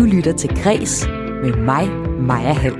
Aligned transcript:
Du 0.00 0.04
lytter 0.04 0.32
til 0.32 0.62
Græs 0.62 1.06
med 1.42 1.56
mig, 1.56 1.88
Maja 2.20 2.52
Hall. 2.52 2.74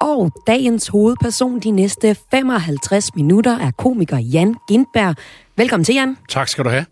Og 0.00 0.30
dagens 0.46 0.88
hovedperson 0.88 1.60
de 1.60 1.70
næste 1.70 2.16
55 2.30 3.14
minutter 3.14 3.58
er 3.58 3.70
komiker 3.70 4.18
Jan 4.18 4.56
Gindberg. 4.68 5.16
Velkommen 5.56 5.84
til, 5.84 5.94
Jan. 5.94 6.16
Tak 6.28 6.48
skal 6.48 6.64
du 6.64 6.70
have. 6.70 6.84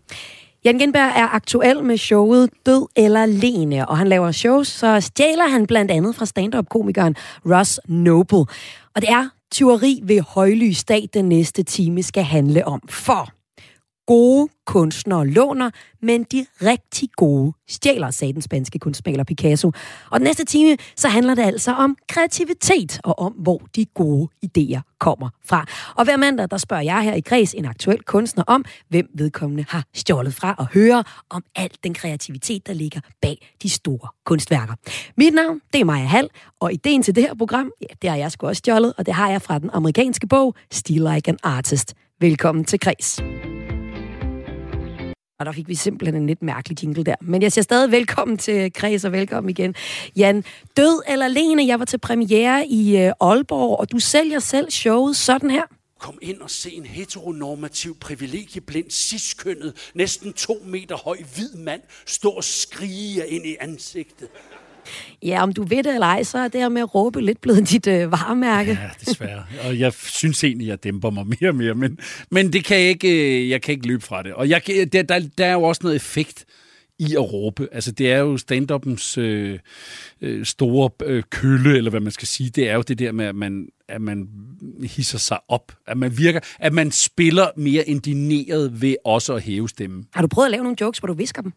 Jan 0.65 0.79
Genberg 0.79 1.11
er 1.15 1.35
aktuel 1.35 1.83
med 1.83 1.97
showet 1.97 2.49
Død 2.65 2.87
eller 2.95 3.25
Lene, 3.25 3.89
og 3.89 3.97
han 3.97 4.07
laver 4.07 4.31
shows, 4.31 4.67
så 4.67 4.99
stjæler 4.99 5.47
han 5.47 5.67
blandt 5.67 5.91
andet 5.91 6.15
fra 6.15 6.25
stand-up-komikeren 6.25 7.15
Ross 7.45 7.79
Noble. 7.87 8.45
Og 8.95 9.01
det 9.01 9.09
er 9.09 9.29
tyveri 9.51 9.99
ved 10.03 10.21
højlys 10.21 10.83
dag, 10.83 11.09
den 11.13 11.29
næste 11.29 11.63
time 11.63 12.03
skal 12.03 12.23
handle 12.23 12.67
om. 12.67 12.81
For 12.89 13.29
gode 14.11 14.47
kunstnere 14.65 15.27
låner, 15.27 15.69
men 16.01 16.23
de 16.23 16.45
rigtig 16.61 17.09
gode 17.15 17.53
stjæler, 17.67 18.11
sagde 18.11 18.33
den 18.33 18.41
spanske 18.41 18.79
kunstmaler 18.79 19.23
Picasso. 19.23 19.71
Og 20.09 20.19
den 20.19 20.23
næste 20.23 20.45
time, 20.45 20.77
så 20.95 21.07
handler 21.07 21.35
det 21.35 21.41
altså 21.41 21.73
om 21.73 21.97
kreativitet 22.09 22.99
og 23.03 23.19
om, 23.19 23.31
hvor 23.31 23.61
de 23.75 23.85
gode 23.85 24.27
idéer 24.45 24.97
kommer 24.99 25.29
fra. 25.45 25.65
Og 25.95 26.03
hver 26.03 26.17
mandag, 26.17 26.47
der 26.51 26.57
spørger 26.57 26.83
jeg 26.83 27.03
her 27.03 27.13
i 27.13 27.21
Græs 27.21 27.53
en 27.53 27.65
aktuel 27.65 28.03
kunstner 28.03 28.43
om, 28.47 28.65
hvem 28.89 29.07
vedkommende 29.15 29.65
har 29.69 29.83
stjålet 29.93 30.33
fra, 30.33 30.55
og 30.57 30.67
høre 30.73 31.03
om 31.29 31.43
al 31.55 31.71
den 31.83 31.93
kreativitet, 31.93 32.67
der 32.67 32.73
ligger 32.73 32.99
bag 33.21 33.51
de 33.63 33.69
store 33.69 34.09
kunstværker. 34.25 34.73
Mit 35.17 35.33
navn, 35.33 35.61
det 35.73 35.81
er 35.81 35.85
Maja 35.85 36.05
Hall, 36.05 36.29
og 36.59 36.73
ideen 36.73 37.03
til 37.03 37.15
det 37.15 37.23
her 37.23 37.35
program, 37.35 37.71
ja, 37.81 37.93
det 38.01 38.09
har 38.09 38.17
jeg 38.17 38.31
sgu 38.31 38.47
også 38.47 38.59
stjålet, 38.59 38.93
og 38.97 39.05
det 39.05 39.13
har 39.13 39.29
jeg 39.29 39.41
fra 39.41 39.59
den 39.59 39.69
amerikanske 39.73 40.27
bog 40.27 40.55
Still 40.71 41.07
Like 41.13 41.31
an 41.31 41.37
Artist. 41.43 41.93
Velkommen 42.21 42.65
til 42.65 42.79
Græs. 42.79 43.21
Og 45.41 45.45
der 45.45 45.51
fik 45.51 45.67
vi 45.67 45.75
simpelthen 45.75 46.15
en 46.15 46.27
lidt 46.27 46.41
mærkelig 46.41 46.83
jingle 46.83 47.03
der. 47.03 47.15
Men 47.21 47.41
jeg 47.41 47.51
siger 47.51 47.63
stadig 47.63 47.91
velkommen 47.91 48.37
til 48.37 48.73
Kreds 48.73 49.05
og 49.05 49.11
velkommen 49.11 49.49
igen. 49.49 49.75
Jan, 50.15 50.43
Død 50.77 51.01
eller 51.07 51.27
Lene, 51.27 51.67
jeg 51.67 51.79
var 51.79 51.85
til 51.85 51.97
premiere 51.97 52.67
i 52.67 52.97
øh, 52.97 53.13
Aalborg, 53.21 53.79
og 53.79 53.91
du 53.91 53.99
sælger 53.99 54.39
selv 54.39 54.71
showet 54.71 55.15
sådan 55.15 55.49
her. 55.49 55.63
Kom 55.99 56.17
ind 56.21 56.41
og 56.41 56.49
se 56.49 56.71
en 56.71 56.85
heteronormativ, 56.85 57.99
privilegieblind, 57.99 58.89
ciskønnet, 58.89 59.91
næsten 59.95 60.33
to 60.33 60.57
meter 60.65 60.97
høj 60.97 61.17
hvid 61.35 61.53
mand 61.55 61.81
stå 62.05 62.29
og 62.29 62.43
skrige 62.43 63.27
ind 63.27 63.45
i 63.45 63.55
ansigtet. 63.59 64.27
Ja, 65.23 65.43
om 65.43 65.53
du 65.53 65.63
ved 65.63 65.83
det 65.83 65.93
eller 65.93 66.07
ej, 66.07 66.23
så 66.23 66.37
er 66.37 66.47
det 66.47 66.61
her 66.61 66.69
med 66.69 66.81
at 66.81 66.95
råbe 66.95 67.21
lidt 67.21 67.41
blevet 67.41 67.69
dit 67.69 67.87
øh, 67.87 68.11
varemærke. 68.11 68.71
Ja, 68.71 68.89
desværre. 69.05 69.43
Og 69.67 69.79
jeg 69.79 69.93
synes 69.93 70.43
egentlig, 70.43 70.67
jeg 70.67 70.83
dæmper 70.83 71.09
mig 71.09 71.27
mere 71.27 71.49
og 71.49 71.55
mere, 71.55 71.73
men, 71.73 71.99
men 72.31 72.53
det 72.53 72.65
kan 72.65 72.77
jeg 72.77 72.89
ikke, 72.89 73.41
øh, 73.41 73.49
jeg 73.49 73.61
kan 73.61 73.71
ikke 73.71 73.87
løbe 73.87 74.03
fra 74.03 74.23
det. 74.23 74.33
Og 74.33 74.49
jeg, 74.49 74.61
der, 74.67 75.01
der, 75.01 75.19
der 75.37 75.45
er 75.45 75.53
jo 75.53 75.63
også 75.63 75.79
noget 75.83 75.95
effekt 75.95 76.45
i 77.01 77.15
at 77.15 77.33
råbe. 77.33 77.67
Altså, 77.71 77.91
det 77.91 78.11
er 78.11 78.17
jo 78.17 78.37
stand 78.37 79.17
øh, 79.17 79.59
øh, 80.21 80.45
store 80.45 80.89
øh, 81.03 81.23
kølle, 81.29 81.77
eller 81.77 81.89
hvad 81.89 81.99
man 81.99 82.11
skal 82.11 82.27
sige. 82.27 82.49
Det 82.49 82.69
er 82.69 82.75
jo 82.75 82.81
det 82.81 82.99
der 82.99 83.11
med, 83.11 83.25
at 83.25 83.35
man, 83.35 83.67
at 83.87 84.01
man 84.01 84.27
hisser 84.83 85.17
sig 85.17 85.39
op. 85.47 85.71
At 85.87 85.97
man 85.97 86.17
virker, 86.17 86.39
at 86.59 86.73
man 86.73 86.91
spiller 86.91 87.47
mere 87.57 87.89
indineret 87.89 88.81
ved 88.81 88.95
også 89.05 89.35
at 89.35 89.43
hæve 89.43 89.69
stemmen. 89.69 90.05
Har 90.13 90.21
du 90.21 90.27
prøvet 90.27 90.45
at 90.45 90.51
lave 90.51 90.63
nogle 90.63 90.77
jokes, 90.81 90.99
hvor 90.99 91.07
du 91.07 91.13
visker 91.13 91.41
dem? 91.41 91.53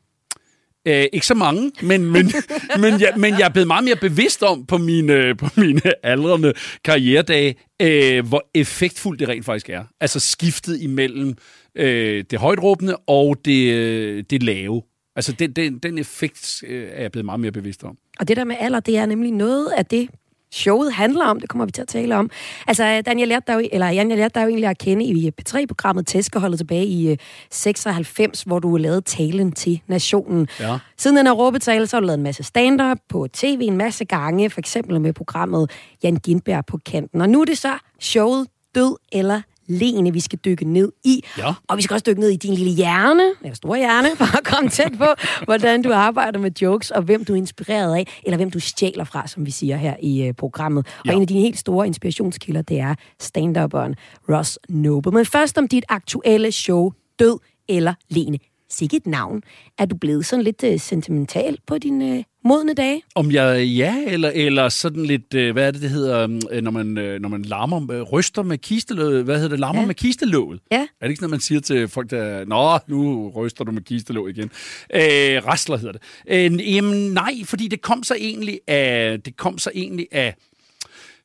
Øh, 0.86 1.06
ikke 1.12 1.26
så 1.26 1.34
mange, 1.34 1.72
men, 1.82 2.04
men, 2.04 2.32
men, 2.82 3.00
jeg, 3.00 3.12
men 3.16 3.38
jeg 3.38 3.44
er 3.44 3.48
blevet 3.48 3.66
meget 3.66 3.84
mere 3.84 3.96
bevidst 3.96 4.42
om 4.42 4.66
på 4.66 4.78
mine, 4.78 5.34
på 5.34 5.46
mine 5.56 6.06
aldrende 6.06 6.52
karrieredage, 6.84 7.54
øh, 7.82 8.26
hvor 8.26 8.50
effektfuldt 8.54 9.20
det 9.20 9.28
rent 9.28 9.44
faktisk 9.44 9.70
er. 9.70 9.84
Altså 10.00 10.20
skiftet 10.20 10.80
imellem 10.80 11.34
øh, 11.74 12.24
det 12.30 12.38
højtråbende 12.38 12.96
og 12.96 13.36
det, 13.44 13.74
øh, 13.74 14.24
det 14.30 14.42
lave. 14.42 14.82
Altså 15.16 15.32
den, 15.32 15.52
den, 15.52 15.78
den 15.78 15.98
effekt 15.98 16.64
øh, 16.66 16.88
er 16.92 17.02
jeg 17.02 17.12
blevet 17.12 17.24
meget 17.24 17.40
mere 17.40 17.52
bevidst 17.52 17.84
om. 17.84 17.98
Og 18.20 18.28
det 18.28 18.36
der 18.36 18.44
med 18.44 18.56
alder, 18.60 18.80
det 18.80 18.96
er 18.96 19.06
nemlig 19.06 19.32
noget 19.32 19.68
af 19.76 19.86
det, 19.86 20.08
showet 20.54 20.92
handler 20.92 21.24
om. 21.24 21.40
Det 21.40 21.48
kommer 21.48 21.64
vi 21.64 21.72
til 21.72 21.82
at 21.82 21.88
tale 21.88 22.16
om. 22.16 22.30
Altså, 22.66 23.02
Daniel 23.06 23.28
lærte 23.28 23.44
der 23.46 23.54
jo, 23.54 23.68
eller 23.72 23.88
Jan, 23.88 24.10
jeg 24.10 24.18
lærte 24.18 24.34
dig 24.34 24.44
jo 24.44 24.48
egentlig 24.48 24.68
at 24.68 24.78
kende 24.78 25.04
i 25.04 25.30
P3-programmet 25.40 26.06
Tæskeholdet 26.06 26.58
tilbage 26.58 26.86
i 26.86 27.16
96, 27.50 28.42
hvor 28.42 28.58
du 28.58 28.76
lavede 28.76 29.00
talen 29.00 29.52
til 29.52 29.80
nationen. 29.86 30.48
Ja. 30.60 30.78
Siden 30.96 31.16
den 31.16 31.26
her 31.26 31.32
råbetale, 31.32 31.86
så 31.86 31.96
har 31.96 32.00
du 32.00 32.06
lavet 32.06 32.18
en 32.18 32.22
masse 32.22 32.42
stand-up 32.42 32.98
på 33.08 33.26
tv 33.32 33.60
en 33.62 33.76
masse 33.76 34.04
gange, 34.04 34.50
for 34.50 34.60
eksempel 34.60 35.00
med 35.00 35.12
programmet 35.12 35.70
Jan 36.02 36.16
Gindberg 36.16 36.66
på 36.66 36.78
kanten. 36.86 37.20
Og 37.20 37.28
nu 37.28 37.40
er 37.40 37.44
det 37.44 37.58
så 37.58 37.72
showet 38.00 38.46
Død 38.74 38.96
eller 39.12 39.40
Lene, 39.66 40.12
vi 40.12 40.20
skal 40.20 40.38
dykke 40.44 40.64
ned 40.64 40.92
i. 41.04 41.24
Ja. 41.38 41.54
Og 41.68 41.76
vi 41.76 41.82
skal 41.82 41.94
også 41.94 42.04
dykke 42.06 42.20
ned 42.20 42.28
i 42.30 42.36
din 42.36 42.54
lille 42.54 42.72
hjerne, 42.72 43.22
eller 43.42 43.54
store 43.54 43.78
hjerne, 43.78 44.08
for 44.16 44.36
at 44.38 44.44
komme 44.44 44.70
tæt 44.70 44.92
på, 44.98 45.06
hvordan 45.44 45.82
du 45.82 45.92
arbejder 45.92 46.38
med 46.38 46.50
jokes, 46.62 46.90
og 46.90 47.02
hvem 47.02 47.24
du 47.24 47.32
er 47.32 47.36
inspireret 47.36 47.96
af, 47.96 48.20
eller 48.24 48.36
hvem 48.36 48.50
du 48.50 48.60
stjæler 48.60 49.04
fra, 49.04 49.26
som 49.26 49.46
vi 49.46 49.50
siger 49.50 49.76
her 49.76 49.96
i 50.02 50.28
uh, 50.28 50.34
programmet. 50.34 50.86
Ja. 51.06 51.10
Og 51.10 51.16
en 51.16 51.22
af 51.22 51.28
dine 51.28 51.40
helt 51.40 51.58
store 51.58 51.86
inspirationskilder, 51.86 52.62
det 52.62 52.78
er 52.78 52.94
stand-upperen 53.22 53.94
Ross 54.28 54.58
Noble. 54.68 55.12
Men 55.12 55.26
først 55.26 55.58
om 55.58 55.68
dit 55.68 55.84
aktuelle 55.88 56.52
show, 56.52 56.92
Død 57.18 57.38
eller 57.68 57.94
Lene. 58.08 58.38
Sikke 58.70 58.96
et 58.96 59.06
navn. 59.06 59.42
Er 59.78 59.84
du 59.84 59.96
blevet 59.96 60.26
sådan 60.26 60.42
lidt 60.42 60.64
uh, 60.64 60.80
sentimental 60.80 61.58
på 61.66 61.78
dine 61.78 62.18
uh, 62.18 62.24
modne 62.44 62.74
dage? 62.74 63.02
Om 63.14 63.30
jeg 63.30 63.66
ja, 63.66 63.96
eller, 64.06 64.30
eller 64.34 64.68
sådan 64.68 65.06
lidt, 65.06 65.34
øh, 65.34 65.52
hvad 65.52 65.66
er 65.66 65.70
det, 65.70 65.82
det 65.82 65.90
hedder, 65.90 66.40
øh, 66.50 66.62
når 66.62 66.70
man, 66.70 66.98
øh, 66.98 67.20
når 67.20 67.28
man 67.28 67.42
larmer, 67.42 67.92
øh, 67.92 68.02
ryster 68.02 68.42
med 68.42 68.58
kistelåget, 68.58 69.24
hvad 69.24 69.34
hedder 69.34 69.48
det, 69.48 69.60
larmer 69.60 69.80
Ja. 69.80 69.86
med 69.86 69.94
kistelåget? 69.94 70.60
Ja. 70.72 70.80
Er 70.80 70.86
det 71.02 71.08
ikke 71.08 71.20
sådan, 71.20 71.30
man 71.30 71.40
siger 71.40 71.60
til 71.60 71.88
folk, 71.88 72.10
der, 72.10 72.44
nå, 72.44 72.78
nu 72.86 73.28
ryster 73.36 73.64
du 73.64 73.72
med 73.72 73.82
kistelåget 73.82 74.36
igen? 74.38 74.50
Øh, 74.94 75.46
rasler 75.46 75.76
hedder 75.76 75.92
det. 75.92 76.02
Øh, 76.28 76.74
jamen 76.74 77.12
nej, 77.14 77.32
fordi 77.44 77.68
det 77.68 77.80
kom 77.82 78.02
så 78.02 78.14
egentlig 78.18 78.60
af, 78.66 79.20
det 79.24 79.36
kom 79.36 79.58
så 79.58 79.70
egentlig 79.74 80.06
af, 80.12 80.34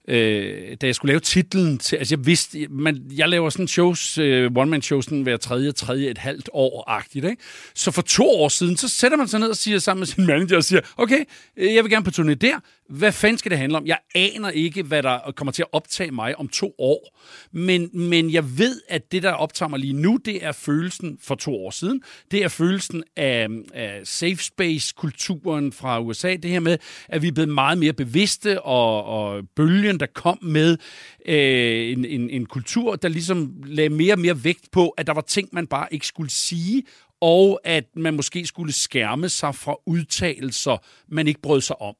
øh, 0.09 0.77
da 0.81 0.85
jeg 0.85 0.95
skulle 0.95 1.09
lave 1.09 1.19
titlen 1.19 1.77
til, 1.77 1.95
altså 1.95 2.15
jeg 2.15 2.25
vidste, 2.25 2.67
man, 2.69 3.01
jeg 3.17 3.29
laver 3.29 3.49
sådan 3.49 3.67
shows, 3.67 4.17
øh, 4.17 4.51
one-man-shows, 4.55 5.05
sådan 5.05 5.21
hver 5.21 5.37
tredje, 5.37 5.71
tredje, 5.71 6.09
et 6.09 6.17
halvt 6.17 6.49
år-agtigt, 6.53 7.25
ikke? 7.25 7.43
Så 7.75 7.91
for 7.91 8.01
to 8.01 8.29
år 8.29 8.49
siden, 8.49 8.77
så 8.77 8.89
sætter 8.89 9.17
man 9.17 9.27
sig 9.27 9.39
ned 9.39 9.49
og 9.49 9.55
siger 9.55 9.79
sammen 9.79 9.99
med 9.99 10.07
sin 10.07 10.25
manager 10.25 10.57
og 10.57 10.63
siger, 10.63 10.81
okay, 10.97 11.23
øh, 11.57 11.75
jeg 11.75 11.83
vil 11.83 11.91
gerne 11.91 12.05
på 12.05 12.11
turné 12.15 12.33
der, 12.33 12.59
hvad 12.89 13.11
fanden 13.11 13.37
skal 13.37 13.51
det 13.51 13.59
handle 13.59 13.77
om? 13.77 13.85
Jeg 13.85 13.97
aner 14.15 14.49
ikke, 14.49 14.83
hvad 14.83 15.03
der 15.03 15.31
kommer 15.35 15.51
til 15.51 15.61
at 15.61 15.67
optage 15.71 16.11
mig 16.11 16.39
om 16.39 16.47
to 16.47 16.75
år, 16.77 17.19
men, 17.51 17.89
men 17.93 18.33
jeg 18.33 18.57
ved, 18.57 18.81
at 18.87 19.11
det, 19.11 19.23
der 19.23 19.31
optager 19.31 19.69
mig 19.69 19.79
lige 19.79 19.93
nu, 19.93 20.19
det 20.25 20.45
er 20.45 20.51
følelsen 20.51 21.17
for 21.21 21.35
to 21.35 21.55
år 21.55 21.71
siden. 21.71 22.01
Det 22.31 22.43
er 22.43 22.47
følelsen 22.47 23.03
af, 23.15 23.47
af 23.73 24.01
safe 24.03 24.37
space-kulturen 24.37 25.73
fra 25.73 25.99
USA. 25.99 26.35
Det 26.35 26.51
her 26.51 26.59
med, 26.59 26.77
at 27.09 27.21
vi 27.21 27.27
er 27.27 27.31
blevet 27.31 27.49
meget 27.49 27.77
mere 27.77 27.93
bevidste, 27.93 28.61
og, 28.61 29.03
og 29.03 29.43
bølgen, 29.55 29.98
der 29.99 30.05
kom 30.05 30.39
med 30.41 30.77
øh, 31.25 31.91
en, 31.91 32.05
en, 32.05 32.29
en 32.29 32.45
kultur, 32.45 32.95
der 32.95 33.07
ligesom 33.07 33.63
lagde 33.65 33.89
mere 33.89 34.13
og 34.13 34.19
mere 34.19 34.43
vægt 34.43 34.71
på, 34.71 34.89
at 34.89 35.07
der 35.07 35.13
var 35.13 35.21
ting, 35.21 35.49
man 35.51 35.67
bare 35.67 35.87
ikke 35.91 36.07
skulle 36.07 36.31
sige, 36.31 36.83
og 37.21 37.59
at 37.63 37.85
man 37.95 38.13
måske 38.13 38.45
skulle 38.45 38.73
skærme 38.73 39.29
sig 39.29 39.55
fra 39.55 39.75
udtalelser, 39.85 40.77
man 41.07 41.27
ikke 41.27 41.41
brød 41.41 41.61
sig 41.61 41.81
om 41.81 41.95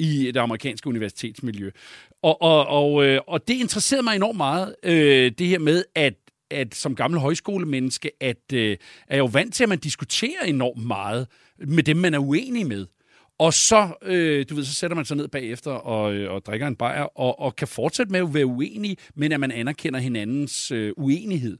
i 0.00 0.26
det 0.26 0.36
amerikanske 0.36 0.88
universitetsmiljø. 0.88 1.70
Og, 2.22 2.42
og, 2.42 2.66
og, 2.66 3.06
øh, 3.06 3.20
og 3.26 3.48
det 3.48 3.54
interesserede 3.54 4.02
mig 4.02 4.16
enormt 4.16 4.36
meget, 4.36 4.74
øh, 4.82 5.32
det 5.38 5.46
her 5.46 5.58
med, 5.58 5.84
at 5.94 6.14
at 6.50 6.74
som 6.74 6.94
gammel 6.94 7.20
højskolemenneske, 7.20 8.10
at 8.20 8.52
øh, 8.52 8.70
er 9.08 9.16
jeg 9.16 9.18
jo 9.18 9.24
vant 9.24 9.54
til, 9.54 9.62
at 9.62 9.68
man 9.68 9.78
diskuterer 9.78 10.42
enormt 10.46 10.86
meget 10.86 11.26
med 11.58 11.82
dem, 11.82 11.96
man 11.96 12.14
er 12.14 12.18
uenig 12.18 12.66
med. 12.66 12.86
Og 13.38 13.54
så, 13.54 13.88
øh, 14.02 14.46
du 14.50 14.54
ved, 14.54 14.64
så 14.64 14.74
sætter 14.74 14.94
man 14.94 15.04
sig 15.04 15.16
ned 15.16 15.28
bagefter 15.28 15.70
og, 15.70 16.14
øh, 16.14 16.32
og 16.32 16.46
drikker 16.46 16.66
en 16.66 16.76
bajer, 16.76 17.18
og, 17.18 17.40
og 17.40 17.56
kan 17.56 17.68
fortsætte 17.68 18.12
med 18.12 18.20
at 18.20 18.34
være 18.34 18.46
uenig, 18.46 18.96
men 19.14 19.32
at 19.32 19.40
man 19.40 19.50
anerkender 19.50 20.00
hinandens 20.00 20.70
øh, 20.70 20.92
uenighed. 20.96 21.58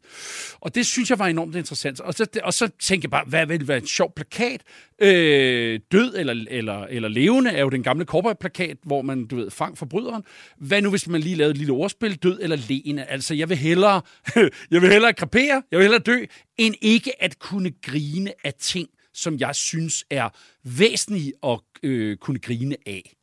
Og 0.60 0.74
det 0.74 0.86
synes 0.86 1.10
jeg 1.10 1.18
var 1.18 1.26
enormt 1.26 1.56
interessant. 1.56 2.00
Og 2.00 2.14
så, 2.14 2.26
og 2.42 2.54
så 2.54 2.68
tænkte 2.80 3.06
jeg 3.06 3.10
bare, 3.10 3.24
hvad 3.26 3.46
vil 3.46 3.68
være 3.68 3.78
en 3.78 3.86
sjov 3.86 4.12
plakat? 4.16 4.62
Øh, 5.02 5.80
død 5.92 6.14
eller, 6.16 6.44
eller, 6.50 6.84
eller 6.84 7.08
levende 7.08 7.50
er 7.50 7.60
jo 7.60 7.68
den 7.68 7.82
gamle 7.82 8.04
cowboy-plakat, 8.04 8.76
hvor 8.82 9.02
man, 9.02 9.26
du 9.26 9.36
ved, 9.36 9.50
fang 9.50 9.78
forbryderen. 9.78 10.22
Hvad 10.56 10.82
nu, 10.82 10.90
hvis 10.90 11.08
man 11.08 11.20
lige 11.20 11.36
lavede 11.36 11.50
et 11.50 11.58
lille 11.58 11.72
ordspil? 11.72 12.14
Død 12.16 12.38
eller 12.42 12.56
levende? 12.68 13.04
Altså, 13.04 13.34
jeg 13.34 13.48
vil 13.48 13.56
hellere, 13.56 14.00
jeg 14.70 14.82
vil 14.82 14.92
hellere 14.92 15.12
krepere, 15.12 15.62
jeg 15.70 15.78
vil 15.78 15.82
hellere 15.82 16.02
dø, 16.02 16.24
end 16.58 16.74
ikke 16.80 17.22
at 17.22 17.38
kunne 17.38 17.72
grine 17.82 18.32
af 18.44 18.54
ting, 18.60 18.88
som 19.18 19.38
jeg 19.38 19.54
synes 19.54 20.04
er 20.10 20.28
væsentlige 20.64 21.32
at 21.46 21.60
øh, 21.82 22.16
kunne 22.16 22.38
grine 22.38 22.76
af. 22.86 23.14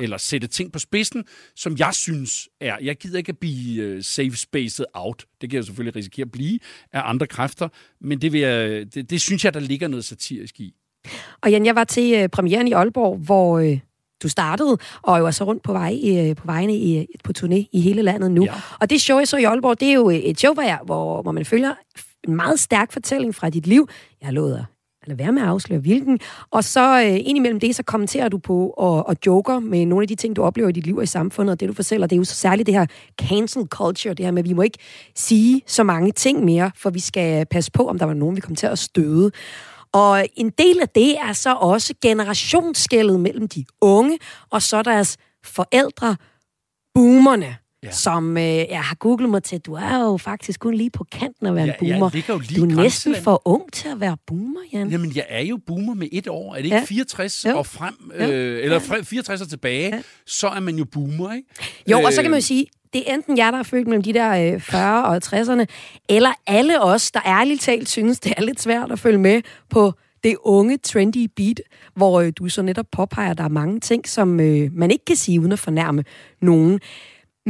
Eller 0.00 0.16
sætte 0.16 0.46
ting 0.46 0.72
på 0.72 0.78
spidsen, 0.78 1.24
som 1.56 1.76
jeg 1.78 1.94
synes 1.94 2.48
er... 2.60 2.76
Jeg 2.82 2.96
gider 2.96 3.18
ikke 3.18 3.30
at 3.30 3.38
blive 3.38 3.82
øh, 3.82 4.02
safe 4.02 4.36
spaced 4.36 4.84
out. 4.94 5.26
Det 5.40 5.50
kan 5.50 5.56
jeg 5.56 5.64
selvfølgelig 5.64 5.96
risikere 5.96 6.24
at 6.24 6.30
blive 6.30 6.58
af 6.92 7.00
andre 7.04 7.26
kræfter. 7.26 7.68
Men 8.00 8.20
det, 8.20 8.32
vil 8.32 8.40
jeg, 8.40 8.94
det, 8.94 9.10
det 9.10 9.20
synes 9.20 9.44
jeg, 9.44 9.54
der 9.54 9.60
ligger 9.60 9.88
noget 9.88 10.04
satirisk 10.04 10.60
i. 10.60 10.74
Og 11.40 11.50
Jan, 11.50 11.66
jeg 11.66 11.74
var 11.74 11.84
til 11.84 12.22
uh, 12.22 12.28
premieren 12.28 12.68
i 12.68 12.72
Aalborg, 12.72 13.18
hvor 13.18 13.60
uh, 13.60 13.78
du 14.22 14.28
startede, 14.28 14.78
og 15.02 15.18
jo 15.18 15.26
er 15.26 15.30
så 15.30 15.44
rundt 15.44 15.62
på, 15.62 15.72
vej, 15.72 15.98
uh, 16.02 16.36
på 16.36 16.46
vejene 16.46 16.76
i, 16.76 17.06
på 17.24 17.32
turné 17.38 17.68
i 17.72 17.80
hele 17.80 18.02
landet 18.02 18.30
nu. 18.30 18.44
Ja. 18.44 18.54
Og 18.80 18.90
det 18.90 19.00
show, 19.00 19.18
jeg 19.18 19.28
så 19.28 19.36
i 19.36 19.44
Aalborg, 19.44 19.80
det 19.80 19.88
er 19.88 19.92
jo 19.92 20.10
et 20.10 20.38
show, 20.38 20.54
hvor, 20.54 20.62
jeg, 20.62 20.80
hvor, 20.84 21.22
man 21.32 21.44
følger 21.44 21.74
en 22.28 22.34
meget 22.34 22.60
stærk 22.60 22.92
fortælling 22.92 23.34
fra 23.34 23.50
dit 23.50 23.66
liv. 23.66 23.88
Jeg 24.22 24.32
lovet 24.32 24.66
eller 25.10 25.24
være 25.24 25.32
med 25.32 25.42
at 25.42 25.48
afsløre 25.48 25.80
hvilken. 25.80 26.18
Og 26.50 26.64
så 26.64 27.02
øh, 27.02 27.18
indimellem 27.24 27.60
det, 27.60 27.76
så 27.76 27.82
kommenterer 27.82 28.28
du 28.28 28.38
på 28.38 28.70
og, 28.70 29.06
og 29.06 29.16
joker 29.26 29.58
med 29.58 29.86
nogle 29.86 30.04
af 30.04 30.08
de 30.08 30.14
ting, 30.14 30.36
du 30.36 30.42
oplever 30.42 30.68
i 30.68 30.72
dit 30.72 30.86
liv 30.86 30.96
og 30.96 31.02
i 31.02 31.06
samfundet, 31.06 31.52
og 31.52 31.60
det 31.60 31.68
du 31.68 31.74
fortæller, 31.74 32.06
det 32.06 32.16
er 32.16 32.18
jo 32.18 32.24
så 32.24 32.34
særligt 32.34 32.66
det 32.66 32.74
her 32.74 32.86
cancel 33.20 33.66
culture, 33.66 34.14
det 34.14 34.24
her 34.24 34.32
med, 34.32 34.42
at 34.42 34.48
vi 34.48 34.52
må 34.52 34.62
ikke 34.62 34.78
sige 35.14 35.62
så 35.66 35.82
mange 35.82 36.12
ting 36.12 36.44
mere, 36.44 36.70
for 36.76 36.90
vi 36.90 37.00
skal 37.00 37.46
passe 37.46 37.70
på, 37.70 37.88
om 37.88 37.98
der 37.98 38.06
var 38.06 38.14
nogen, 38.14 38.36
vi 38.36 38.40
kom 38.40 38.54
til 38.54 38.66
at 38.66 38.78
støde. 38.78 39.30
Og 39.92 40.26
en 40.36 40.50
del 40.58 40.80
af 40.80 40.88
det 40.88 41.18
er 41.18 41.32
så 41.32 41.54
også 41.54 41.94
generationsskældet 42.02 43.20
mellem 43.20 43.48
de 43.48 43.64
unge 43.80 44.18
og 44.50 44.62
så 44.62 44.82
deres 44.82 45.16
forældre, 45.44 46.16
boomerne 46.94 47.56
ja. 47.84 47.90
som 47.90 48.36
øh, 48.36 48.44
jeg 48.44 48.82
har 48.82 48.94
googlet 48.94 49.30
mig 49.30 49.42
til. 49.42 49.60
Du 49.60 49.74
er 49.74 50.04
jo 50.04 50.16
faktisk 50.16 50.60
kun 50.60 50.74
lige 50.74 50.90
på 50.90 51.04
kanten 51.12 51.46
af 51.46 51.50
at 51.50 51.56
være 51.56 51.64
ja, 51.66 51.72
en 51.72 51.78
boomer. 51.78 52.10
Jeg 52.14 52.28
jo 52.28 52.38
lige 52.38 52.60
du 52.60 52.64
er 52.64 52.82
næsten 52.82 53.16
for 53.16 53.42
ung 53.44 53.72
til 53.72 53.88
at 53.88 54.00
være 54.00 54.16
boomer, 54.26 54.60
Jan. 54.72 54.90
Jamen, 54.90 55.12
jeg 55.14 55.26
er 55.28 55.42
jo 55.42 55.58
boomer 55.66 55.94
med 55.94 56.08
et 56.12 56.28
år. 56.28 56.52
Er 56.52 56.56
det 56.56 56.64
ikke 56.64 56.76
ja. 56.76 56.84
64 56.84 57.44
jo. 57.44 57.58
og 57.58 57.66
frem, 57.66 57.94
øh, 58.14 58.64
eller 58.64 58.80
ja. 58.90 59.00
64 59.02 59.40
og 59.40 59.48
tilbage, 59.48 59.94
ja. 59.94 60.02
så 60.26 60.48
er 60.48 60.60
man 60.60 60.76
jo 60.76 60.84
boomer, 60.84 61.32
ikke? 61.32 61.48
Jo, 61.90 61.98
øh, 61.98 62.04
og 62.04 62.12
så 62.12 62.22
kan 62.22 62.30
man 62.30 62.40
jo 62.40 62.46
sige, 62.46 62.66
det 62.92 63.10
er 63.10 63.14
enten 63.14 63.38
jer, 63.38 63.50
der 63.50 63.58
er 63.58 63.62
født 63.62 63.86
mellem 63.86 64.02
de 64.02 64.12
der 64.12 64.54
øh, 64.54 64.60
40 64.60 65.04
og 65.04 65.20
60'erne, 65.24 65.64
eller 66.08 66.32
alle 66.46 66.82
os, 66.82 67.10
der 67.10 67.20
ærligt 67.26 67.60
talt 67.60 67.88
synes, 67.88 68.20
det 68.20 68.34
er 68.36 68.42
lidt 68.42 68.60
svært 68.60 68.92
at 68.92 68.98
følge 68.98 69.18
med 69.18 69.42
på 69.70 69.92
det 70.24 70.36
unge, 70.42 70.76
trendy 70.76 71.30
beat, 71.36 71.60
hvor 71.94 72.20
øh, 72.20 72.32
du 72.36 72.48
så 72.48 72.62
netop 72.62 72.86
påpeger, 72.92 73.30
at 73.30 73.38
der 73.38 73.44
er 73.44 73.48
mange 73.48 73.80
ting, 73.80 74.08
som 74.08 74.40
øh, 74.40 74.70
man 74.72 74.90
ikke 74.90 75.04
kan 75.04 75.16
sige 75.16 75.40
uden 75.40 75.52
at 75.52 75.58
fornærme 75.58 76.04
nogen. 76.40 76.80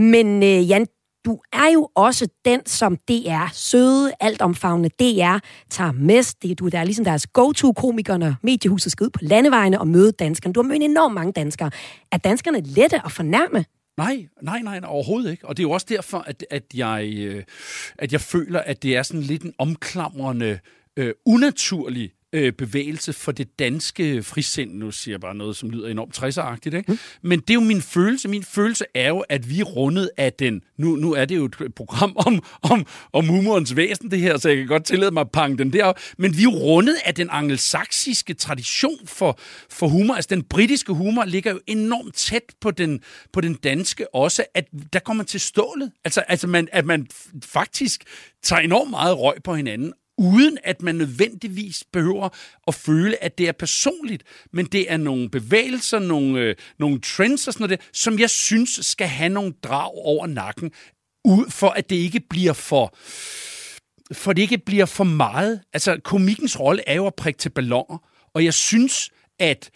Men 0.01 0.43
øh, 0.43 0.71
Jan, 0.71 0.87
du 1.25 1.39
er 1.53 1.73
jo 1.75 1.89
også 1.95 2.29
den, 2.45 2.67
som 2.67 2.97
DR, 2.97 3.53
søde, 3.53 4.13
altomfavnende 4.21 4.89
DR, 4.89 5.39
tager 5.71 5.93
mest. 5.93 6.43
Det, 6.43 6.59
du 6.59 6.69
der 6.69 6.79
er 6.79 6.85
ligesom 6.85 7.05
deres 7.05 7.27
go-to-komiker, 7.27 8.17
når 8.17 8.35
mediehuset 8.43 8.93
skal 8.93 9.05
ud 9.05 9.11
på 9.11 9.19
landevejene 9.23 9.81
og 9.81 9.89
møde 9.89 10.13
danskerne. 10.13 10.53
Du 10.53 10.63
har 10.63 10.69
mødt 10.69 10.83
enormt 10.83 11.15
mange 11.15 11.33
danskere. 11.33 11.71
Er 12.13 12.17
danskerne 12.17 12.61
lette 12.61 13.05
at 13.05 13.13
fornærme? 13.13 13.65
Nej, 13.97 14.27
nej, 14.43 14.61
nej, 14.63 14.81
overhovedet 14.85 15.31
ikke. 15.31 15.49
Og 15.49 15.57
det 15.57 15.63
er 15.63 15.69
jo 15.69 15.71
også 15.71 15.87
derfor, 15.91 16.19
at, 16.19 16.47
at, 16.51 16.63
jeg, 16.75 17.13
øh, 17.17 17.43
at 17.99 18.13
jeg 18.13 18.21
føler, 18.21 18.61
at 18.61 18.83
det 18.83 18.97
er 18.97 19.03
sådan 19.03 19.23
lidt 19.23 19.43
en 19.43 19.55
omklamrende, 19.59 20.59
øh, 20.97 21.15
unaturlig 21.27 22.13
øh, 22.33 22.53
bevægelse 22.53 23.13
for 23.13 23.33
det 23.33 23.59
danske 23.59 24.23
frisind. 24.23 24.75
Nu 24.75 24.91
siger 24.91 25.13
jeg 25.13 25.21
bare 25.21 25.35
noget, 25.35 25.57
som 25.57 25.71
lyder 25.71 25.89
enormt 25.89 26.19
60'er-agtigt. 26.19 26.77
Ikke? 26.77 26.93
Mm. 26.93 26.99
Men 27.23 27.41
det 27.41 27.51
er 27.51 27.55
jo 27.55 27.61
min 27.61 27.83
følelse. 27.83 28.29
Min 28.29 28.45
følelse 28.45 28.85
er 28.95 29.09
jo, 29.09 29.25
at 29.29 29.51
vi 29.51 29.61
er 29.61 29.65
rundet 29.65 30.11
af 30.17 30.33
den... 30.33 30.63
Nu, 30.79 30.97
nu 30.97 31.13
er 31.13 31.25
det 31.25 31.37
jo 31.37 31.45
et 31.45 31.75
program 31.77 32.13
om, 32.17 32.43
om, 32.63 32.87
om 33.13 33.29
humorens 33.29 33.77
væsen, 33.77 34.11
det 34.11 34.19
her, 34.19 34.39
så 34.39 34.49
jeg 34.49 34.59
kan 34.59 34.67
godt 34.67 34.85
tillade 34.85 35.11
mig 35.11 35.21
at 35.21 35.31
pange 35.33 35.59
den 35.59 35.73
der. 35.73 35.93
Men 36.19 36.37
vi 36.37 36.39
er 36.39 36.43
jo 36.43 36.51
rundet 36.51 36.97
af 37.05 37.15
den 37.15 37.29
angelsaksiske 37.31 38.35
tradition 38.35 39.07
for, 39.07 39.39
for 39.71 39.89
humor. 39.89 40.15
Altså 40.15 40.35
den 40.35 40.43
britiske 40.43 40.93
humor 40.93 41.25
ligger 41.25 41.51
jo 41.51 41.61
enormt 41.67 42.15
tæt 42.15 42.43
på 42.61 42.71
den, 42.71 43.01
på 43.33 43.41
den 43.41 43.55
danske 43.55 44.15
også, 44.15 44.45
at 44.55 44.65
der 44.93 44.99
kommer 44.99 45.25
til 45.25 45.41
stålet. 45.41 45.93
Altså, 46.05 46.21
altså 46.21 46.47
man, 46.47 46.69
at 46.73 46.87
man 46.87 47.07
faktisk 47.45 48.05
tager 48.43 48.61
enormt 48.61 48.91
meget 48.91 49.19
røg 49.19 49.35
på 49.45 49.55
hinanden, 49.55 49.93
uden 50.21 50.59
at 50.65 50.83
man 50.83 50.95
nødvendigvis 50.95 51.85
behøver 51.93 52.29
at 52.69 52.75
føle, 52.75 53.25
at 53.25 53.39
det 53.39 53.49
er 53.49 53.53
personligt, 53.53 54.23
men 54.53 54.67
det 54.67 54.93
er 54.93 54.97
nogle 54.97 55.31
bevægelser, 55.31 55.99
nogle, 55.99 56.41
øh, 56.41 56.57
nogle 56.79 57.01
trends 57.01 57.47
og 57.47 57.53
sådan 57.53 57.65
noget, 57.65 57.81
der, 57.81 57.87
som 57.93 58.19
jeg 58.19 58.31
synes 58.31 58.71
skal 58.83 59.07
have 59.07 59.29
nogle 59.29 59.55
drag 59.63 59.91
over 59.95 60.27
nakken, 60.27 60.71
ud 61.25 61.51
for 61.51 61.69
at 61.69 61.91
det 61.91 61.97
ikke 61.97 62.21
bliver 62.31 62.53
for 62.53 62.95
for 64.13 64.33
det 64.33 64.43
ikke 64.43 64.59
bliver 64.59 64.87
for 64.87 65.05
meget. 65.05 65.61
Altså, 65.73 66.01
komikkens 66.05 66.61
rolle 66.61 66.83
er 66.87 66.95
jo 66.95 67.07
at 67.07 67.15
prikke 67.15 67.39
til 67.39 67.51
balloner, 67.51 67.99
og 68.35 68.45
jeg 68.45 68.55
synes, 68.55 69.11
at 69.39 69.71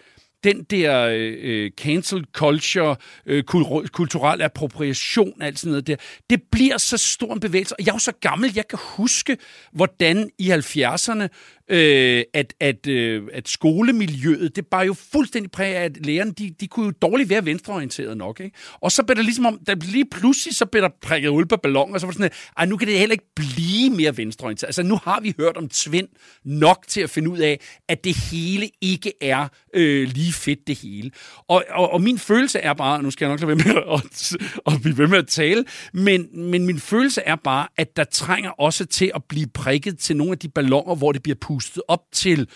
den 0.45 0.63
der 0.63 1.07
øh, 1.07 1.35
øh, 1.43 1.71
cancel 1.71 2.25
culture, 2.33 2.97
øh, 3.27 3.45
kulturel 3.93 4.43
appropriation, 4.43 5.43
alt 5.43 5.59
sådan 5.59 5.71
noget 5.71 5.87
der, 5.87 5.97
det 6.31 6.43
bliver 6.53 6.79
så 6.79 6.97
stor 6.97 7.33
en 7.33 7.41
bevægelse. 7.41 7.75
Og 7.75 7.87
jeg 7.87 7.91
er 7.91 7.95
jo 7.95 7.99
så 7.99 8.13
gammel, 8.21 8.53
jeg 8.55 8.69
kan 8.69 8.79
huske, 8.83 9.37
hvordan 9.73 10.31
i 10.39 10.51
70'erne 10.51 11.29
øh, 11.69 12.23
at, 12.35 12.55
at, 12.61 12.87
øh, 12.87 13.23
at 13.33 13.49
skolemiljøet, 13.49 14.57
det 14.57 14.67
bare 14.67 14.87
jo 14.87 14.95
fuldstændig 14.95 15.51
præg 15.51 15.77
af, 15.77 15.85
at 15.85 16.07
lærerne, 16.07 16.33
de, 16.33 16.55
de 16.61 16.67
kunne 16.67 16.87
jo 16.87 16.93
dårligt 17.03 17.31
være 17.31 17.45
venstreorienteret 17.45 18.17
nok. 18.17 18.41
Ikke? 18.41 18.57
Og 18.81 18.93
så 18.93 19.03
blev 19.03 19.17
der 19.17 19.23
ligesom 19.23 19.47
om, 19.47 19.59
der 19.67 19.75
lige 19.75 20.07
pludselig, 20.11 20.57
så 20.57 20.67
blev 20.67 20.83
der 20.83 20.89
prikket 21.03 21.29
ud 21.29 21.45
på 21.45 21.57
ballon, 21.57 21.95
og 21.95 22.01
så 22.01 22.07
var 22.07 22.11
det 22.11 22.19
sådan, 22.19 22.31
at 22.57 22.69
nu 22.69 22.77
kan 22.77 22.89
det 22.89 22.99
heller 22.99 23.13
ikke 23.13 23.33
blive 23.37 23.91
mere 23.91 24.17
venstreorienteret. 24.17 24.69
Altså 24.69 24.83
nu 24.83 25.01
har 25.05 25.21
vi 25.21 25.35
hørt 25.39 25.57
om 25.57 25.69
Tvind 25.69 26.09
nok 26.45 26.85
til 26.89 27.01
at 27.01 27.11
finde 27.11 27.31
ud 27.31 27.39
af, 27.39 27.61
at 27.89 28.05
det 28.05 28.17
hele 28.17 28.71
ikke 28.81 29.13
er 29.21 29.49
øh, 29.75 30.09
lige 30.09 30.33
fedt 30.33 30.67
det 30.67 30.79
hele. 30.79 31.11
Og, 31.49 31.65
og, 31.71 31.93
og 31.93 32.01
min 32.01 32.19
følelse 32.19 32.59
er 32.59 32.73
bare, 32.73 33.03
nu 33.03 33.11
skal 33.11 33.25
jeg 33.25 33.33
nok 33.33 33.41
lade 33.41 33.49
være 33.49 33.75
med 33.75 33.83
at, 33.93 34.37
at 34.75 34.83
blive 34.83 34.99
ved 34.99 35.07
med 35.07 35.19
at 35.19 35.27
tale, 35.27 35.65
men, 35.93 36.51
men 36.51 36.67
min 36.67 36.81
følelse 36.81 37.21
er 37.21 37.37
bare, 37.37 37.69
at 37.77 37.97
der 37.97 38.05
trænger 38.05 38.51
også 38.51 38.85
til 38.85 39.11
at 39.15 39.25
blive 39.29 39.47
prikket 39.47 39.99
til 39.99 40.17
nogle 40.17 40.33
af 40.33 40.39
de 40.39 40.49
ballonger, 40.49 40.95
hvor 40.95 41.13
det 41.13 41.23
bliver 41.23 41.37
pustet 41.55 41.83
op 41.89 42.05
til 42.13 42.49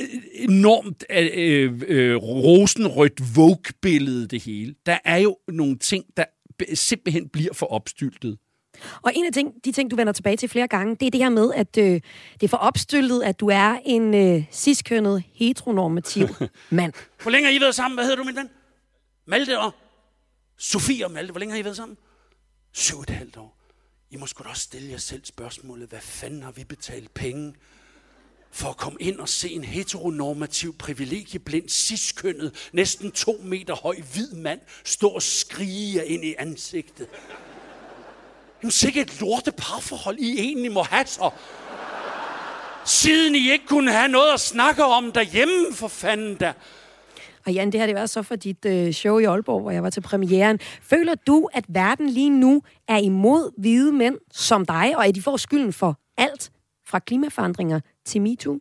øh, 0.00 0.08
enormt 0.34 1.04
øh, 1.10 1.30
øh, 1.34 1.82
øh, 1.88 2.16
rosenrødt 2.16 3.36
Vogue-billede, 3.36 4.26
det 4.26 4.42
hele. 4.42 4.74
Der 4.86 4.98
er 5.04 5.16
jo 5.16 5.36
nogle 5.48 5.78
ting, 5.78 6.04
der 6.16 6.24
simpelthen 6.74 7.28
bliver 7.28 7.54
for 7.54 7.66
opstyltet. 7.66 8.38
Og 9.02 9.12
en 9.14 9.26
af 9.26 9.32
ting, 9.32 9.52
de 9.64 9.72
ting, 9.72 9.90
du 9.90 9.96
vender 9.96 10.12
tilbage 10.12 10.36
til 10.36 10.48
flere 10.48 10.68
gange, 10.68 10.96
det 10.96 11.06
er 11.06 11.10
det 11.10 11.20
her 11.20 11.28
med, 11.28 11.52
at 11.54 11.78
øh, 11.78 11.84
det 12.34 12.42
er 12.42 12.48
for 12.48 12.56
opstyltet, 12.56 13.22
at 13.22 13.40
du 13.40 13.48
er 13.48 13.78
en 13.84 14.14
øh, 14.14 14.44
ciskønnet, 14.52 15.22
heteronormativ 15.32 16.28
mand. 16.70 16.92
Hvor 17.22 17.30
længe 17.30 17.48
har 17.48 17.56
I 17.56 17.60
været 17.60 17.74
sammen? 17.74 17.96
Hvad 17.96 18.04
hedder 18.04 18.16
du, 18.16 18.24
min 18.24 18.36
ven? 18.36 18.48
Malte 19.26 19.58
og 19.58 19.74
Sofie 20.58 21.04
og 21.04 21.10
Malte. 21.10 21.30
Hvor 21.30 21.38
længe 21.38 21.52
har 21.52 21.60
I 21.60 21.64
været 21.64 21.76
sammen? 21.76 21.96
Syv 22.72 23.00
et 23.00 23.10
halvt 23.10 23.36
år. 23.36 23.56
I 24.10 24.16
må 24.16 24.26
sgu 24.26 24.44
da 24.44 24.48
også 24.48 24.62
stille 24.62 24.90
jer 24.90 24.98
selv 24.98 25.24
spørgsmålet, 25.24 25.88
hvad 25.88 26.00
fanden 26.00 26.42
har 26.42 26.52
vi 26.52 26.64
betalt 26.64 27.14
penge 27.14 27.54
for 28.52 28.68
at 28.68 28.76
komme 28.76 28.98
ind 29.00 29.18
og 29.18 29.28
se 29.28 29.50
en 29.50 29.64
heteronormativ, 29.64 30.76
privilegieblind, 30.78 31.68
ciskønnet, 31.68 32.70
næsten 32.72 33.12
to 33.12 33.40
meter 33.44 33.74
høj 33.74 33.96
hvid 34.12 34.32
mand 34.32 34.60
stå 34.84 35.08
og 35.08 35.22
skrige 35.22 36.06
ind 36.06 36.24
i 36.24 36.34
ansigtet. 36.38 37.08
Jamen 38.62 38.70
sikkert 38.70 39.06
et 39.06 39.20
lorte 39.20 39.52
parforhold, 39.52 40.18
I 40.18 40.38
egentlig 40.38 40.72
må 40.72 40.82
have 40.82 41.06
så. 41.06 41.30
Siden 42.84 43.34
I 43.34 43.50
ikke 43.50 43.66
kunne 43.66 43.92
have 43.92 44.08
noget 44.08 44.34
at 44.34 44.40
snakke 44.40 44.84
om 44.84 45.12
derhjemme, 45.12 45.74
for 45.74 45.88
fanden 45.88 46.34
da. 46.34 46.52
Og 47.46 47.52
Jan, 47.52 47.72
det 47.72 47.80
har 47.80 47.86
det 47.86 47.94
været 47.94 48.10
så 48.10 48.22
for 48.22 48.36
dit 48.36 48.64
øh, 48.64 48.92
show 48.92 49.18
i 49.18 49.24
Aalborg, 49.24 49.60
hvor 49.60 49.70
jeg 49.70 49.82
var 49.82 49.90
til 49.90 50.00
premieren. 50.00 50.58
Føler 50.82 51.14
du, 51.14 51.48
at 51.52 51.64
verden 51.68 52.08
lige 52.08 52.30
nu 52.30 52.62
er 52.88 52.96
imod 52.96 53.60
hvide 53.60 53.92
mænd 53.92 54.18
som 54.32 54.66
dig, 54.66 54.96
og 54.96 55.06
at 55.06 55.14
de 55.14 55.22
får 55.22 55.36
skylden 55.36 55.72
for 55.72 55.98
alt 56.16 56.50
fra 56.86 56.98
klimaforandringer 56.98 57.80
til 58.04 58.22
MeToo? 58.22 58.58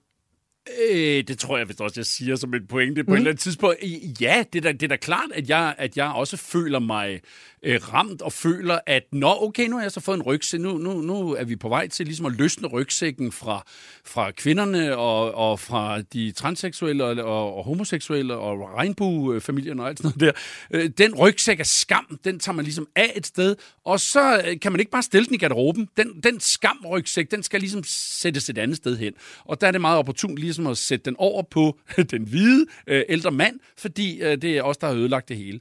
Øh, 0.92 1.24
det 1.28 1.40
tror 1.40 1.58
jeg 1.58 1.68
vist 1.68 1.82
også, 1.82 2.00
jeg 2.00 2.06
siger 2.06 2.36
som 2.36 2.54
et 2.54 2.68
pointe 2.68 3.04
på 3.04 3.10
mm. 3.10 3.14
et 3.14 3.18
eller 3.18 3.32
andet 3.32 3.42
tidspunkt. 3.42 3.76
Ja, 4.22 4.44
det 4.54 4.60
er 4.60 4.64
da, 4.64 4.72
det 4.72 4.84
er 4.84 4.88
da 4.88 4.96
klart, 4.96 5.30
at 5.34 5.50
jeg, 5.50 5.76
at 5.78 5.98
jeg 5.98 6.08
også 6.08 6.38
føler 6.38 6.80
mig 6.80 7.22
øh, 7.64 7.94
ramt 7.94 8.22
og 8.22 8.34
føler, 8.34 8.80
at 8.86 9.04
nå, 9.12 9.36
okay, 9.42 9.68
nu 9.68 9.76
har 9.76 9.84
jeg 9.84 9.92
så 9.92 10.00
fået 10.00 10.18
en 10.18 10.24
rygsæk. 10.24 10.60
Nu, 10.60 10.78
nu, 10.78 11.02
nu 11.02 11.32
er 11.34 11.44
vi 11.44 11.56
på 11.56 11.70
vej 11.70 11.88
til 11.88 12.06
ligesom 12.06 12.26
at 12.26 12.32
løsne 12.32 12.68
rygsækken 12.68 13.32
fra, 13.32 13.64
fra 14.06 14.32
kvinderne 14.32 14.98
og, 14.98 15.36
og 15.36 15.60
fra 15.60 16.02
de 16.02 16.32
transseksuelle 16.32 17.04
og, 17.04 17.18
og, 17.18 17.58
og 17.58 17.64
homoseksuelle 17.64 18.36
og 18.36 18.74
regnbuefamilierne 18.76 19.84
og 19.84 19.90
alt 19.90 19.98
sådan 19.98 20.12
noget 20.20 20.36
der. 20.72 20.78
Øh, 20.80 20.90
den 20.98 21.16
rygsæk 21.16 21.60
af 21.60 21.66
skam, 21.66 22.20
den 22.24 22.40
tager 22.40 22.56
man 22.56 22.66
ligesom 22.66 22.88
af 22.96 23.14
et 23.16 23.28
sted, 23.28 23.56
og 23.86 24.00
så 24.00 24.42
øh, 24.48 24.60
kan 24.60 24.72
man 24.72 24.80
ikke 24.80 24.92
bare 24.92 25.04
stille 25.04 25.26
den 25.26 25.36
i 25.36 25.38
garderoben. 25.38 25.90
Den, 25.98 26.22
den 26.24 26.40
skam-rygsæk, 26.40 27.32
den 27.32 27.44
skal 27.44 27.60
ligesom 27.60 27.84
sættes 27.86 28.50
et 28.50 28.58
andet 28.58 28.78
sted 28.78 28.98
hen. 28.98 29.14
Og 29.46 29.62
der 29.62 29.68
er 29.68 29.72
det 29.72 29.82
meget 29.82 29.98
opportunt 29.98 30.38
ligesom 30.40 30.59
Ligesom 30.60 30.72
at 30.72 30.78
sætte 30.78 31.06
den 31.06 31.16
over 31.18 31.44
på 31.44 31.80
den 32.12 32.24
hvide 32.24 32.66
øh, 32.88 33.04
ældre 33.10 33.32
mand, 33.32 33.60
fordi 33.78 34.22
øh, 34.22 34.38
det 34.42 34.58
er 34.58 34.64
os, 34.64 34.78
der 34.78 34.88
har 34.88 34.96
ødelagt 34.96 35.30
det 35.30 35.38
hele. 35.38 35.60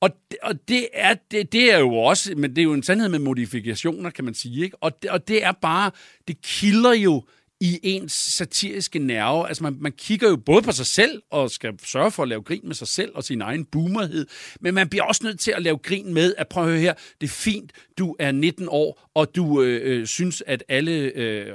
Og, 0.00 0.10
det, 0.30 0.38
og 0.42 0.68
det, 0.68 0.88
er, 0.92 1.14
det, 1.30 1.52
det 1.52 1.72
er 1.74 1.78
jo 1.78 1.94
også, 1.94 2.34
men 2.36 2.50
det 2.50 2.58
er 2.58 2.62
jo 2.62 2.72
en 2.72 2.82
sandhed 2.82 3.08
med 3.08 3.18
modifikationer, 3.18 4.10
kan 4.10 4.24
man 4.24 4.34
sige. 4.34 4.64
Ikke? 4.64 4.76
Og, 4.80 5.02
det, 5.02 5.10
og 5.10 5.28
det 5.28 5.44
er 5.44 5.52
bare, 5.52 5.90
det 6.28 6.42
kilder 6.42 6.92
jo 6.92 7.22
i 7.60 7.80
ens 7.82 8.12
satiriske 8.12 8.98
nerve. 8.98 9.48
Altså 9.48 9.62
man, 9.62 9.76
man 9.80 9.92
kigger 9.92 10.28
jo 10.28 10.36
både 10.36 10.62
på 10.62 10.72
sig 10.72 10.86
selv 10.86 11.22
og 11.30 11.50
skal 11.50 11.72
sørge 11.84 12.10
for 12.10 12.22
at 12.22 12.28
lave 12.28 12.42
grin 12.42 12.60
med 12.64 12.74
sig 12.74 12.88
selv 12.88 13.12
og 13.14 13.24
sin 13.24 13.42
egen 13.42 13.64
boomerhed, 13.64 14.26
men 14.60 14.74
man 14.74 14.88
bliver 14.88 15.04
også 15.04 15.20
nødt 15.24 15.40
til 15.40 15.50
at 15.50 15.62
lave 15.62 15.78
grin 15.78 16.14
med, 16.14 16.34
at 16.38 16.48
prøve 16.48 16.66
at 16.66 16.72
høre 16.72 16.80
her, 16.80 16.94
det 17.20 17.26
er 17.26 17.30
fint, 17.30 17.72
du 17.98 18.16
er 18.18 18.32
19 18.32 18.66
år, 18.70 19.10
og 19.14 19.36
du 19.36 19.62
øh, 19.62 19.80
øh, 19.84 20.06
synes, 20.06 20.42
at 20.46 20.64
alle 20.68 20.92
øh, 20.92 21.46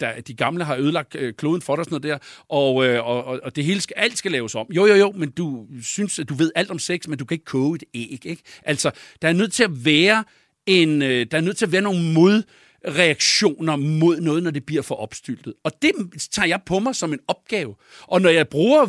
der, 0.00 0.20
de 0.20 0.34
gamle 0.34 0.64
har 0.64 0.76
ødelagt 0.76 1.14
øh, 1.14 1.34
kloden 1.34 1.62
for 1.62 1.76
dig, 1.76 1.84
sådan 1.84 2.00
noget 2.02 2.20
der, 2.22 2.28
og, 2.48 2.86
øh, 2.86 3.06
og, 3.06 3.24
og 3.24 3.56
det 3.56 3.64
hele 3.64 3.80
skal, 3.80 3.94
alt 3.96 4.18
skal 4.18 4.32
laves 4.32 4.54
om. 4.54 4.66
Jo, 4.70 4.86
jo, 4.86 4.94
jo, 4.94 5.12
men 5.16 5.30
du 5.30 5.66
synes, 5.82 6.18
at 6.18 6.28
du 6.28 6.34
ved 6.34 6.52
alt 6.54 6.70
om 6.70 6.78
sex, 6.78 7.08
men 7.08 7.18
du 7.18 7.24
kan 7.24 7.34
ikke 7.34 7.44
koge 7.44 7.76
et 7.76 7.84
æg, 7.94 8.26
ikke? 8.26 8.42
Altså, 8.62 8.90
der 9.22 9.28
er 9.28 9.32
nødt 9.32 9.52
til 9.52 9.64
at 9.64 9.84
være 9.84 10.24
en, 10.66 11.02
øh, 11.02 11.26
der 11.30 11.36
er 11.36 11.40
nødt 11.40 11.56
til 11.56 11.66
at 11.66 11.72
være 11.72 11.82
nogle 11.82 12.12
mod 12.12 12.42
reaktioner 12.86 13.76
mod 13.76 14.20
noget, 14.20 14.42
når 14.42 14.50
det 14.50 14.66
bliver 14.66 14.82
for 14.82 14.94
opstyltet. 14.94 15.54
Og 15.64 15.72
det 15.82 15.92
tager 16.30 16.46
jeg 16.46 16.60
på 16.66 16.78
mig 16.78 16.96
som 16.96 17.12
en 17.12 17.18
opgave. 17.28 17.74
Og 18.02 18.22
når 18.22 18.30
jeg 18.30 18.48
bruger 18.48 18.82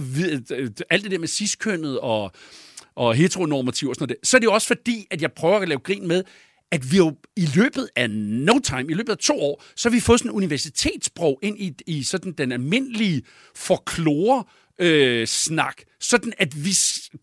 øh, 0.52 0.72
alt 0.90 1.04
det 1.04 1.12
der 1.12 1.20
med 1.20 1.28
ciskønnet 1.28 2.00
og, 2.00 2.32
og 2.96 3.16
heteronormativ 3.16 3.90
og 3.90 3.96
sådan 3.96 4.08
noget, 4.08 4.28
så 4.28 4.38
er 4.38 4.40
det 4.40 4.46
jo 4.46 4.54
også 4.54 4.68
fordi, 4.68 5.08
at 5.12 5.22
jeg 5.22 5.32
prøver 5.32 5.60
at 5.60 5.70
lave 5.70 5.80
grin 5.80 6.08
med, 6.08 6.24
at 6.72 6.92
vi 6.92 6.98
jo 6.98 7.16
i 7.36 7.48
løbet 7.56 7.90
af 7.96 8.10
no 8.10 8.60
time, 8.60 8.86
i 8.92 8.94
løbet 8.94 9.12
af 9.12 9.18
to 9.18 9.42
år, 9.42 9.64
så 9.76 9.90
har 9.90 9.96
vi 9.96 10.00
fået 10.00 10.20
sådan 10.20 10.32
en 10.32 10.36
universitetssprog 10.36 11.40
ind 11.42 11.60
i, 11.60 11.74
i 11.88 12.04
sådan 12.04 12.32
den 12.32 12.52
almindelige 12.52 13.24
forklore 13.56 14.44
øh, 14.80 15.28
snak, 15.28 15.82
sådan 16.00 16.34
at 16.38 16.66
vi, 16.66 16.72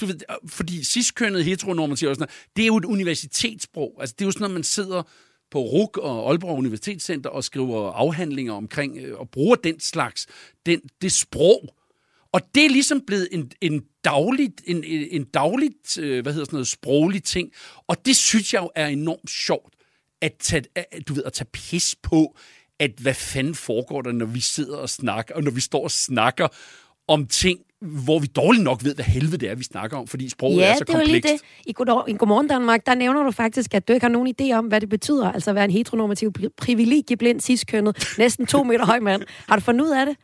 du 0.00 0.06
ved, 0.06 0.14
fordi 0.48 0.84
ciskønnet 0.84 1.44
heteronormativ 1.44 2.08
og 2.08 2.14
sådan 2.14 2.22
noget, 2.22 2.46
det 2.56 2.62
er 2.62 2.66
jo 2.66 2.76
et 2.76 2.84
universitetssprog. 2.84 3.96
Altså 4.00 4.14
det 4.18 4.24
er 4.24 4.26
jo 4.26 4.32
sådan 4.32 4.42
noget, 4.42 4.54
man 4.54 4.62
sidder 4.62 5.02
på 5.50 5.60
RUK 5.60 5.98
og 5.98 6.30
Aalborg 6.30 6.58
Universitetscenter 6.58 7.30
og 7.30 7.44
skriver 7.44 7.92
afhandlinger 7.92 8.52
omkring 8.52 8.98
øh, 8.98 9.18
og 9.18 9.30
bruger 9.30 9.56
den 9.56 9.80
slags, 9.80 10.26
den, 10.66 10.80
det 11.02 11.12
sprog. 11.12 11.74
Og 12.32 12.40
det 12.54 12.64
er 12.64 12.68
ligesom 12.68 13.00
blevet 13.06 13.28
en, 13.32 13.52
en 13.60 13.82
dagligt, 14.04 14.62
en, 14.66 14.84
en 14.84 15.24
dagligt, 15.24 15.98
øh, 15.98 16.22
hvad 16.22 16.32
hedder 16.32 16.44
sådan 16.44 16.56
noget, 16.56 16.68
sproglig 16.68 17.22
ting. 17.22 17.52
Og 17.86 18.06
det 18.06 18.16
synes 18.16 18.54
jeg 18.54 18.62
jo 18.62 18.70
er 18.74 18.86
enormt 18.86 19.30
sjovt, 19.30 19.74
at 20.20 20.32
tage, 20.40 20.64
at, 20.74 21.08
du 21.08 21.14
ved, 21.14 21.24
at 21.24 21.32
tage 21.32 21.48
pis 21.52 21.96
på, 22.02 22.36
at 22.78 22.90
hvad 23.00 23.14
fanden 23.14 23.54
foregår 23.54 24.02
der, 24.02 24.12
når 24.12 24.26
vi 24.26 24.40
sidder 24.40 24.76
og 24.76 24.90
snakker, 24.90 25.34
og 25.34 25.42
når 25.42 25.50
vi 25.50 25.60
står 25.60 25.82
og 25.82 25.90
snakker 25.90 26.48
om 27.08 27.26
ting, 27.26 27.60
hvor 27.82 28.18
vi 28.18 28.26
dårligt 28.26 28.64
nok 28.64 28.84
ved, 28.84 28.94
hvad 28.94 29.04
helvede 29.04 29.36
det 29.36 29.50
er, 29.50 29.54
vi 29.54 29.64
snakker 29.64 29.96
om, 29.96 30.06
fordi 30.06 30.28
sproget 30.28 30.56
ja, 30.56 30.70
er 30.70 30.74
så 30.74 30.84
det 30.84 30.94
komplekst. 30.94 31.30
Ja, 31.30 31.32
det. 31.32 31.40
I, 31.66 31.72
God, 31.72 32.04
I 32.08 32.12
Godmorgen 32.12 32.48
Danmark, 32.48 32.86
der 32.86 32.94
nævner 32.94 33.22
du 33.22 33.30
faktisk, 33.30 33.74
at 33.74 33.88
du 33.88 33.92
ikke 33.92 34.04
har 34.04 34.10
nogen 34.10 34.34
idé 34.40 34.52
om, 34.52 34.66
hvad 34.66 34.80
det 34.80 34.88
betyder, 34.88 35.32
altså 35.32 35.50
at 35.50 35.54
være 35.54 35.64
en 35.64 35.70
heteronormativ 35.70 36.32
privilegieblind 36.56 37.40
ciskønnet, 37.40 38.14
næsten 38.18 38.46
to 38.46 38.64
meter 38.64 38.86
høj 38.86 39.00
mand. 39.00 39.22
Har 39.48 39.56
du 39.56 39.62
fundet 39.62 39.84
ud 39.84 39.90
af 39.90 40.06
det? 40.06 40.16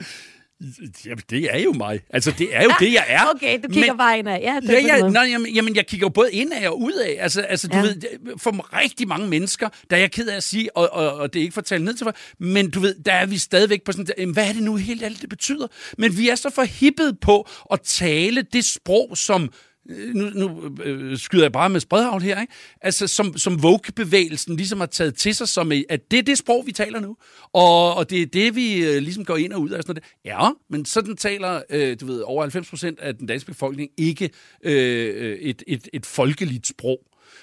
Jamen, 1.07 1.23
det 1.31 1.55
er 1.55 1.59
jo 1.59 1.73
mig. 1.73 2.01
Altså, 2.11 2.35
det 2.39 2.57
er 2.57 2.63
jo 2.63 2.71
det, 2.81 2.93
jeg 2.93 3.05
er. 3.09 3.21
Okay, 3.35 3.59
du 3.63 3.69
kigger 3.69 3.95
men, 3.95 4.19
indad. 4.19 4.41
Ja, 4.41 4.61
det 4.63 4.69
ja, 4.69 4.97
ja, 4.97 5.09
nej, 5.09 5.29
jamen, 5.31 5.53
jamen, 5.53 5.77
jeg 5.77 5.87
kigger 5.87 6.05
jo 6.05 6.09
både 6.09 6.33
indad 6.33 6.67
og 6.67 6.81
udad. 6.81 7.17
Altså, 7.19 7.41
altså 7.41 7.69
du 7.69 7.77
ja. 7.77 7.83
ved, 7.83 8.03
for 8.37 8.77
rigtig 8.79 9.09
mange 9.09 9.29
mennesker, 9.29 9.69
der 9.91 9.97
er 9.97 10.01
jeg 10.01 10.13
ked 10.13 10.29
af 10.29 10.37
at 10.37 10.43
sige, 10.43 10.77
og, 10.77 10.93
og, 10.93 11.15
og 11.15 11.33
det 11.33 11.41
er 11.41 11.43
ikke 11.43 11.55
for 11.55 11.61
at 11.61 11.65
tale 11.65 11.85
ned 11.85 11.95
til 11.95 12.05
mig, 12.05 12.15
men 12.39 12.71
du 12.71 12.81
ved, 12.81 12.95
der 12.95 13.13
er 13.13 13.27
vi 13.27 13.39
stadigvæk 13.39 13.83
på 13.83 13.93
sådan, 13.93 14.31
hvad 14.33 14.49
er 14.49 14.53
det 14.53 14.63
nu 14.63 14.77
helt 14.77 15.03
alt 15.03 15.21
det 15.21 15.29
betyder? 15.29 15.67
Men 15.99 16.19
vi 16.19 16.29
er 16.29 16.35
så 16.35 16.51
forhippet 16.51 17.21
på 17.21 17.49
at 17.73 17.81
tale 17.81 18.43
det 18.43 18.65
sprog, 18.65 19.19
som 19.19 19.51
Øh, 19.91 20.15
nu, 20.15 20.31
nu 20.31 20.77
øh, 20.83 21.19
skyder 21.19 21.45
jeg 21.45 21.53
bare 21.53 21.71
med 21.71 21.81
spredhavn 21.81 22.23
her, 22.23 22.41
ikke? 22.41 22.53
Altså, 22.81 23.07
som, 23.07 23.37
som 23.37 23.63
Vogue-bevægelsen 23.63 24.57
ligesom 24.57 24.81
har 24.81 24.87
taget 24.87 25.15
til 25.15 25.35
sig, 25.35 25.49
som 25.49 25.73
øh, 25.73 25.83
at 25.89 26.11
det 26.11 26.19
er 26.19 26.23
det 26.23 26.39
sprog, 26.39 26.67
vi 26.67 26.73
taler 26.73 27.01
nu, 27.01 27.17
og, 27.53 27.95
og 27.95 28.11
det 28.11 28.23
er 28.23 28.27
det, 28.27 28.57
vi 28.57 28.85
øh, 28.85 29.03
ligesom 29.03 29.25
går 29.25 29.37
ind 29.37 29.53
og 29.53 29.61
ud 29.61 29.71
af. 29.71 29.83
Sådan 29.83 30.03
noget. 30.25 30.41
Ja, 30.43 30.51
men 30.71 30.85
sådan 30.85 31.17
taler, 31.17 31.63
øh, 31.71 31.97
du 32.01 32.07
ved, 32.07 32.21
over 32.21 32.43
90 32.43 32.69
procent 32.69 33.01
af 33.01 33.17
den 33.17 33.27
danske 33.27 33.47
befolkning 33.47 33.91
ikke 33.97 34.31
øh, 34.63 35.31
øh, 35.31 35.39
et, 35.39 35.63
et, 35.67 35.89
et 35.93 36.07
folkeligt 36.07 36.67
sprog. 36.67 36.99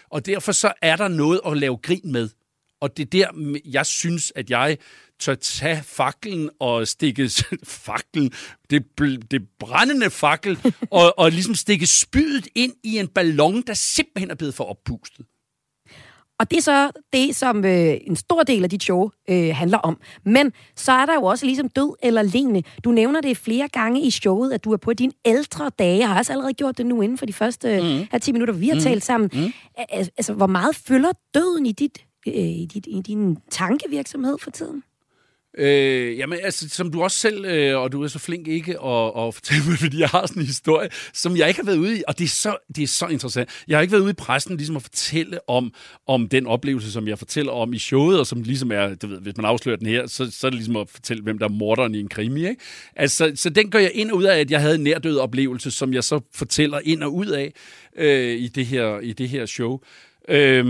Og 0.09 0.25
derfor 0.25 0.51
så 0.51 0.73
er 0.81 0.95
der 0.95 1.07
noget 1.07 1.41
at 1.45 1.57
lave 1.57 1.77
grin 1.77 2.11
med. 2.11 2.29
Og 2.81 2.97
det 2.97 3.03
er 3.05 3.09
der, 3.09 3.59
jeg 3.65 3.85
synes, 3.85 4.31
at 4.35 4.49
jeg 4.49 4.77
tør 5.19 5.35
tage 5.35 5.83
faklen 5.83 6.49
og 6.59 6.87
stikke 6.87 7.31
faklen, 7.85 8.31
det, 8.69 8.83
det 9.31 9.41
brændende 9.59 10.09
fakkel, 10.09 10.59
og, 10.91 11.19
og 11.19 11.31
ligesom 11.31 11.55
stikke 11.55 11.87
spydet 11.87 12.47
ind 12.55 12.73
i 12.83 12.97
en 12.97 13.07
ballon, 13.07 13.61
der 13.61 13.73
simpelthen 13.73 14.31
er 14.31 14.35
blevet 14.35 14.53
for 14.53 14.63
oppustet. 14.63 15.25
Og 16.39 16.51
det 16.51 16.57
er 16.57 16.61
så 16.61 16.91
det, 17.13 17.35
som 17.35 17.65
øh, 17.65 17.97
en 18.01 18.15
stor 18.15 18.43
del 18.43 18.63
af 18.63 18.69
dit 18.69 18.83
show 18.83 19.09
øh, 19.29 19.55
handler 19.55 19.77
om. 19.77 19.97
Men 20.25 20.53
så 20.75 20.91
er 20.91 21.05
der 21.05 21.13
jo 21.13 21.23
også 21.23 21.45
ligesom 21.45 21.69
død 21.69 21.95
eller 22.03 22.21
lignende. 22.21 22.63
Du 22.83 22.91
nævner 22.91 23.21
det 23.21 23.37
flere 23.37 23.67
gange 23.67 24.01
i 24.01 24.11
showet, 24.11 24.53
at 24.53 24.63
du 24.63 24.71
er 24.73 24.77
på 24.77 24.93
dine 24.93 25.11
ældre 25.25 25.71
dage. 25.79 25.97
Jeg 25.97 26.07
har 26.07 26.17
også 26.17 26.31
allerede 26.31 26.53
gjort 26.53 26.77
det 26.77 26.85
nu 26.85 27.01
inden 27.01 27.17
for 27.17 27.25
de 27.25 27.33
første 27.33 27.81
mm. 27.81 28.07
her 28.11 28.19
10 28.19 28.31
minutter, 28.31 28.53
vi 28.53 28.67
har 28.67 28.75
mm. 28.75 28.81
talt 28.81 29.03
sammen. 29.03 29.29
Mm. 29.33 29.53
Altså, 29.91 30.33
hvor 30.33 30.47
meget 30.47 30.75
fylder 30.75 31.11
døden 31.33 31.65
i, 31.65 31.71
dit, 31.71 32.05
øh, 32.35 32.49
i, 32.61 32.65
dit, 32.73 32.87
i 32.89 33.01
din 33.01 33.37
tankevirksomhed 33.49 34.37
for 34.41 34.51
tiden? 34.51 34.83
Øh, 35.57 36.17
jamen, 36.17 36.39
altså, 36.43 36.69
som 36.69 36.91
du 36.91 37.03
også 37.03 37.17
selv, 37.17 37.45
øh, 37.45 37.79
og 37.79 37.91
du 37.91 38.03
er 38.03 38.07
så 38.07 38.19
flink 38.19 38.47
ikke 38.47 38.71
at, 38.71 39.11
at 39.17 39.33
fortælle 39.33 39.63
mig, 39.67 39.77
fordi 39.85 39.99
jeg 39.99 40.09
har 40.09 40.25
sådan 40.27 40.41
en 40.41 40.45
historie, 40.45 40.89
som 41.13 41.37
jeg 41.37 41.47
ikke 41.47 41.59
har 41.59 41.65
været 41.65 41.77
ude 41.77 41.99
i, 41.99 42.03
og 42.07 42.19
det 42.19 42.25
er 42.25 42.29
så, 42.29 42.57
det 42.75 42.83
er 42.83 42.87
så 42.87 43.07
interessant. 43.07 43.49
Jeg 43.67 43.77
har 43.77 43.81
ikke 43.81 43.91
været 43.91 44.01
ude 44.01 44.11
i 44.11 44.13
pressen 44.13 44.57
ligesom 44.57 44.75
at 44.75 44.81
fortælle 44.81 45.49
om, 45.49 45.73
om 46.07 46.27
den 46.27 46.47
oplevelse, 46.47 46.91
som 46.91 47.07
jeg 47.07 47.17
fortæller 47.17 47.51
om 47.51 47.73
i 47.73 47.79
showet, 47.79 48.19
og 48.19 48.27
som 48.27 48.41
ligesom 48.41 48.71
er, 48.71 48.95
du 48.95 49.07
ved, 49.07 49.19
hvis 49.19 49.37
man 49.37 49.45
afslører 49.45 49.77
den 49.77 49.87
her, 49.87 50.07
så, 50.07 50.31
så 50.31 50.47
er 50.47 50.49
det 50.49 50.57
ligesom 50.57 50.75
at 50.75 50.89
fortælle, 50.89 51.23
hvem 51.23 51.37
der 51.37 51.45
er 51.45 51.49
morderen 51.51 51.95
i 51.95 51.99
en 51.99 52.09
krimi, 52.09 52.47
ikke? 52.47 52.61
Altså, 52.95 53.31
så 53.35 53.49
den 53.49 53.71
gør 53.71 53.79
jeg 53.79 53.91
ind 53.93 54.11
og 54.11 54.17
ud 54.17 54.23
af, 54.23 54.39
at 54.39 54.51
jeg 54.51 54.61
havde 54.61 54.75
en 54.75 54.83
nærdød 54.83 55.17
oplevelse, 55.17 55.71
som 55.71 55.93
jeg 55.93 56.03
så 56.03 56.19
fortæller 56.33 56.79
ind 56.83 57.03
og 57.03 57.15
ud 57.15 57.27
af 57.27 57.53
øh, 57.97 58.37
i, 58.37 58.47
det 58.47 58.65
her, 58.65 58.99
i 58.99 59.13
det 59.13 59.29
her 59.29 59.45
show. 59.45 59.79
Øh, 60.29 60.65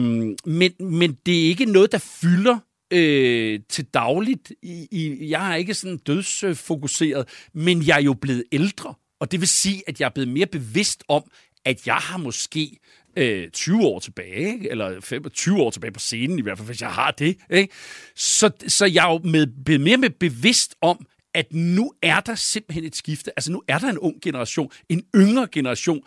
men, 0.45 0.71
men 0.79 1.17
det 1.25 1.43
er 1.43 1.49
ikke 1.49 1.65
noget, 1.65 1.91
der 1.91 1.97
fylder 1.97 2.57
øh, 2.93 3.59
til 3.69 3.85
dagligt. 3.85 4.51
I, 4.61 4.87
i, 4.91 5.29
jeg 5.29 5.51
er 5.51 5.55
ikke 5.55 5.73
sådan 5.73 5.97
dødsfokuseret, 5.97 7.27
men 7.53 7.87
jeg 7.87 7.97
er 7.97 8.03
jo 8.03 8.13
blevet 8.13 8.43
ældre. 8.51 8.93
Og 9.19 9.31
det 9.31 9.39
vil 9.39 9.47
sige, 9.47 9.83
at 9.87 9.99
jeg 9.99 10.05
er 10.05 10.09
blevet 10.09 10.29
mere 10.29 10.45
bevidst 10.45 11.03
om, 11.07 11.23
at 11.65 11.87
jeg 11.87 11.95
har 11.95 12.17
måske 12.17 12.77
øh, 13.17 13.49
20 13.49 13.85
år 13.85 13.99
tilbage, 13.99 14.53
ikke? 14.53 14.69
eller 14.69 15.01
25 15.01 15.61
år 15.61 15.69
tilbage 15.69 15.91
på 15.91 15.99
scenen, 15.99 16.39
i 16.39 16.41
hvert 16.41 16.57
fald, 16.57 16.67
hvis 16.67 16.81
jeg 16.81 16.91
har 16.91 17.11
det. 17.11 17.37
Ikke? 17.51 17.73
Så, 18.15 18.51
så 18.67 18.85
jeg 18.85 19.05
er 19.05 19.11
jo 19.11 19.19
med, 19.29 19.47
blevet 19.65 19.81
mere 19.81 19.97
med 19.97 20.09
bevidst 20.09 20.75
om, 20.81 21.05
at 21.33 21.53
nu 21.53 21.93
er 22.01 22.19
der 22.19 22.35
simpelthen 22.35 22.83
et 22.83 22.95
skifte. 22.95 23.31
Altså 23.35 23.51
nu 23.51 23.63
er 23.67 23.79
der 23.79 23.89
en 23.89 23.97
ung 23.97 24.21
generation, 24.21 24.71
en 24.89 25.03
yngre 25.15 25.47
generation, 25.51 26.01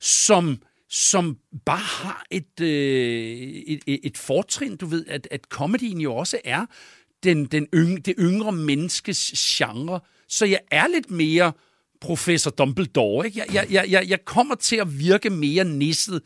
som 0.00 0.62
som 0.90 1.36
bare 1.66 1.78
har 1.78 2.26
et, 2.30 2.60
øh, 2.60 3.38
et, 3.66 3.82
et 3.86 4.18
fortrin, 4.18 4.76
du 4.76 4.86
ved, 4.86 5.06
at, 5.06 5.28
at 5.30 5.40
comedyen 5.44 6.00
jo 6.00 6.16
også 6.16 6.40
er 6.44 6.66
den, 7.22 7.44
den 7.44 7.66
yng, 7.74 8.06
det 8.06 8.14
yngre 8.18 8.52
menneskes 8.52 9.32
genre. 9.56 10.00
Så 10.28 10.46
jeg 10.46 10.60
er 10.70 10.88
lidt 10.88 11.10
mere 11.10 11.52
professor 12.00 12.50
Dumbledore. 12.50 13.26
Ikke? 13.26 13.44
Jeg, 13.52 13.66
jeg, 13.72 13.90
jeg, 13.90 14.08
jeg 14.08 14.24
kommer 14.24 14.54
til 14.54 14.76
at 14.76 14.98
virke 14.98 15.30
mere 15.30 15.64
nisset 15.64 16.22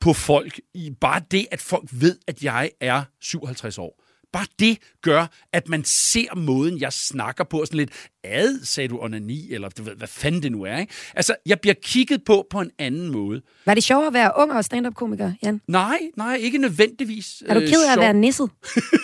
på 0.00 0.12
folk, 0.12 0.60
i 0.74 0.90
bare 1.00 1.22
det, 1.30 1.46
at 1.50 1.60
folk 1.60 1.88
ved, 1.92 2.18
at 2.26 2.42
jeg 2.42 2.70
er 2.80 3.02
57 3.20 3.78
år. 3.78 4.01
Bare 4.32 4.46
det 4.58 4.78
gør, 5.02 5.26
at 5.52 5.68
man 5.68 5.84
ser 5.84 6.34
måden, 6.34 6.80
jeg 6.80 6.92
snakker 6.92 7.44
på, 7.44 7.64
sådan 7.64 7.76
lidt, 7.76 7.90
ad, 8.24 8.64
sagde 8.64 8.88
du 8.88 8.98
onani, 9.00 9.52
eller 9.52 9.68
du 9.68 9.82
ved, 9.82 9.94
hvad 9.94 10.08
fanden 10.08 10.42
det 10.42 10.52
nu 10.52 10.62
er. 10.62 10.78
Ikke? 10.78 10.92
Altså, 11.14 11.34
jeg 11.46 11.60
bliver 11.60 11.74
kigget 11.82 12.24
på 12.24 12.46
på 12.50 12.60
en 12.60 12.70
anden 12.78 13.10
måde. 13.10 13.42
Var 13.66 13.74
det 13.74 13.84
sjovt 13.84 14.06
at 14.06 14.12
være 14.12 14.32
ung 14.36 14.52
og 14.52 14.64
stand-up-komiker, 14.64 15.32
Jan? 15.42 15.60
Nej, 15.68 15.98
nej, 16.16 16.34
ikke 16.34 16.58
nødvendigvis. 16.58 17.42
Er 17.46 17.54
du 17.54 17.60
ked 17.60 17.84
af 17.84 17.86
øh, 17.86 17.92
at 17.92 17.98
være 17.98 18.14
nisset? 18.14 18.50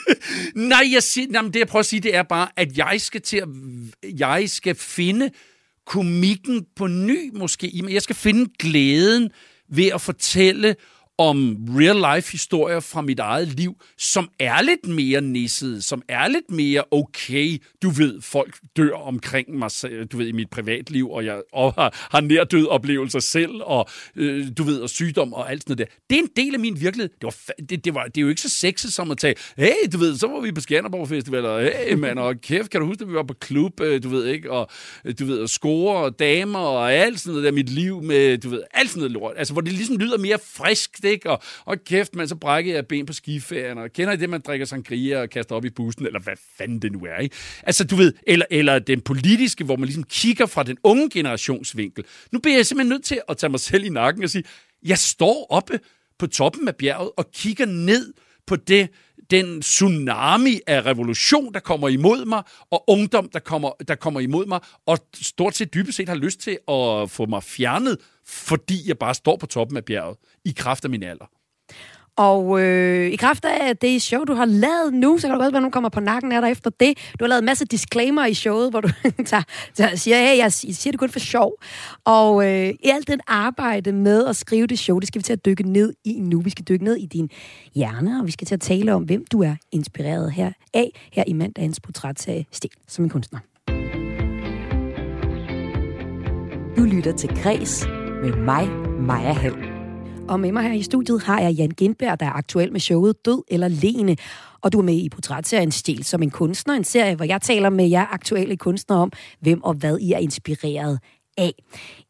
nej, 0.54 0.82
jeg 0.92 1.02
siger, 1.02 1.26
jamen, 1.32 1.52
det 1.52 1.58
jeg 1.60 1.68
prøver 1.68 1.80
at 1.80 1.86
sige, 1.86 2.00
det 2.00 2.14
er 2.14 2.22
bare, 2.22 2.48
at 2.56 2.78
jeg 2.78 3.00
skal 3.00 3.20
til 3.20 3.36
at, 3.36 3.48
jeg 4.18 4.50
skal 4.50 4.74
finde 4.74 5.30
komikken 5.86 6.66
på 6.76 6.86
ny 6.86 7.30
måske. 7.34 7.84
Jeg 7.88 8.02
skal 8.02 8.16
finde 8.16 8.50
glæden 8.58 9.30
ved 9.68 9.86
at 9.86 10.00
fortælle 10.00 10.76
om 11.18 11.56
real-life-historier 11.68 12.80
fra 12.80 13.00
mit 13.00 13.18
eget 13.18 13.48
liv, 13.48 13.76
som 13.98 14.28
er 14.38 14.62
lidt 14.62 14.88
mere 14.88 15.20
nisset, 15.20 15.84
som 15.84 16.02
er 16.08 16.28
lidt 16.28 16.50
mere 16.50 16.84
okay. 16.90 17.62
Du 17.82 17.90
ved, 17.90 18.22
folk 18.22 18.58
dør 18.76 18.94
omkring 18.94 19.58
mig, 19.58 19.70
du 20.12 20.16
ved, 20.16 20.26
i 20.26 20.32
mit 20.32 20.50
privatliv, 20.50 21.10
og 21.10 21.24
jeg 21.24 21.42
og 21.52 21.72
har, 21.72 22.08
har 22.10 22.20
nærdød 22.20 22.66
oplevelser 22.66 23.18
selv, 23.18 23.50
og 23.62 23.88
øh, 24.16 24.46
du 24.58 24.62
ved, 24.62 24.80
og 24.80 24.90
sygdom 24.90 25.32
og 25.32 25.50
alt 25.50 25.62
sådan 25.62 25.72
noget 25.72 25.90
der. 25.90 25.96
Det 26.10 26.18
er 26.18 26.22
en 26.22 26.46
del 26.46 26.54
af 26.54 26.60
min 26.60 26.80
virkelighed. 26.80 27.08
Det, 27.08 27.22
var, 27.22 27.34
det, 27.68 27.84
det, 27.84 27.94
var, 27.94 28.04
det 28.04 28.16
er 28.16 28.22
jo 28.22 28.28
ikke 28.28 28.40
så 28.40 28.48
sexet 28.48 28.92
som 28.92 29.10
at 29.10 29.18
tage, 29.18 29.34
hey, 29.56 29.72
du 29.92 29.98
ved, 29.98 30.16
så 30.16 30.26
var 30.26 30.40
vi 30.40 30.52
på 30.52 30.60
Skanderborg 30.60 31.08
Festival, 31.08 31.44
og 31.44 31.62
hey, 31.62 31.94
mand, 31.94 32.18
og 32.18 32.40
kæft, 32.40 32.70
kan 32.70 32.80
du 32.80 32.86
huske, 32.86 33.02
at 33.02 33.08
vi 33.08 33.14
var 33.14 33.22
på 33.22 33.34
klub, 33.34 33.80
øh, 33.80 34.02
du 34.02 34.08
ved 34.08 34.26
ikke, 34.26 34.50
og 34.50 34.68
øh, 35.04 35.14
du 35.18 35.24
ved, 35.24 35.38
og 35.38 35.48
score 35.48 35.96
og 35.96 36.18
damer 36.18 36.58
og 36.58 36.94
alt 36.94 37.20
sådan 37.20 37.32
noget 37.32 37.44
der, 37.44 37.52
mit 37.52 37.68
liv 37.68 38.02
med, 38.02 38.38
du 38.38 38.48
ved, 38.48 38.62
alt 38.74 38.90
sådan 38.90 39.00
noget 39.00 39.12
lort. 39.12 39.34
Altså, 39.36 39.52
hvor 39.52 39.62
det 39.62 39.72
ligesom 39.72 39.96
lyder 39.96 40.18
mere 40.18 40.38
frisk, 40.54 41.02
ikke? 41.10 41.30
Og, 41.30 41.42
og 41.64 41.84
kæft, 41.84 42.14
man, 42.14 42.28
så 42.28 42.36
brækker 42.36 42.74
jeg 42.74 42.86
ben 42.86 43.06
på 43.06 43.12
skiferien, 43.12 43.78
og 43.78 43.92
kender 43.92 44.12
I 44.12 44.16
det, 44.16 44.30
man 44.30 44.40
drikker 44.40 44.66
sangria 44.66 45.20
og 45.20 45.30
kaster 45.30 45.54
op 45.54 45.64
i 45.64 45.70
bussen, 45.70 46.06
eller 46.06 46.20
hvad 46.20 46.36
fanden 46.58 46.82
det 46.82 46.92
nu 46.92 46.98
er, 46.98 47.18
ikke? 47.18 47.36
Altså, 47.62 47.84
du 47.84 47.96
ved, 47.96 48.12
eller, 48.26 48.46
eller 48.50 48.78
den 48.78 49.00
politiske, 49.00 49.64
hvor 49.64 49.76
man 49.76 49.84
ligesom 49.84 50.04
kigger 50.04 50.46
fra 50.46 50.62
den 50.62 50.76
unge 50.82 51.10
generationsvinkel. 51.10 52.04
Nu 52.32 52.38
bliver 52.38 52.56
jeg 52.56 52.66
simpelthen 52.66 52.88
nødt 52.88 53.04
til 53.04 53.20
at 53.28 53.36
tage 53.36 53.50
mig 53.50 53.60
selv 53.60 53.84
i 53.84 53.88
nakken 53.88 54.24
og 54.24 54.30
sige, 54.30 54.44
jeg 54.82 54.98
står 54.98 55.46
oppe 55.50 55.80
på 56.18 56.26
toppen 56.26 56.68
af 56.68 56.76
bjerget 56.76 57.10
og 57.16 57.30
kigger 57.32 57.66
ned 57.66 58.12
på 58.46 58.56
det, 58.56 58.88
den 59.30 59.62
tsunami 59.62 60.60
af 60.66 60.86
revolution, 60.86 61.54
der 61.54 61.60
kommer 61.60 61.88
imod 61.88 62.24
mig, 62.24 62.42
og 62.70 62.84
ungdom, 62.90 63.28
der 63.28 63.38
kommer, 63.38 63.70
der 63.88 63.94
kommer 63.94 64.20
imod 64.20 64.46
mig, 64.46 64.60
og 64.86 64.98
stort 65.14 65.56
set 65.56 65.74
dybest 65.74 65.96
set 65.96 66.08
har 66.08 66.16
lyst 66.16 66.40
til 66.40 66.58
at 66.68 67.10
få 67.10 67.26
mig 67.26 67.42
fjernet, 67.42 67.98
fordi 68.26 68.88
jeg 68.88 68.98
bare 68.98 69.14
står 69.14 69.36
på 69.36 69.46
toppen 69.46 69.76
af 69.76 69.84
bjerget, 69.84 70.16
i 70.44 70.54
kraft 70.56 70.84
af 70.84 70.90
min 70.90 71.02
alder. 71.02 71.26
Og 72.18 72.60
øh, 72.62 73.10
i 73.10 73.16
kraft 73.16 73.44
af 73.44 73.76
det 73.76 74.02
show, 74.02 74.24
du 74.24 74.34
har 74.34 74.44
lavet 74.44 74.94
nu, 74.94 75.18
så 75.18 75.26
kan 75.26 75.34
du 75.34 75.40
godt 75.42 75.52
være, 75.52 75.58
at 75.58 75.62
nogen 75.62 75.72
kommer 75.72 75.88
på 75.88 76.00
nakken 76.00 76.32
af 76.32 76.40
dig 76.40 76.50
efter 76.50 76.70
det. 76.70 76.98
Du 77.20 77.24
har 77.24 77.28
lavet 77.28 77.38
en 77.38 77.46
masse 77.46 77.64
disclaimer 77.64 78.26
i 78.26 78.34
showet, 78.34 78.70
hvor 78.70 78.80
du 78.80 78.88
tager, 79.26 79.42
tager, 79.74 79.96
siger, 79.96 80.16
hey, 80.16 80.38
jeg 80.38 80.52
siger 80.52 80.92
det 80.92 81.00
kun 81.00 81.08
for 81.08 81.18
sjov. 81.18 81.52
Og 82.04 82.46
øh, 82.46 82.68
i 82.68 82.88
alt 82.88 83.08
det 83.08 83.20
arbejde 83.26 83.92
med 83.92 84.26
at 84.26 84.36
skrive 84.36 84.66
det 84.66 84.78
show, 84.78 84.98
det 84.98 85.08
skal 85.08 85.18
vi 85.18 85.22
til 85.22 85.32
at 85.32 85.44
dykke 85.44 85.62
ned 85.62 85.92
i 86.04 86.20
nu. 86.20 86.40
Vi 86.40 86.50
skal 86.50 86.64
dykke 86.68 86.84
ned 86.84 86.96
i 86.96 87.06
din 87.06 87.30
hjerne, 87.74 88.20
og 88.20 88.26
vi 88.26 88.30
skal 88.30 88.46
til 88.46 88.54
at 88.54 88.60
tale 88.60 88.94
om, 88.94 89.02
hvem 89.02 89.24
du 89.32 89.42
er 89.42 89.54
inspireret 89.72 90.32
her 90.32 90.52
af, 90.74 91.08
her 91.12 91.24
i 91.26 91.32
mandagens 91.32 91.80
portrætserie 91.80 92.46
Stil 92.52 92.70
som 92.88 93.04
en 93.04 93.10
kunstner. 93.10 93.38
Du 96.76 96.82
lytter 96.82 97.12
til 97.16 97.28
Græs 97.42 97.86
med 98.22 98.32
mig, 98.32 98.68
Maja 99.00 99.32
Hall. 99.32 99.67
Og 100.28 100.40
med 100.40 100.52
mig 100.52 100.62
her 100.62 100.72
i 100.72 100.82
studiet 100.82 101.22
har 101.22 101.40
jeg 101.40 101.52
Jan 101.52 101.70
Gindberg, 101.70 102.20
der 102.20 102.26
er 102.26 102.32
aktuel 102.32 102.72
med 102.72 102.80
showet 102.80 103.24
Død 103.24 103.42
eller 103.48 103.68
Lene. 103.68 104.16
Og 104.60 104.72
du 104.72 104.78
er 104.78 104.82
med 104.82 104.94
i 104.94 105.08
portrætserien 105.08 105.72
Stil 105.72 106.04
som 106.04 106.22
en 106.22 106.30
kunstner, 106.30 106.74
en 106.74 106.84
serie, 106.84 107.14
hvor 107.14 107.24
jeg 107.24 107.42
taler 107.42 107.70
med 107.70 107.88
jer 107.88 108.06
aktuelle 108.06 108.56
kunstnere 108.56 108.98
om, 108.98 109.12
hvem 109.40 109.62
og 109.62 109.74
hvad 109.74 109.98
I 109.98 110.12
er 110.12 110.18
inspireret 110.18 110.98
af. 111.38 111.52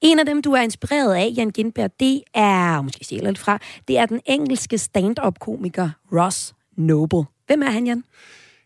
En 0.01 0.19
af 0.19 0.27
dem, 0.27 0.43
du 0.43 0.53
er 0.53 0.61
inspireret 0.61 1.15
af, 1.15 1.33
Jan 1.37 1.51
Gindberg, 1.51 1.91
det 2.01 2.23
er, 2.35 2.83
måske 2.83 3.05
stjæler 3.05 3.31
lidt 3.31 3.39
fra, 3.39 3.59
det 3.89 3.99
er 3.99 4.07
den 4.07 4.21
engelske 4.27 4.79
stand-up-komiker 4.79 5.91
Ross 6.13 6.55
Noble. 6.77 7.25
Hvem 7.47 7.63
er 7.63 7.71
han, 7.71 7.87
Jan? 7.87 8.05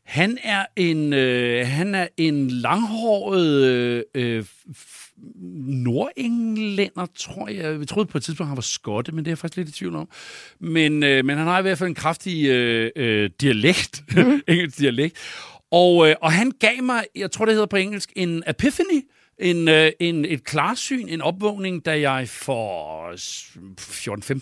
Han 0.05 0.39
er 0.43 0.67
en, 0.77 1.13
øh, 1.13 1.67
han 1.67 1.95
er 1.95 2.09
en 2.17 2.51
langhåret 2.51 3.65
øh, 3.65 4.03
øh, 4.15 4.45
nordenglænder, 5.85 7.07
tror 7.17 7.49
jeg. 7.49 7.79
Jeg 7.79 7.89
troede 7.89 8.07
på 8.07 8.19
et 8.19 8.25
tidspunkt, 8.25 8.49
han 8.49 8.57
var 8.57 8.63
skotte, 8.63 9.13
men 9.13 9.25
det 9.25 9.29
er 9.29 9.31
jeg 9.31 9.39
faktisk 9.39 9.57
lidt 9.57 9.69
i 9.69 9.73
tvivl 9.73 9.97
om. 9.97 10.09
Men, 10.61 11.03
øh, 11.03 11.25
men 11.25 11.39
han 11.39 11.47
har 11.47 11.59
i 11.59 11.63
hvert 11.63 11.79
fald 11.79 11.89
en 11.89 11.95
kraftig 11.95 12.47
øh, 12.47 12.91
øh, 12.97 13.31
dialekt, 13.41 14.03
mm. 14.17 14.41
engelsk 14.49 14.79
dialekt. 14.79 15.17
Og, 15.71 16.09
øh, 16.09 16.17
og 16.23 16.33
han 16.33 16.51
gav 16.61 16.83
mig, 16.83 17.05
jeg 17.17 17.31
tror 17.31 17.45
det 17.45 17.55
hedder 17.55 17.67
på 17.67 17.77
engelsk, 17.77 18.13
en 18.17 18.43
epiphany, 18.47 19.03
en, 19.43 19.69
øh, 19.69 19.93
en, 20.01 20.25
et 20.25 20.45
klarsyn, 20.45 21.09
en 21.09 21.21
opvågning, 21.21 21.85
da 21.85 22.01
jeg 22.01 22.29
for 22.29 23.13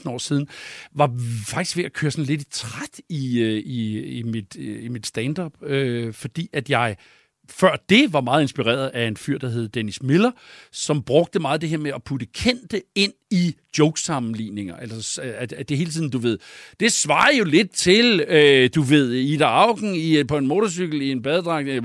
14-15 0.04 0.10
år 0.10 0.18
siden 0.18 0.48
var 0.92 1.14
faktisk 1.46 1.76
ved 1.76 1.84
at 1.84 1.92
køre 1.92 2.10
sådan 2.10 2.24
lidt 2.24 2.50
træt 2.50 3.00
i, 3.08 3.40
øh, 3.40 3.58
i, 3.58 4.00
i 4.18 4.22
mit, 4.22 4.56
øh, 4.58 4.84
i 4.84 4.88
mit 4.88 5.06
stand-up, 5.06 5.52
øh, 5.62 6.14
fordi 6.14 6.48
at 6.52 6.70
jeg 6.70 6.96
før 7.50 7.76
det 7.88 8.12
var 8.12 8.20
meget 8.20 8.42
inspireret 8.42 8.88
af 8.88 9.06
en 9.06 9.16
fyr, 9.16 9.38
der 9.38 9.48
hed 9.48 9.68
Dennis 9.68 10.02
Miller, 10.02 10.30
som 10.72 11.02
brugte 11.02 11.38
meget 11.38 11.60
det 11.60 11.68
her 11.68 11.78
med 11.78 11.92
at 11.94 12.02
putte 12.02 12.26
kendte 12.26 12.82
ind 12.94 13.12
i 13.30 13.54
jokesammenligninger. 13.78 14.76
Altså, 14.76 15.22
at, 15.22 15.52
at 15.52 15.68
det 15.68 15.78
hele 15.78 15.90
tiden, 15.90 16.10
du 16.10 16.18
ved, 16.18 16.38
det 16.80 16.92
svarer 16.92 17.36
jo 17.38 17.44
lidt 17.44 17.70
til, 17.70 18.24
øh, 18.28 18.70
du 18.74 18.82
ved, 18.82 19.12
Ida 19.12 19.44
Augen 19.44 19.94
i, 19.94 20.24
på 20.24 20.36
en 20.36 20.46
motorcykel 20.46 21.02
i 21.02 21.10
en 21.10 21.22
badedragt, 21.22 21.68
øh, 21.68 21.82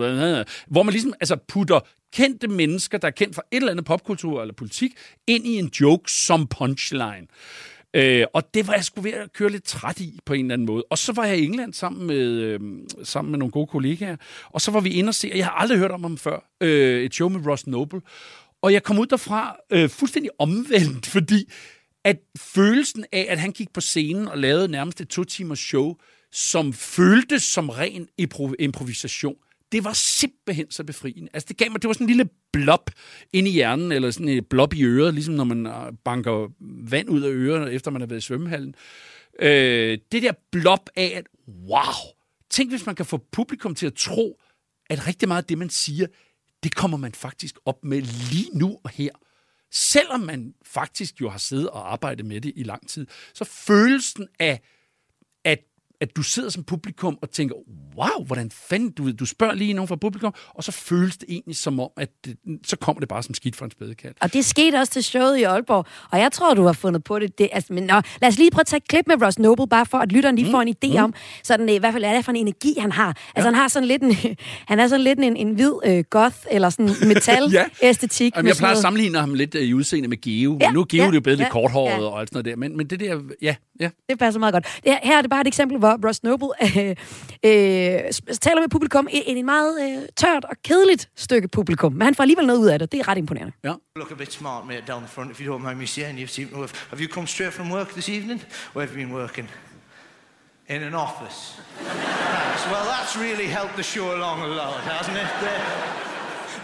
hvor 0.67 0.83
man 0.83 0.91
ligesom 0.91 1.13
altså, 1.19 1.37
putter 1.47 1.79
kendte 2.15 2.47
mennesker, 2.47 2.97
der 2.97 3.07
er 3.07 3.11
kendt 3.11 3.35
for 3.35 3.45
et 3.51 3.57
eller 3.57 3.71
andet 3.71 3.85
popkultur 3.85 4.41
eller 4.41 4.53
politik, 4.53 4.91
ind 5.27 5.47
i 5.47 5.55
en 5.57 5.71
joke 5.81 6.11
som 6.11 6.47
punchline. 6.47 7.27
Øh, 7.93 8.25
og 8.33 8.53
det 8.53 8.67
var 8.67 8.73
jeg 8.73 8.85
skulle 8.85 9.11
ved 9.11 9.17
at 9.19 9.33
køre 9.33 9.49
lidt 9.49 9.63
træt 9.63 9.99
i 9.99 10.19
på 10.25 10.33
en 10.33 10.45
eller 10.45 10.53
anden 10.53 10.65
måde. 10.65 10.83
Og 10.89 10.97
så 10.97 11.13
var 11.13 11.25
jeg 11.25 11.37
i 11.37 11.43
England 11.45 11.73
sammen 11.73 12.07
med, 12.07 12.25
øh, 12.25 12.59
sammen 13.03 13.31
med 13.31 13.39
nogle 13.39 13.51
gode 13.51 13.67
kollegaer, 13.67 14.15
og 14.49 14.61
så 14.61 14.71
var 14.71 14.79
vi 14.79 14.89
inde 14.89 15.09
og 15.09 15.15
se, 15.15 15.29
og 15.31 15.37
jeg 15.37 15.45
har 15.45 15.51
aldrig 15.51 15.77
hørt 15.77 15.91
om 15.91 16.03
ham 16.03 16.17
før, 16.17 16.51
øh, 16.61 17.03
et 17.03 17.13
show 17.13 17.29
med 17.29 17.47
Ross 17.47 17.67
Noble. 17.67 18.01
Og 18.61 18.73
jeg 18.73 18.83
kom 18.83 18.99
ud 18.99 19.05
derfra 19.05 19.57
øh, 19.71 19.89
fuldstændig 19.89 20.31
omvendt, 20.39 21.05
fordi 21.15 21.51
at 22.03 22.17
følelsen 22.37 23.05
af, 23.11 23.25
at 23.29 23.39
han 23.39 23.51
gik 23.51 23.73
på 23.73 23.81
scenen 23.81 24.27
og 24.27 24.37
lavede 24.37 24.67
nærmest 24.67 25.01
et 25.01 25.07
to-timers 25.07 25.59
show, 25.59 25.95
som 26.31 26.73
føltes 26.73 27.43
som 27.43 27.69
ren 27.69 28.07
improvisation, 28.59 29.35
det 29.71 29.83
var 29.83 29.93
simpelthen 29.93 30.71
så 30.71 30.83
befriende. 30.83 31.29
Altså, 31.33 31.47
det 31.47 31.57
gav 31.57 31.71
mig, 31.71 31.81
det 31.81 31.87
var 31.87 31.93
sådan 31.93 32.05
en 32.05 32.09
lille 32.09 32.29
blob 32.53 32.91
ind 33.33 33.47
i 33.47 33.51
hjernen, 33.51 33.91
eller 33.91 34.11
sådan 34.11 34.29
en 34.29 34.43
blob 34.43 34.73
i 34.73 34.83
øret, 34.83 35.13
ligesom 35.13 35.33
når 35.33 35.43
man 35.43 35.65
øh, 35.65 35.93
banker 36.05 36.51
vand 36.89 37.09
ud 37.09 37.21
af 37.21 37.29
ørerne, 37.29 37.71
efter 37.71 37.91
man 37.91 38.01
har 38.01 38.07
været 38.07 38.19
i 38.19 38.25
svømmehallen. 38.25 38.75
Øh, 39.39 39.97
det 40.11 40.23
der 40.23 40.31
blob 40.51 40.89
af, 40.95 41.13
at 41.15 41.27
wow, 41.47 42.15
tænk 42.49 42.71
hvis 42.71 42.85
man 42.85 42.95
kan 42.95 43.05
få 43.05 43.17
publikum 43.31 43.75
til 43.75 43.85
at 43.85 43.93
tro, 43.93 44.41
at 44.89 45.07
rigtig 45.07 45.27
meget 45.27 45.41
af 45.41 45.47
det, 45.47 45.57
man 45.57 45.69
siger, 45.69 46.07
det 46.63 46.75
kommer 46.75 46.97
man 46.97 47.13
faktisk 47.13 47.55
op 47.65 47.83
med 47.83 48.01
lige 48.31 48.57
nu 48.57 48.79
og 48.83 48.89
her. 48.89 49.09
Selvom 49.71 50.19
man 50.19 50.53
faktisk 50.65 51.21
jo 51.21 51.29
har 51.29 51.37
siddet 51.37 51.69
og 51.69 51.93
arbejdet 51.93 52.25
med 52.25 52.41
det 52.41 52.53
i 52.55 52.63
lang 52.63 52.89
tid, 52.89 53.07
så 53.33 53.43
følelsen 53.43 54.27
af, 54.39 54.61
at 56.01 56.15
du 56.15 56.21
sidder 56.21 56.49
som 56.49 56.63
publikum 56.63 57.17
og 57.21 57.29
tænker, 57.29 57.55
wow, 57.97 58.25
hvordan 58.25 58.51
fanden, 58.51 58.91
du, 58.91 59.11
du 59.11 59.25
spørger 59.25 59.53
lige 59.53 59.73
nogen 59.73 59.87
fra 59.87 59.95
publikum, 59.95 60.33
og 60.53 60.63
så 60.63 60.71
føles 60.71 61.17
det 61.17 61.25
egentlig 61.29 61.55
som 61.55 61.79
om, 61.79 61.89
at 61.97 62.09
det, 62.25 62.37
så 62.65 62.77
kommer 62.77 62.99
det 62.99 63.09
bare 63.09 63.23
som 63.23 63.35
skidt 63.35 63.55
for 63.55 63.65
en 63.65 63.71
spædekat. 63.71 64.13
Og 64.21 64.33
det 64.33 64.45
skete 64.45 64.75
også 64.75 64.93
til 64.93 65.03
showet 65.03 65.37
i 65.37 65.43
Aalborg, 65.43 65.85
og 66.11 66.19
jeg 66.19 66.31
tror, 66.31 66.53
du 66.53 66.65
har 66.65 66.73
fundet 66.73 67.03
på 67.03 67.19
det. 67.19 67.37
det 67.37 67.49
altså, 67.51 67.73
men, 67.73 67.83
nå, 67.83 68.01
lad 68.21 68.29
os 68.29 68.37
lige 68.37 68.51
prøve 68.51 68.61
at 68.61 68.67
tage 68.67 68.77
et 68.77 68.87
klip 68.87 69.07
med 69.07 69.21
Ross 69.21 69.39
Noble, 69.39 69.67
bare 69.67 69.85
for 69.85 69.97
at 69.97 70.11
lytteren 70.11 70.35
lige 70.35 70.45
mm. 70.45 70.51
får 70.51 70.61
en 70.61 70.75
idé 70.83 70.97
mm. 70.97 71.03
om, 71.03 71.13
sådan, 71.43 71.69
i 71.69 71.77
hvert 71.77 71.93
fald, 71.93 72.03
er 72.03 72.15
det 72.15 72.25
for 72.25 72.31
en 72.31 72.37
energi, 72.37 72.75
han 72.79 72.91
har. 72.91 73.07
Altså, 73.07 73.23
ja. 73.37 73.43
han 73.43 73.55
har 73.55 73.67
sådan 73.67 73.87
lidt 73.87 74.01
en, 74.01 74.15
han 74.71 74.79
er 74.79 74.87
sådan 74.87 75.03
lidt 75.03 75.19
en, 75.19 75.37
en 75.37 75.53
hvid 75.53 75.73
øh, 75.85 76.03
goth, 76.09 76.37
eller 76.51 76.69
sådan 76.69 76.89
metal-æstetik. 77.13 78.33
ja. 78.33 78.39
Jamen, 78.39 78.47
jeg 78.47 78.55
plejer 78.55 78.75
at 78.75 78.81
sammenligne 78.81 79.19
ham 79.19 79.33
lidt 79.33 79.55
øh, 79.55 79.61
i 79.61 79.73
udseende 79.73 80.09
med 80.09 80.21
Geo. 80.21 80.57
Ja. 80.61 80.71
Nu 80.71 80.81
er 80.81 80.85
Geo 80.85 81.03
ja. 81.03 81.07
det 81.07 81.15
jo 81.15 81.21
blevet 81.21 81.37
ja. 81.37 81.43
lidt 81.43 81.51
korthåret 81.51 81.91
ja. 81.91 82.03
og 82.03 82.19
alt 82.19 82.29
sådan 82.29 82.37
noget 82.37 82.45
der, 82.45 82.55
men, 82.55 82.77
men 82.77 82.87
det 82.87 82.99
der, 82.99 83.19
ja, 83.41 83.55
ja. 83.79 83.89
Det 84.09 84.19
passer 84.19 84.39
meget 84.39 84.53
godt. 84.53 84.79
Det, 84.83 84.97
her 85.03 85.17
er 85.17 85.21
det 85.21 85.29
bare 85.29 85.41
et 85.41 85.47
eksempel, 85.47 85.77
hvor 85.85 86.07
Ross 86.07 86.23
Noble 86.23 86.47
øh, 86.65 86.89
øh, 87.43 88.11
taler 88.41 88.61
med 88.61 88.69
publikum 88.69 89.07
i, 89.11 89.17
i 89.17 89.35
en 89.35 89.45
meget 89.45 89.81
øh, 89.81 90.07
tørt 90.15 90.45
og 90.45 90.55
kedeligt 90.63 91.09
stykke 91.15 91.47
publikum. 91.47 91.93
Men 91.93 92.01
han 92.01 92.15
får 92.15 92.23
alligevel 92.23 92.45
noget 92.45 92.59
ud 92.59 92.67
af 92.67 92.79
det. 92.79 92.91
Det 92.91 92.99
er 92.99 93.07
ret 93.07 93.17
imponerende. 93.17 93.53
Ja. 93.63 93.73
Look 93.95 94.11
a 94.11 94.15
bit 94.15 94.33
smart, 94.33 94.67
mate, 94.67 94.83
down 94.87 95.01
the 95.01 95.11
front, 95.11 95.31
if 95.31 95.41
you 95.41 95.55
don't 95.55 95.67
mind 95.67 95.77
me 95.79 95.87
saying. 95.87 96.19
You've 96.19 96.31
seen, 96.31 96.47
have 96.89 97.01
you 97.01 97.07
come 97.07 97.27
straight 97.27 97.53
from 97.53 97.71
work 97.71 97.89
this 97.89 98.09
evening? 98.09 98.41
Or 98.75 98.81
have 98.81 98.91
you 98.91 99.05
been 99.05 99.13
working? 99.13 99.47
In 100.67 100.83
an 100.83 100.95
office. 100.95 101.39
well, 102.71 102.85
that's 102.93 103.15
really 103.15 103.47
helped 103.47 103.75
the 103.75 103.83
show 103.83 104.15
along 104.17 104.41
a 104.41 104.47
lot, 104.47 104.79
hasn't 104.81 105.17
it? 105.17 106.14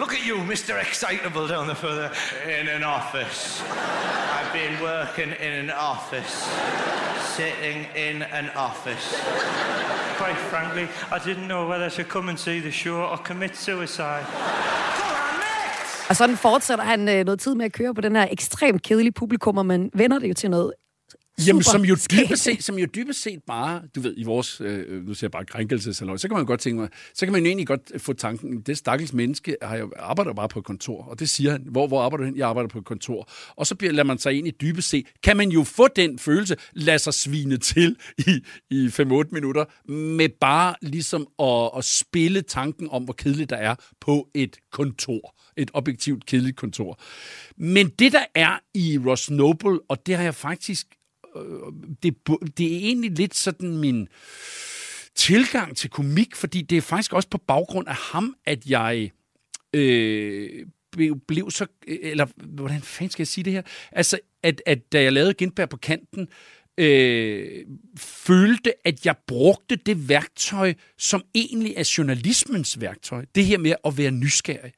Look 0.01 0.15
at 0.15 0.25
you, 0.25 0.37
Mr. 0.37 0.81
Excitable 0.81 1.47
down 1.47 1.67
the 1.67 1.75
further. 1.75 2.09
In 2.59 2.67
an 2.67 2.83
office. 2.83 3.61
I've 4.35 4.51
been 4.51 4.81
working 4.81 5.31
in 5.47 5.53
an 5.63 5.69
office. 5.69 6.33
Sitting 7.37 7.85
in 7.95 8.23
an 8.23 8.49
office. 8.55 9.05
Quite 10.17 10.39
frankly, 10.51 10.87
I 11.11 11.19
didn't 11.19 11.47
know 11.47 11.67
whether 11.69 11.89
to 11.91 12.03
come 12.03 12.29
and 12.29 12.39
see 12.39 12.59
the 12.59 12.71
show 12.71 12.97
or 13.11 13.17
commit 13.17 13.55
suicide. 13.57 14.25
Og 16.09 16.15
sådan 16.15 16.37
fortsætter 16.37 16.83
han 16.83 17.09
øh, 17.09 17.25
noget 17.25 17.39
tid 17.39 17.55
med 17.55 17.65
at 17.65 17.73
køre 17.73 17.93
på 17.93 18.01
den 18.01 18.15
her 18.15 18.27
ekstremt 18.31 18.83
kedelige 18.83 19.11
publikum, 19.11 19.57
og 19.57 19.65
man 19.65 19.89
vender 19.93 20.19
det 20.19 20.29
jo 20.29 20.33
til 20.33 20.49
noget 20.49 20.73
Jamen, 21.47 21.63
som 21.63 21.85
jo, 21.85 21.95
dybest 22.11 22.43
set, 22.43 22.63
som 22.63 22.77
jo 22.77 22.87
dybest 22.95 23.21
set 23.21 23.39
bare, 23.47 23.81
du 23.95 24.01
ved, 24.01 24.13
i 24.17 24.23
vores, 24.23 24.61
øh, 24.61 25.05
nu 25.05 25.13
siger 25.13 25.27
jeg 25.27 25.31
bare 25.31 25.45
krænkelsessalon, 25.45 26.17
så 26.17 26.27
kan 26.27 26.37
man 26.37 26.45
godt 26.45 26.59
tænke 26.59 26.81
mig, 26.81 26.89
så 27.13 27.25
kan 27.25 27.33
man 27.33 27.41
jo 27.41 27.47
egentlig 27.47 27.67
godt 27.67 27.91
få 27.97 28.13
tanken, 28.13 28.61
det 28.61 28.77
stakkels 28.77 29.13
menneske 29.13 29.55
har 29.61 29.77
jo, 29.77 29.91
arbejder 29.99 30.33
bare 30.33 30.49
på 30.49 30.59
et 30.59 30.65
kontor, 30.65 31.03
og 31.03 31.19
det 31.19 31.29
siger 31.29 31.51
han, 31.51 31.65
hvor, 31.71 31.87
hvor 31.87 32.01
arbejder 32.01 32.23
du 32.23 32.25
hen? 32.25 32.37
Jeg 32.37 32.47
arbejder 32.47 32.69
på 32.69 32.79
et 32.79 32.85
kontor. 32.85 33.29
Og 33.55 33.67
så 33.67 33.75
bliver, 33.75 33.93
lader 33.93 34.03
man 34.03 34.17
sig 34.17 34.29
egentlig 34.29 34.61
dybest 34.61 34.89
set, 34.89 35.07
kan 35.23 35.37
man 35.37 35.49
jo 35.49 35.63
få 35.63 35.87
den 35.95 36.19
følelse, 36.19 36.55
lade 36.73 36.99
sig 36.99 37.13
svine 37.13 37.57
til 37.57 37.95
i, 38.17 38.41
i 38.69 38.87
5-8 38.87 39.01
minutter, 39.31 39.91
med 39.91 40.29
bare 40.41 40.75
ligesom 40.81 41.27
at, 41.39 41.71
at 41.77 41.85
spille 41.85 42.41
tanken 42.41 42.89
om, 42.91 43.03
hvor 43.03 43.13
kedeligt 43.13 43.49
der 43.49 43.57
er 43.57 43.75
på 44.01 44.27
et 44.35 44.57
kontor. 44.71 45.35
Et 45.57 45.71
objektivt 45.73 46.25
kedeligt 46.25 46.57
kontor. 46.57 46.99
Men 47.57 47.89
det, 47.89 48.11
der 48.11 48.25
er 48.35 48.59
i 48.73 48.97
Ross 49.05 49.29
Noble, 49.29 49.79
og 49.89 50.05
det 50.05 50.15
har 50.15 50.23
jeg 50.23 50.35
faktisk 50.35 50.87
det, 52.03 52.15
det 52.57 52.73
er 52.73 52.77
egentlig 52.77 53.11
lidt 53.11 53.35
sådan 53.35 53.77
min 53.77 54.07
tilgang 55.15 55.77
til 55.77 55.89
komik, 55.89 56.35
fordi 56.35 56.61
det 56.61 56.77
er 56.77 56.81
faktisk 56.81 57.13
også 57.13 57.29
på 57.29 57.37
baggrund 57.37 57.87
af 57.87 57.95
ham, 57.95 58.35
at 58.45 58.65
jeg 58.65 59.11
øh, 59.73 60.65
blev, 60.91 61.19
blev 61.27 61.51
så... 61.51 61.65
Eller 61.87 62.27
hvordan 62.35 62.81
fanden 62.81 63.11
skal 63.11 63.21
jeg 63.21 63.27
sige 63.27 63.43
det 63.43 63.53
her? 63.53 63.61
Altså, 63.91 64.19
at, 64.43 64.61
at 64.65 64.91
da 64.91 65.03
jeg 65.03 65.13
lavede 65.13 65.33
Gindberg 65.33 65.69
på 65.69 65.77
kanten, 65.77 66.27
øh, 66.77 67.65
følte, 67.97 68.87
at 68.87 69.05
jeg 69.05 69.15
brugte 69.27 69.75
det 69.75 70.09
værktøj, 70.09 70.73
som 70.97 71.23
egentlig 71.35 71.73
er 71.77 71.93
journalismens 71.97 72.81
værktøj. 72.81 73.25
Det 73.35 73.45
her 73.45 73.57
med 73.57 73.73
at 73.85 73.97
være 73.97 74.11
nysgerrig. 74.11 74.71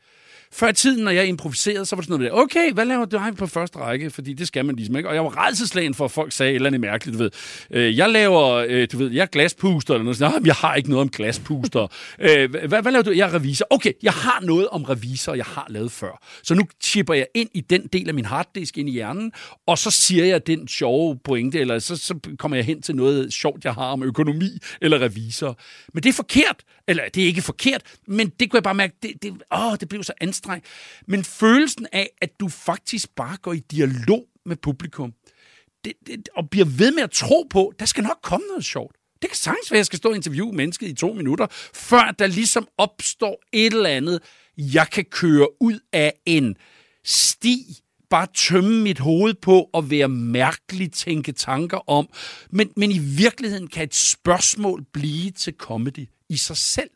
Før 0.56 0.70
i 0.70 0.74
tiden, 0.74 1.04
når 1.04 1.12
jeg 1.12 1.28
improviserede, 1.28 1.86
så 1.86 1.96
var 1.96 2.02
det 2.02 2.08
sådan 2.08 2.20
noget 2.20 2.34
der, 2.34 2.40
okay, 2.42 2.74
hvad 2.74 2.86
laver 2.86 3.06
du 3.06 3.20
på 3.38 3.48
første 3.48 3.80
række? 3.80 4.10
Fordi 4.10 4.34
det 4.34 4.48
skal 4.48 4.66
man 4.66 4.76
ligesom 4.76 4.96
ikke. 4.96 5.10
Og 5.10 5.16
jeg 5.16 5.24
var 5.24 5.48
redselslagen 5.48 5.94
for, 5.94 6.06
at 6.06 6.12
folk 6.12 6.32
sagde 6.32 6.52
et 6.52 6.56
eller 6.56 6.68
andet 6.68 6.82
mærkeligt, 6.82 7.18
du 7.18 7.24
ved. 7.24 7.32
Øh, 7.72 7.98
jeg 7.98 8.10
laver, 8.10 8.66
øh, 8.68 8.88
du 8.92 8.98
ved, 8.98 9.12
jeg 9.12 9.22
er 9.22 9.26
glaspuster, 9.26 9.94
eller 9.94 10.04
noget 10.04 10.18
sådan. 10.18 10.46
Jeg 10.46 10.56
har 10.56 10.76
ikke 10.76 10.90
noget 10.90 11.02
om 11.02 11.10
glaspuster. 11.10 11.88
øh, 12.30 12.50
hvad, 12.50 12.82
hvad 12.82 12.92
laver 12.92 13.04
du? 13.04 13.12
Jeg 13.12 13.30
er 13.30 13.34
revisor. 13.34 13.66
Okay, 13.70 13.94
jeg 14.04 14.14
har 14.14 14.40
noget 14.42 14.68
om 14.68 14.84
revisor, 14.84 15.34
jeg 15.34 15.46
har 15.46 15.66
lavet 15.70 15.92
før. 15.92 16.24
Så 16.44 16.56
nu 16.56 16.64
chipper 16.82 17.14
jeg 17.14 17.28
ind 17.36 17.50
i 17.54 17.62
den 17.62 17.88
del 17.94 18.08
af 18.08 18.14
min 18.14 18.26
harddisk 18.26 18.78
ind 18.78 18.90
i 18.90 18.92
hjernen, 18.92 19.32
og 19.68 19.78
så 19.78 19.92
siger 19.92 20.26
jeg 20.26 20.48
den 20.48 20.68
sjove 20.68 21.20
pointe, 21.24 21.60
eller 21.60 21.80
så, 21.80 21.96
så 21.96 22.20
kommer 22.40 22.58
jeg 22.58 22.66
hen 22.66 22.82
til 22.82 22.96
noget 22.96 23.34
sjovt, 23.34 23.66
jeg 23.66 23.74
har 23.74 23.86
om 23.86 24.04
økonomi 24.04 24.50
eller 24.82 25.02
revisor. 25.02 25.60
Men 25.94 26.04
det 26.04 26.10
er 26.10 26.14
forkert. 26.14 26.64
Eller 26.88 27.04
det 27.16 27.24
er 27.24 27.28
ikke 27.28 27.42
forkert, 27.42 27.82
men 28.08 28.30
det 28.30 28.50
kunne 28.50 28.58
jeg 28.58 28.64
bare 28.64 28.74
mærke, 28.74 28.94
det, 29.04 29.12
det, 29.22 29.34
åh, 29.52 29.76
det 29.80 29.90
blev 29.90 30.04
så 30.04 30.14
anstrengt. 30.44 30.68
Men 31.08 31.24
følelsen 31.24 31.88
af, 31.92 32.10
at 32.22 32.40
du 32.40 32.50
faktisk 32.50 33.16
bare 33.16 33.38
går 33.38 33.54
i 33.54 33.60
dialog 33.60 34.26
med 34.46 34.56
publikum, 34.56 35.14
det, 35.86 35.94
det, 36.08 36.30
og 36.36 36.50
bliver 36.50 36.66
ved 36.66 36.92
med 36.92 37.04
at 37.04 37.12
tro 37.12 37.48
på, 37.50 37.74
der 37.80 37.86
skal 37.86 38.04
nok 38.04 38.20
komme 38.22 38.48
noget 38.48 38.66
sjovt. 38.66 38.96
Det 39.22 39.30
kan 39.30 39.38
sagtens 39.38 39.72
være, 39.72 39.78
at 39.78 39.80
jeg 39.80 39.86
skal 39.86 39.98
stå 39.98 40.10
og 40.10 40.16
interviewe 40.16 40.54
mennesket 40.54 40.88
i 40.88 40.94
to 40.94 41.14
minutter, 41.14 41.48
før 41.74 42.16
der 42.20 42.28
ligesom 42.28 42.68
opstår 42.78 43.42
et 43.52 43.74
eller 43.74 43.90
andet, 43.90 44.20
jeg 44.58 44.88
kan 44.92 45.06
køre 45.06 45.62
ud 45.62 45.80
af 45.94 46.14
en 46.26 46.56
sti, 47.04 47.80
bare 48.14 48.28
tømme 48.34 48.84
mit 48.84 49.00
hoved 49.00 49.34
på 49.34 49.70
og 49.74 49.90
være 49.90 50.08
mærkeligt 50.08 50.94
tænke 50.94 51.32
tanker 51.32 51.90
om. 51.90 52.10
Men, 52.50 52.70
men 52.78 52.92
i 52.92 52.98
virkeligheden 52.98 53.68
kan 53.68 53.84
et 53.84 53.96
spørgsmål 53.96 54.86
blive 54.94 55.32
til 55.32 55.54
comedy 55.58 56.08
i 56.30 56.38
sig 56.38 56.58
selv. 56.58 56.90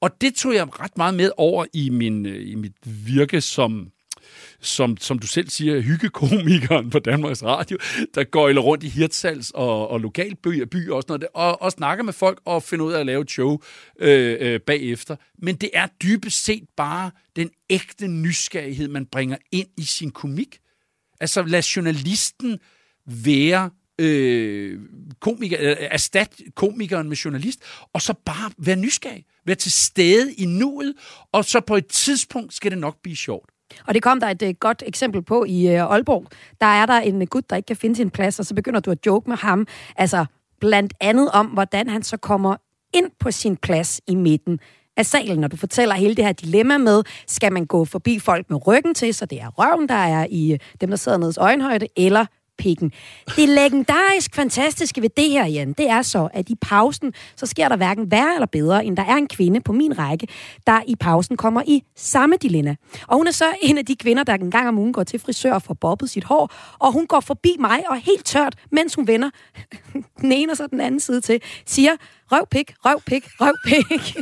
Og 0.00 0.20
det 0.20 0.34
tog 0.34 0.54
jeg 0.54 0.80
ret 0.80 0.96
meget 0.96 1.14
med 1.14 1.30
over 1.36 1.66
i, 1.72 1.90
min, 1.90 2.26
øh, 2.26 2.50
i 2.50 2.54
mit 2.54 2.72
virke 2.84 3.40
som 3.40 3.90
som, 4.60 4.96
som 4.96 5.18
du 5.18 5.26
selv 5.26 5.48
siger, 5.48 5.80
hyggekomikeren 5.80 6.90
på 6.90 6.98
Danmarks 6.98 7.42
Radio, 7.42 7.78
der 8.14 8.24
gøjler 8.24 8.60
rundt 8.60 8.84
i 8.84 8.88
Hirtshals 8.88 9.50
og, 9.50 9.88
og 9.88 10.00
lokalbyer 10.00 10.66
by 10.66 10.88
og 10.88 11.02
sådan 11.02 11.12
noget, 11.12 11.26
og, 11.34 11.62
og 11.62 11.72
snakker 11.72 12.04
med 12.04 12.12
folk 12.12 12.40
og 12.44 12.62
finder 12.62 12.84
ud 12.84 12.92
af 12.92 13.00
at 13.00 13.06
lave 13.06 13.22
et 13.22 13.30
show 13.30 13.58
øh, 13.98 14.36
øh, 14.40 14.60
bagefter. 14.60 15.16
Men 15.38 15.56
det 15.56 15.70
er 15.74 15.86
dybest 16.02 16.44
set 16.44 16.64
bare 16.76 17.10
den 17.36 17.50
ægte 17.70 18.08
nysgerrighed, 18.08 18.88
man 18.88 19.06
bringer 19.06 19.36
ind 19.52 19.68
i 19.76 19.82
sin 19.82 20.10
komik. 20.10 20.58
Altså 21.20 21.42
lad 21.42 21.62
journalisten 21.62 22.58
være 23.06 23.70
øh, 23.98 24.78
komiker, 25.20 25.56
øh, 25.60 25.76
erstat 25.80 26.40
komikeren 26.54 27.08
med 27.08 27.16
journalist, 27.16 27.60
og 27.92 28.02
så 28.02 28.14
bare 28.24 28.50
være 28.58 28.76
nysgerrig, 28.76 29.24
være 29.46 29.56
til 29.56 29.72
stede 29.72 30.32
i 30.32 30.46
nuet, 30.46 30.94
og 31.32 31.44
så 31.44 31.60
på 31.60 31.76
et 31.76 31.86
tidspunkt 31.86 32.54
skal 32.54 32.70
det 32.70 32.78
nok 32.78 33.02
blive 33.02 33.16
sjovt. 33.16 33.50
Og 33.86 33.94
det 33.94 34.02
kom 34.02 34.20
der 34.20 34.26
et 34.26 34.42
øh, 34.42 34.54
godt 34.60 34.82
eksempel 34.86 35.22
på 35.22 35.44
i 35.44 35.68
øh, 35.68 35.92
Aalborg. 35.92 36.26
Der 36.60 36.66
er 36.66 36.86
der 36.86 37.00
en 37.00 37.22
øh, 37.22 37.28
gut, 37.28 37.50
der 37.50 37.56
ikke 37.56 37.66
kan 37.66 37.76
finde 37.76 37.96
sin 37.96 38.10
plads, 38.10 38.38
og 38.38 38.46
så 38.46 38.54
begynder 38.54 38.80
du 38.80 38.90
at 38.90 39.06
joke 39.06 39.30
med 39.30 39.36
ham. 39.36 39.66
Altså 39.96 40.24
blandt 40.60 40.94
andet 41.00 41.30
om, 41.30 41.46
hvordan 41.46 41.88
han 41.88 42.02
så 42.02 42.16
kommer 42.16 42.56
ind 42.94 43.10
på 43.18 43.30
sin 43.30 43.56
plads 43.56 44.00
i 44.06 44.14
midten 44.14 44.60
af 44.96 45.06
salen, 45.06 45.38
når 45.38 45.48
du 45.48 45.56
fortæller 45.56 45.94
hele 45.94 46.14
det 46.14 46.24
her 46.24 46.32
dilemma 46.32 46.78
med, 46.78 47.02
skal 47.26 47.52
man 47.52 47.66
gå 47.66 47.84
forbi 47.84 48.18
folk 48.18 48.50
med 48.50 48.66
ryggen 48.66 48.94
til, 48.94 49.14
så 49.14 49.26
det 49.26 49.40
er 49.40 49.48
røven, 49.48 49.88
der 49.88 49.94
er 49.94 50.26
i 50.30 50.52
øh, 50.52 50.58
dem, 50.80 50.90
der 50.90 50.96
sidder 50.96 51.18
nede 51.18 51.34
øjenhøjde, 51.38 51.86
eller 51.96 52.26
pikken. 52.60 52.92
Det 53.36 53.48
legendarisk 53.48 54.34
fantastiske 54.34 55.02
ved 55.02 55.10
det 55.16 55.30
her, 55.30 55.46
Jan, 55.46 55.72
det 55.72 55.90
er 55.90 56.02
så, 56.02 56.28
at 56.32 56.48
i 56.48 56.54
pausen, 56.60 57.12
så 57.36 57.46
sker 57.46 57.68
der 57.68 57.76
hverken 57.76 58.10
værre 58.10 58.34
eller 58.34 58.46
bedre, 58.46 58.84
end 58.84 58.96
der 58.96 59.02
er 59.02 59.16
en 59.16 59.28
kvinde 59.28 59.60
på 59.60 59.72
min 59.72 59.98
række, 59.98 60.28
der 60.66 60.80
i 60.86 60.96
pausen 60.96 61.36
kommer 61.36 61.62
i 61.66 61.82
samme 61.96 62.36
dilemma. 62.42 62.76
Og 63.06 63.16
hun 63.16 63.26
er 63.26 63.30
så 63.30 63.44
en 63.62 63.78
af 63.78 63.86
de 63.86 63.96
kvinder, 63.96 64.24
der 64.24 64.34
en 64.34 64.50
gang 64.50 64.68
om 64.68 64.78
ugen 64.78 64.92
går 64.92 65.04
til 65.04 65.20
frisør 65.20 65.52
og 65.52 65.62
får 65.62 65.74
bobbet 65.74 66.10
sit 66.10 66.24
hår, 66.24 66.52
og 66.78 66.92
hun 66.92 67.06
går 67.06 67.20
forbi 67.20 67.56
mig 67.58 67.90
og 67.90 67.96
helt 67.96 68.24
tørt, 68.24 68.54
mens 68.72 68.94
hun 68.94 69.06
vender 69.06 69.30
den 70.20 70.32
ene 70.32 70.52
og 70.52 70.56
så 70.56 70.66
den 70.66 70.80
anden 70.80 71.00
side 71.00 71.20
til, 71.20 71.42
siger, 71.66 71.96
røv 72.32 72.46
pik, 72.50 72.74
røv 72.84 73.00
pik, 73.06 73.24
røv 73.40 73.54
pik. 73.66 74.16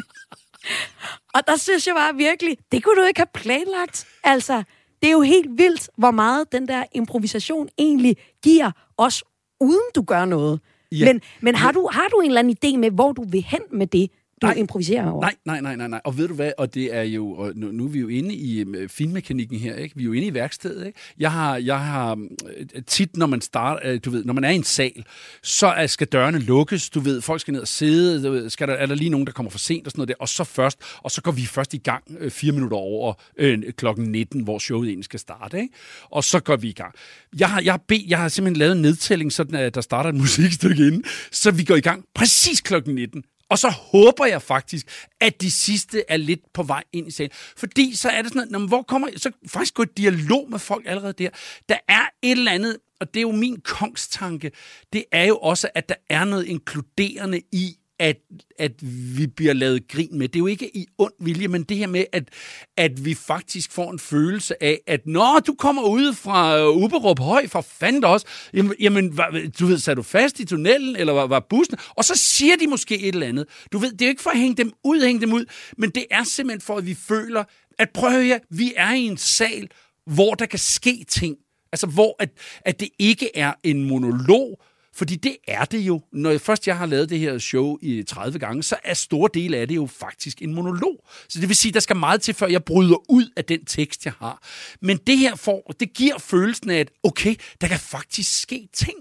og 1.35 1.40
der 1.46 1.57
synes 1.57 1.87
jeg 1.87 1.94
bare 1.94 2.14
virkelig, 2.14 2.59
det 2.72 2.85
kunne 2.85 3.03
du 3.03 3.07
ikke 3.07 3.20
have 3.20 3.27
planlagt. 3.35 4.07
Altså, 4.24 4.62
det 5.03 5.09
er 5.09 5.12
jo 5.12 5.20
helt 5.20 5.59
vildt, 5.59 5.90
hvor 5.96 6.11
meget 6.11 6.53
den 6.53 6.68
der 6.68 6.85
improvisation 6.94 7.68
egentlig 7.79 8.16
giver 8.44 8.70
os, 8.96 9.24
uden 9.61 9.90
du 9.94 10.03
gør 10.03 10.24
noget. 10.24 10.61
Ja. 10.92 11.05
Men, 11.05 11.20
men 11.40 11.55
har, 11.55 11.72
du, 11.72 11.88
har 11.92 12.09
du 12.09 12.20
en 12.20 12.27
eller 12.27 12.38
anden 12.38 12.57
idé 12.64 12.77
med, 12.77 12.90
hvor 12.90 13.12
du 13.12 13.24
vil 13.29 13.42
hen 13.42 13.61
med 13.72 13.87
det? 13.87 14.11
Du 14.42 14.46
nej, 14.46 14.55
improviserer 14.55 15.11
over. 15.11 15.20
Nej, 15.20 15.35
nej, 15.44 15.61
nej, 15.61 15.77
nej, 15.77 15.88
nej. 15.88 16.01
Og 16.05 16.18
ved 16.18 16.29
du 16.29 16.35
hvad, 16.35 16.53
og 16.59 16.74
det 16.74 16.94
er 16.94 17.03
jo, 17.03 17.33
og 17.33 17.53
nu, 17.57 17.72
nu 17.72 17.85
er 17.85 17.88
vi 17.88 17.98
jo 17.98 18.09
inde 18.09 18.35
i 18.35 18.64
uh, 18.64 18.88
finmekanikken 18.88 19.59
her, 19.59 19.74
ikke? 19.74 19.96
Vi 19.96 20.03
er 20.03 20.07
jo 20.07 20.12
inde 20.12 20.27
i 20.27 20.35
værkstedet, 20.35 20.87
ikke? 20.87 20.98
Jeg 21.18 21.33
har, 21.33 21.57
jeg 21.57 21.81
har 21.81 22.14
uh, 22.14 22.83
tit, 22.87 23.16
når 23.16 23.27
man 23.27 23.40
starter, 23.40 23.92
uh, 23.92 23.98
du 24.05 24.11
ved, 24.11 24.24
når 24.24 24.35
man 24.35 24.44
er 24.44 24.51
i 24.51 24.55
en 24.55 24.64
sal, 24.64 25.05
så 25.42 25.74
uh, 25.83 25.88
skal 25.88 26.07
dørene 26.07 26.38
lukkes, 26.38 26.90
du 26.90 27.01
ved, 27.01 27.20
folk 27.20 27.40
skal 27.40 27.53
ned 27.53 27.61
og 27.61 27.68
sidde, 27.68 28.24
du 28.24 28.31
ved, 28.31 28.51
skal 28.51 28.68
der, 28.68 28.74
er 28.74 28.87
der 28.87 28.94
lige 28.94 29.11
nogen, 29.11 29.27
der 29.27 29.33
kommer 29.33 29.51
for 29.51 29.59
sent 29.59 29.87
og 29.87 29.90
sådan 29.90 30.01
noget 30.01 30.09
der, 30.09 30.14
og 30.20 30.29
så 30.29 30.44
først, 30.44 30.79
og 31.03 31.11
så 31.11 31.22
går 31.22 31.33
vi 31.33 31.46
først 31.46 31.74
i 31.74 31.79
gang 31.79 32.05
uh, 32.24 32.31
fire 32.31 32.53
minutter 32.53 32.77
over 32.77 33.14
uh, 33.42 33.55
klokken 33.77 34.05
19, 34.05 34.42
hvor 34.42 34.59
showet 34.59 34.88
egentlig 34.88 35.05
skal 35.05 35.20
starte, 35.20 35.61
ikke? 35.61 35.74
Og 36.11 36.24
så 36.24 36.40
går 36.40 36.57
vi 36.57 36.68
i 36.68 36.72
gang. 36.72 36.94
Jeg 37.38 37.51
har, 37.51 37.61
jeg 37.61 37.72
har, 37.72 37.83
bedt, 37.88 38.11
jeg 38.11 38.18
har 38.18 38.29
simpelthen 38.29 38.59
lavet 38.59 38.77
en 38.77 38.83
nedtælling, 38.83 39.33
sådan 39.33 39.55
at 39.55 39.74
der 39.74 39.81
starter 39.81 40.11
et 40.11 40.16
musikstykke 40.24 40.87
inden, 40.87 41.05
så 41.33 41.51
vi 41.51 41.64
går 41.64 41.77
i 41.77 41.81
gang 41.81 42.05
præcis 42.14 42.61
klokken 42.61 42.94
19. 42.94 43.24
Og 43.51 43.59
så 43.59 43.69
håber 43.69 44.27
jeg 44.27 44.43
faktisk, 44.43 45.07
at 45.21 45.41
de 45.41 45.51
sidste 45.51 46.05
er 46.09 46.17
lidt 46.17 46.53
på 46.53 46.63
vej 46.63 46.85
ind 46.93 47.09
i 47.09 47.11
salen. 47.11 47.31
Fordi 47.57 47.95
så 47.95 48.09
er 48.09 48.23
det 48.23 48.33
sådan, 48.33 48.49
når 48.51 48.59
hvor 48.59 48.83
kommer 48.83 49.09
så 49.17 49.31
faktisk 49.47 49.75
gå 49.75 49.83
i 49.83 49.87
dialog 49.97 50.51
med 50.51 50.59
folk 50.59 50.87
allerede 50.87 51.13
der. 51.13 51.31
Der 51.69 51.79
er 51.89 52.03
et 52.23 52.31
eller 52.31 52.53
andet, 52.53 52.79
og 53.01 53.15
det 53.15 53.21
er 53.21 53.23
jo 53.23 53.33
min 53.33 53.61
kongstanke, 53.61 54.51
det 54.93 55.05
er 55.13 55.25
jo 55.25 55.39
også, 55.39 55.69
at 55.75 55.89
der 55.89 55.95
er 56.11 56.25
noget 56.25 56.47
inkluderende 56.47 57.43
i, 57.53 57.77
at, 57.99 58.17
at 58.59 58.73
vi 59.17 59.27
bliver 59.27 59.53
lavet 59.53 59.89
grin 59.89 60.19
med. 60.19 60.29
Det 60.29 60.37
er 60.37 60.41
jo 60.41 60.47
ikke 60.47 60.77
i 60.77 60.87
ond 60.99 61.13
vilje, 61.21 61.49
men 61.49 61.63
det 61.63 61.77
her 61.77 61.87
med, 61.87 62.05
at, 62.13 62.29
at 62.77 63.05
vi 63.05 63.15
faktisk 63.15 63.73
får 63.73 63.91
en 63.91 63.99
følelse 63.99 64.63
af, 64.63 64.81
at 64.87 65.07
når 65.07 65.41
du 65.47 65.55
kommer 65.55 65.83
ud 65.83 66.15
fra 66.15 66.59
øh, 66.59 66.77
Uberup 66.77 67.19
Høj, 67.19 67.49
for 67.49 67.61
fanden 67.61 68.05
også, 68.05 68.27
jamen, 68.55 68.75
jamen 68.81 69.17
du 69.61 69.67
ved, 69.67 69.79
sad 69.79 69.97
du 69.97 70.03
fast 70.03 70.41
i 70.41 70.45
tunnelen, 70.45 70.97
eller 70.97 71.13
var, 71.13 71.27
var 71.27 71.47
bussen, 71.51 71.79
og 71.97 72.05
så 72.05 72.15
siger 72.17 72.57
de 72.57 72.67
måske 72.67 73.01
et 73.01 73.15
eller 73.15 73.27
andet. 73.27 73.47
Du 73.73 73.79
ved, 73.79 73.93
det 73.93 74.03
er 74.03 74.07
jo 74.07 74.11
ikke 74.11 74.23
for 74.23 74.31
at 74.31 74.39
hænge 74.39 74.57
dem 74.57 74.73
ud, 74.85 75.01
hænge 75.01 75.21
dem 75.21 75.33
ud, 75.33 75.45
men 75.77 75.91
det 75.91 76.05
er 76.11 76.25
simpelthen 76.25 76.61
for, 76.61 76.77
at 76.77 76.87
vi 76.87 76.95
føler, 76.95 77.45
at 77.79 77.91
prøv 77.91 78.11
at 78.11 78.25
høre, 78.25 78.41
vi 78.51 78.73
er 78.77 78.93
i 78.93 79.01
en 79.01 79.17
sal, 79.17 79.69
hvor 80.07 80.35
der 80.35 80.47
kan 80.47 80.59
ske 80.59 81.05
ting. 81.09 81.37
Altså, 81.73 81.87
hvor 81.87 82.17
at, 82.19 82.31
at 82.61 82.81
det 82.81 82.89
ikke 82.99 83.37
er 83.37 83.53
en 83.65 83.85
monolog, 83.85 84.63
fordi 84.99 85.17
det 85.17 85.37
er 85.49 85.65
det 85.65 85.79
jo. 85.79 86.01
Når 86.13 86.39
først 86.39 86.67
jeg 86.67 86.79
har 86.79 86.87
lavet 86.87 87.11
det 87.11 87.19
her 87.19 87.39
show 87.39 87.79
i 87.83 88.03
30 88.03 88.39
gange, 88.39 88.63
så 88.63 88.77
er 88.85 88.95
store 88.95 89.31
del 89.35 89.55
af 89.55 89.69
det 89.69 89.77
jo 89.77 89.87
faktisk 89.87 90.43
en 90.43 90.55
monolog. 90.55 91.07
Så 91.29 91.41
det 91.41 91.49
vil 91.49 91.57
sige, 91.57 91.73
der 91.73 91.81
skal 91.81 91.97
meget 91.97 92.23
til, 92.23 92.35
før 92.35 92.47
jeg 92.47 92.65
bryder 92.65 93.11
ud 93.11 93.31
af 93.37 93.45
den 93.45 93.65
tekst, 93.65 94.05
jeg 94.05 94.13
har. 94.19 94.43
Men 94.81 94.97
det 94.97 95.19
her 95.19 95.37
får, 95.37 95.75
det 95.81 95.93
giver 95.95 96.19
følelsen 96.19 96.71
af, 96.71 96.79
at 96.79 96.91
okay, 97.03 97.35
der 97.61 97.69
kan 97.69 97.79
faktisk 97.79 98.41
ske 98.41 98.69
ting. 98.73 98.97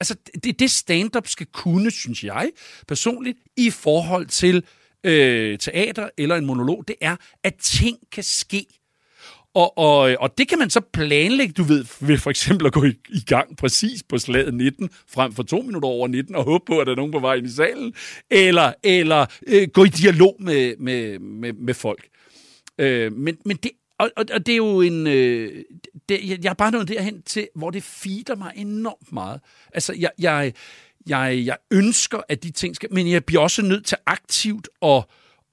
Altså, 0.00 0.16
det 0.34 0.46
er 0.46 0.52
det 0.52 0.70
stand-up 0.70 1.28
skal 1.28 1.46
kunne, 1.46 1.90
synes 1.90 2.24
jeg 2.24 2.50
personligt, 2.88 3.38
i 3.56 3.70
forhold 3.70 4.26
til 4.26 4.64
øh, 5.04 5.58
teater 5.58 6.08
eller 6.18 6.36
en 6.36 6.46
monolog, 6.46 6.84
det 6.88 6.96
er, 7.00 7.16
at 7.44 7.54
ting 7.54 7.98
kan 8.12 8.24
ske 8.24 8.66
og, 9.56 9.78
og, 9.78 10.16
og 10.20 10.38
det 10.38 10.48
kan 10.48 10.58
man 10.58 10.70
så 10.70 10.80
planlægge, 10.80 11.52
du 11.52 11.62
ved, 11.62 11.84
ved 12.00 12.18
for 12.18 12.30
eksempel 12.30 12.66
at 12.66 12.72
gå 12.72 12.84
i, 12.84 12.94
i 13.08 13.20
gang 13.26 13.56
præcis 13.56 14.02
på 14.02 14.18
slaget 14.18 14.54
19, 14.54 14.90
frem 15.08 15.32
for 15.32 15.42
to 15.42 15.62
minutter 15.62 15.88
over 15.88 16.08
19, 16.08 16.34
og 16.34 16.44
håbe 16.44 16.64
på, 16.66 16.78
at 16.78 16.86
der 16.86 16.92
er 16.92 16.96
nogen 16.96 17.12
på 17.12 17.18
vej 17.18 17.34
ind 17.34 17.46
i 17.46 17.50
salen, 17.50 17.94
eller, 18.30 18.72
eller 18.84 19.26
øh, 19.46 19.68
gå 19.68 19.84
i 19.84 19.88
dialog 19.88 20.36
med, 20.40 20.76
med, 20.78 21.18
med, 21.18 21.52
med 21.52 21.74
folk. 21.74 22.08
Øh, 22.78 23.12
men, 23.12 23.36
men 23.44 23.56
det, 23.56 23.70
og, 23.98 24.10
og, 24.16 24.24
og 24.34 24.46
det 24.46 24.52
er 24.52 24.56
jo 24.56 24.80
en... 24.80 25.06
Øh, 25.06 25.64
det, 26.08 26.44
jeg 26.44 26.50
er 26.50 26.54
bare 26.54 26.70
nået 26.70 26.88
derhen 26.88 27.22
til, 27.22 27.48
hvor 27.54 27.70
det 27.70 27.82
feeder 27.82 28.36
mig 28.36 28.52
enormt 28.56 29.12
meget. 29.12 29.40
Altså, 29.72 29.94
jeg, 29.98 30.10
jeg, 30.18 30.52
jeg, 31.06 31.42
jeg 31.46 31.56
ønsker, 31.70 32.20
at 32.28 32.42
de 32.42 32.50
ting 32.50 32.76
skal... 32.76 32.92
Men 32.92 33.10
jeg 33.10 33.24
bliver 33.24 33.42
også 33.42 33.62
nødt 33.62 33.86
til 33.86 33.98
aktivt 34.06 34.68
at 34.82 35.04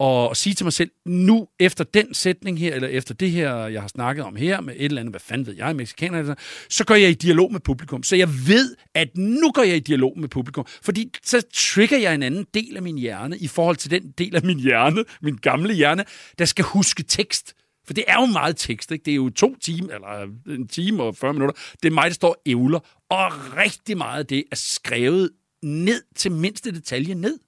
og 0.03 0.37
sige 0.37 0.53
til 0.53 0.65
mig 0.65 0.73
selv, 0.73 0.91
nu 1.05 1.47
efter 1.59 1.83
den 1.83 2.13
sætning 2.13 2.59
her, 2.59 2.75
eller 2.75 2.87
efter 2.87 3.13
det 3.13 3.31
her, 3.31 3.55
jeg 3.55 3.81
har 3.81 3.87
snakket 3.87 4.25
om 4.25 4.35
her, 4.35 4.61
med 4.61 4.73
et 4.77 4.85
eller 4.85 4.99
andet, 4.99 5.11
hvad 5.11 5.19
fanden 5.19 5.47
ved 5.47 5.55
jeg, 5.55 5.75
mexikaner, 5.75 6.19
eller 6.19 6.31
altså, 6.31 6.45
så 6.69 6.85
går 6.85 6.95
jeg 6.95 7.09
i 7.09 7.13
dialog 7.13 7.51
med 7.51 7.59
publikum. 7.59 8.03
Så 8.03 8.15
jeg 8.15 8.29
ved, 8.47 8.75
at 8.93 9.17
nu 9.17 9.51
går 9.51 9.63
jeg 9.63 9.75
i 9.75 9.79
dialog 9.79 10.19
med 10.19 10.29
publikum, 10.29 10.65
fordi 10.81 11.11
så 11.23 11.41
trigger 11.53 11.97
jeg 11.97 12.15
en 12.15 12.23
anden 12.23 12.45
del 12.53 12.75
af 12.75 12.81
min 12.81 12.97
hjerne, 12.97 13.37
i 13.37 13.47
forhold 13.47 13.75
til 13.75 13.91
den 13.91 14.11
del 14.17 14.35
af 14.35 14.43
min 14.43 14.59
hjerne, 14.59 15.03
min 15.21 15.35
gamle 15.35 15.73
hjerne, 15.73 16.05
der 16.39 16.45
skal 16.45 16.65
huske 16.65 17.03
tekst. 17.03 17.53
For 17.85 17.93
det 17.93 18.03
er 18.07 18.21
jo 18.21 18.25
meget 18.25 18.57
tekst, 18.57 18.91
ikke? 18.91 19.03
Det 19.05 19.11
er 19.11 19.15
jo 19.15 19.29
to 19.29 19.55
timer, 19.55 19.93
eller 19.93 20.27
øh, 20.47 20.55
en 20.55 20.67
time 20.67 21.03
og 21.03 21.15
40 21.15 21.33
minutter. 21.33 21.61
Det 21.83 21.89
er 21.89 21.93
mig, 21.93 22.05
der 22.05 22.13
står 22.13 22.41
ævler. 22.45 22.79
Og 23.09 23.55
rigtig 23.57 23.97
meget 23.97 24.19
af 24.19 24.25
det 24.25 24.43
er 24.51 24.55
skrevet 24.55 25.29
ned 25.63 26.01
til 26.15 26.31
mindste 26.31 26.71
detalje 26.71 27.13
ned. 27.13 27.39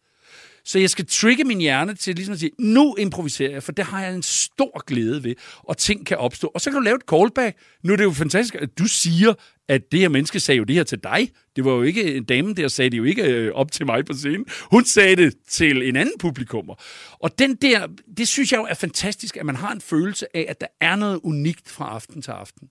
Så 0.65 0.79
jeg 0.79 0.89
skal 0.89 1.05
trigge 1.05 1.43
min 1.43 1.59
hjerne 1.59 1.93
til 1.95 2.15
ligesom 2.15 2.33
at 2.33 2.39
sige, 2.39 2.51
nu 2.59 2.95
improviserer 2.99 3.51
jeg, 3.51 3.63
for 3.63 3.71
det 3.71 3.85
har 3.85 4.01
jeg 4.01 4.15
en 4.15 4.23
stor 4.23 4.83
glæde 4.85 5.23
ved, 5.23 5.35
og 5.63 5.77
ting 5.77 6.05
kan 6.05 6.17
opstå. 6.17 6.51
Og 6.55 6.61
så 6.61 6.69
kan 6.69 6.77
du 6.77 6.83
lave 6.83 6.95
et 6.95 7.01
callback. 7.09 7.57
Nu 7.83 7.93
er 7.93 7.97
det 7.97 8.03
jo 8.03 8.11
fantastisk, 8.11 8.55
at 8.55 8.79
du 8.79 8.85
siger, 8.85 9.33
at 9.67 9.91
det 9.91 9.99
her 9.99 10.09
menneske 10.09 10.39
sagde 10.39 10.57
jo 10.57 10.63
det 10.63 10.75
her 10.75 10.83
til 10.83 10.99
dig. 11.03 11.29
Det 11.55 11.65
var 11.65 11.71
jo 11.71 11.81
ikke 11.81 12.15
en 12.15 12.23
dame 12.23 12.53
der 12.53 12.67
sagde 12.67 12.89
det 12.89 12.97
jo 12.97 13.03
ikke 13.03 13.23
øh, 13.23 13.51
op 13.53 13.71
til 13.71 13.85
mig 13.85 14.05
på 14.05 14.13
scenen. 14.13 14.45
Hun 14.71 14.85
sagde 14.85 15.15
det 15.15 15.33
til 15.49 15.89
en 15.89 15.95
anden 15.95 16.13
publikummer. 16.19 16.75
Og 17.19 17.39
den 17.39 17.55
der, 17.55 17.87
det 18.17 18.27
synes 18.27 18.51
jeg 18.51 18.57
jo 18.57 18.65
er 18.69 18.73
fantastisk, 18.73 19.37
at 19.37 19.45
man 19.45 19.55
har 19.55 19.71
en 19.71 19.81
følelse 19.81 20.37
af, 20.37 20.45
at 20.49 20.61
der 20.61 20.67
er 20.81 20.95
noget 20.95 21.19
unikt 21.23 21.69
fra 21.69 21.89
aften 21.89 22.21
til 22.21 22.31
aften. 22.31 22.67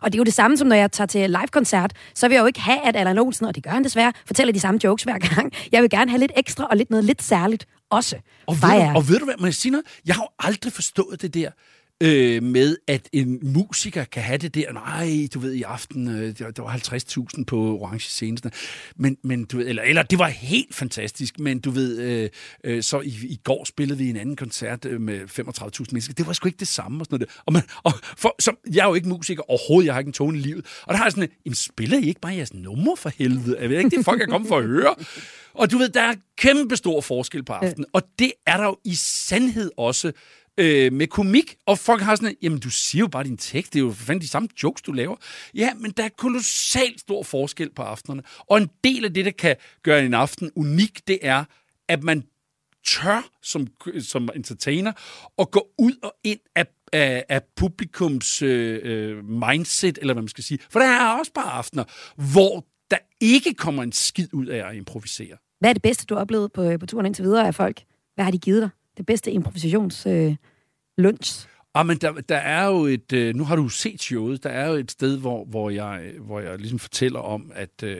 Og 0.00 0.12
det 0.12 0.14
er 0.14 0.20
jo 0.20 0.24
det 0.24 0.34
samme, 0.34 0.56
som 0.56 0.68
når 0.68 0.76
jeg 0.76 0.92
tager 0.92 1.06
til 1.06 1.30
live-koncert, 1.30 1.92
så 2.14 2.28
vil 2.28 2.34
jeg 2.34 2.40
jo 2.42 2.46
ikke 2.46 2.60
have, 2.60 2.80
at 2.86 2.96
Allan 2.96 3.18
Olsen, 3.18 3.46
og 3.46 3.54
det 3.54 3.62
gør 3.62 3.70
han 3.70 3.84
desværre, 3.84 4.12
fortæller 4.26 4.52
de 4.52 4.60
samme 4.60 4.80
jokes 4.84 5.02
hver 5.04 5.18
gang. 5.18 5.52
Jeg 5.72 5.82
vil 5.82 5.90
gerne 5.90 6.10
have 6.10 6.20
lidt 6.20 6.32
ekstra 6.36 6.64
og 6.70 6.76
lidt 6.76 6.90
noget 6.90 7.04
lidt 7.04 7.22
særligt 7.22 7.66
også. 7.90 8.16
Og 8.46 8.54
ved, 8.54 8.92
du, 8.92 8.96
og 8.96 9.08
ved 9.08 9.18
du 9.18 9.24
hvad, 9.24 9.34
må 9.38 9.46
jeg 9.46 9.54
sige 9.54 9.72
noget? 9.72 9.86
Jeg 10.06 10.14
har 10.14 10.22
jo 10.22 10.48
aldrig 10.48 10.72
forstået 10.72 11.22
det 11.22 11.34
der 11.34 11.50
øh, 12.02 12.42
med, 12.42 12.76
at 12.86 13.08
en 13.12 13.38
musiker 13.42 14.04
kan 14.04 14.22
have 14.22 14.38
det 14.38 14.54
der, 14.54 14.72
nej, 14.72 15.28
du 15.34 15.38
ved, 15.38 15.52
i 15.52 15.62
aften, 15.62 16.08
øh, 16.08 16.38
der, 16.38 16.50
der 16.50 16.62
var 16.62 16.72
50.000 17.38 17.44
på 17.44 17.78
orange 17.78 18.00
scene, 18.00 18.38
men, 18.96 19.16
men 19.24 19.44
du 19.44 19.56
ved, 19.56 19.68
eller, 19.68 19.82
eller 19.82 20.02
det 20.02 20.18
var 20.18 20.28
helt 20.28 20.74
fantastisk, 20.74 21.38
men 21.38 21.58
du 21.58 21.70
ved, 21.70 21.98
øh, 21.98 22.30
øh, 22.64 22.82
så 22.82 23.00
i, 23.00 23.14
i 23.22 23.40
går 23.44 23.64
spillede 23.64 23.98
vi 23.98 24.10
en 24.10 24.16
anden 24.16 24.36
koncert 24.36 24.84
øh, 24.84 25.00
med 25.00 25.20
35.000 25.20 25.84
mennesker, 25.92 26.14
det 26.14 26.26
var 26.26 26.32
sgu 26.32 26.48
ikke 26.48 26.58
det 26.58 26.68
samme, 26.68 27.00
og 27.00 27.06
sådan 27.06 27.18
noget. 27.18 27.30
Og, 27.46 27.52
man, 27.52 27.62
og 27.82 27.92
for, 28.16 28.34
så, 28.40 28.52
jeg 28.72 28.82
er 28.82 28.88
jo 28.88 28.94
ikke 28.94 29.08
musiker 29.08 29.42
overhovedet, 29.50 29.86
jeg 29.86 29.94
har 29.94 29.98
ikke 29.98 30.08
en 30.08 30.12
tone 30.12 30.38
i 30.38 30.40
livet, 30.40 30.66
og 30.82 30.92
der 30.92 30.96
har 30.96 31.04
jeg 31.04 31.12
sådan, 31.12 31.28
jamen, 31.44 31.54
spiller 31.54 31.98
I 31.98 32.08
ikke 32.08 32.20
bare 32.20 32.34
jeres 32.34 32.54
nummer 32.54 32.96
for 32.96 33.10
helvede? 33.18 33.56
Jeg 33.60 33.70
ved 33.70 33.78
ikke, 33.78 33.90
det 33.90 33.98
er 33.98 34.02
folk, 34.02 34.20
jeg 34.20 34.28
kommer 34.28 34.48
for 34.48 34.58
at 34.58 34.64
høre. 34.64 34.94
Og 35.54 35.70
du 35.70 35.78
ved, 35.78 35.88
der 35.88 36.02
er 36.02 36.14
kæmpe 36.36 36.76
stor 36.76 37.00
forskel 37.00 37.42
på 37.44 37.52
aftenen, 37.52 37.86
og 37.92 38.02
det 38.18 38.32
er 38.46 38.56
der 38.56 38.64
jo 38.64 38.76
i 38.84 38.94
sandhed 38.94 39.70
også 39.76 40.12
øh, 40.58 40.92
med 40.92 41.06
komik, 41.06 41.56
og 41.66 41.78
folk 41.78 42.02
har 42.02 42.16
sådan, 42.16 42.36
jamen 42.42 42.58
du 42.58 42.70
siger 42.70 43.00
jo 43.00 43.08
bare 43.08 43.24
din 43.24 43.36
tekst, 43.36 43.72
det 43.72 43.78
er 43.78 43.84
jo 43.84 43.90
for 43.90 44.04
fanden 44.04 44.22
de 44.22 44.28
samme 44.28 44.48
jokes, 44.62 44.82
du 44.82 44.92
laver. 44.92 45.16
Ja, 45.54 45.74
men 45.74 45.90
der 45.90 46.04
er 46.04 46.08
kolossalt 46.08 47.00
stor 47.00 47.22
forskel 47.22 47.70
på 47.70 47.82
aftenerne. 47.82 48.22
Og 48.38 48.58
en 48.58 48.70
del 48.84 49.04
af 49.04 49.14
det, 49.14 49.24
der 49.24 49.30
kan 49.30 49.56
gøre 49.82 50.04
en 50.04 50.14
aften 50.14 50.50
unik, 50.56 51.08
det 51.08 51.18
er, 51.22 51.44
at 51.88 52.02
man 52.02 52.24
tør 52.86 53.28
som, 53.42 53.66
som 54.00 54.28
entertainer 54.36 54.92
at 55.38 55.50
gå 55.50 55.68
ud 55.78 55.92
og 56.02 56.14
ind 56.24 56.40
af, 56.54 56.66
af, 56.92 57.24
af 57.28 57.42
publikums 57.56 58.42
øh, 58.42 58.80
øh, 58.82 59.24
mindset, 59.24 59.98
eller 60.00 60.14
hvad 60.14 60.22
man 60.22 60.28
skal 60.28 60.44
sige. 60.44 60.58
For 60.70 60.78
der 60.78 60.86
er 60.86 61.18
også 61.18 61.32
bare 61.32 61.52
aftener, 61.52 61.84
hvor 62.32 62.66
der 62.90 62.98
ikke 63.20 63.54
kommer 63.54 63.82
en 63.82 63.92
skid 63.92 64.28
ud 64.32 64.46
af 64.46 64.68
at 64.68 64.76
improvisere. 64.76 65.36
Hvad 65.60 65.70
er 65.70 65.74
det 65.74 65.82
bedste, 65.82 66.06
du 66.06 66.14
har 66.14 66.20
oplevet 66.20 66.52
på, 66.52 66.62
øh, 66.62 66.78
på 66.78 66.86
turen 66.86 67.06
indtil 67.06 67.24
videre 67.24 67.46
af 67.46 67.54
folk? 67.54 67.82
Hvad 68.14 68.24
har 68.24 68.32
de 68.32 68.38
givet 68.38 68.62
dig? 68.62 68.70
Det 68.98 69.06
bedste 69.06 69.30
improvisations... 69.30 70.06
Øh 70.06 70.36
lunch? 70.98 71.46
Ah, 71.74 71.86
men 71.86 71.96
der, 71.98 72.12
der 72.12 72.36
er 72.36 72.66
jo 72.66 72.84
et, 72.84 73.12
øh, 73.12 73.34
nu 73.34 73.44
har 73.44 73.56
du 73.56 73.68
set 73.68 74.02
showet, 74.02 74.44
der 74.44 74.50
er 74.50 74.68
jo 74.68 74.74
et 74.74 74.90
sted, 74.90 75.18
hvor, 75.18 75.44
hvor, 75.44 75.70
jeg, 75.70 76.12
hvor 76.20 76.40
jeg 76.40 76.58
ligesom 76.58 76.78
fortæller 76.78 77.20
om, 77.20 77.52
at 77.54 77.82
øh, 77.82 77.96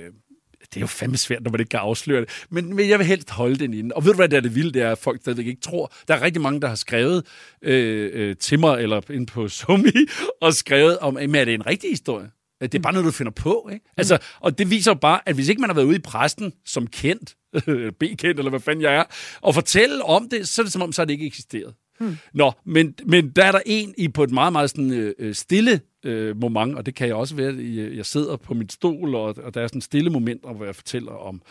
det 0.60 0.76
er 0.76 0.80
jo 0.80 0.86
fandme 0.86 1.16
svært, 1.16 1.42
når 1.42 1.50
man 1.50 1.60
ikke 1.60 1.70
kan 1.70 1.80
afsløre 1.80 2.20
det, 2.20 2.46
men, 2.50 2.74
men 2.74 2.88
jeg 2.88 2.98
vil 2.98 3.06
helst 3.06 3.30
holde 3.30 3.56
den 3.56 3.74
inde. 3.74 3.94
Og 3.94 4.04
ved 4.04 4.12
du 4.12 4.16
hvad, 4.16 4.28
det 4.28 4.36
er 4.36 4.40
det 4.40 4.54
vilde, 4.54 4.72
det 4.72 4.82
er, 4.82 4.92
at 4.92 4.98
folk 4.98 5.20
stadigvæk 5.20 5.46
ikke 5.46 5.60
tror. 5.60 5.92
Der 6.08 6.14
er 6.14 6.22
rigtig 6.22 6.42
mange, 6.42 6.60
der 6.60 6.68
har 6.68 6.74
skrevet 6.74 7.26
øh, 7.62 8.10
øh, 8.12 8.36
til 8.36 8.60
mig, 8.60 8.82
eller 8.82 9.10
ind 9.10 9.26
på 9.26 9.48
Sumi, 9.58 9.92
og 10.40 10.54
skrevet 10.54 10.98
om, 10.98 11.16
at 11.16 11.36
er 11.36 11.44
det 11.44 11.54
en 11.54 11.66
rigtig 11.66 11.90
historie? 11.90 12.30
Det 12.60 12.74
er 12.74 12.78
bare 12.78 12.92
noget, 12.92 13.06
du 13.06 13.10
finder 13.10 13.32
på. 13.32 13.68
Ikke? 13.72 13.84
Altså, 13.96 14.18
og 14.40 14.58
det 14.58 14.70
viser 14.70 14.90
jo 14.90 14.94
bare, 14.94 15.20
at 15.26 15.34
hvis 15.34 15.48
ikke 15.48 15.60
man 15.60 15.70
har 15.70 15.74
været 15.74 15.86
ude 15.86 15.96
i 15.96 16.00
præsten 16.00 16.52
som 16.64 16.86
kendt, 16.86 17.34
B-kendt, 18.00 18.38
eller 18.38 18.50
hvad 18.50 18.60
fanden 18.60 18.82
jeg 18.82 18.94
er, 18.94 19.04
og 19.40 19.54
fortælle 19.54 20.04
om 20.04 20.28
det, 20.28 20.48
så 20.48 20.62
er 20.62 20.64
det 20.64 20.72
som 20.72 20.82
om, 20.82 20.92
så 20.92 21.00
har 21.02 21.06
det 21.06 21.12
ikke 21.12 21.26
eksisteret. 21.26 21.74
Hmm. 22.00 22.16
Nå, 22.34 22.52
men, 22.64 22.94
men 23.06 23.30
der 23.30 23.44
er 23.44 23.52
der 23.52 23.60
en 23.66 23.94
i 23.98 24.08
på 24.08 24.22
et 24.22 24.30
meget, 24.30 24.52
meget 24.52 24.70
sådan, 24.70 24.92
øh, 24.92 25.14
øh 25.18 25.34
stille 25.34 25.80
øh, 26.04 26.40
moment, 26.40 26.76
og 26.76 26.86
det 26.86 26.94
kan 26.94 27.06
jeg 27.08 27.16
også 27.16 27.34
være, 27.34 27.52
øh, 27.52 27.96
jeg 27.96 28.06
sidder 28.06 28.36
på 28.36 28.54
mit 28.54 28.72
stol, 28.72 29.14
og, 29.14 29.36
og 29.44 29.54
der 29.54 29.60
er 29.60 29.66
sådan 29.66 29.80
stille 29.80 30.10
momenter, 30.10 30.52
hvor 30.52 30.64
jeg 30.64 30.76
fortæller 30.76 31.12
om, 31.12 31.42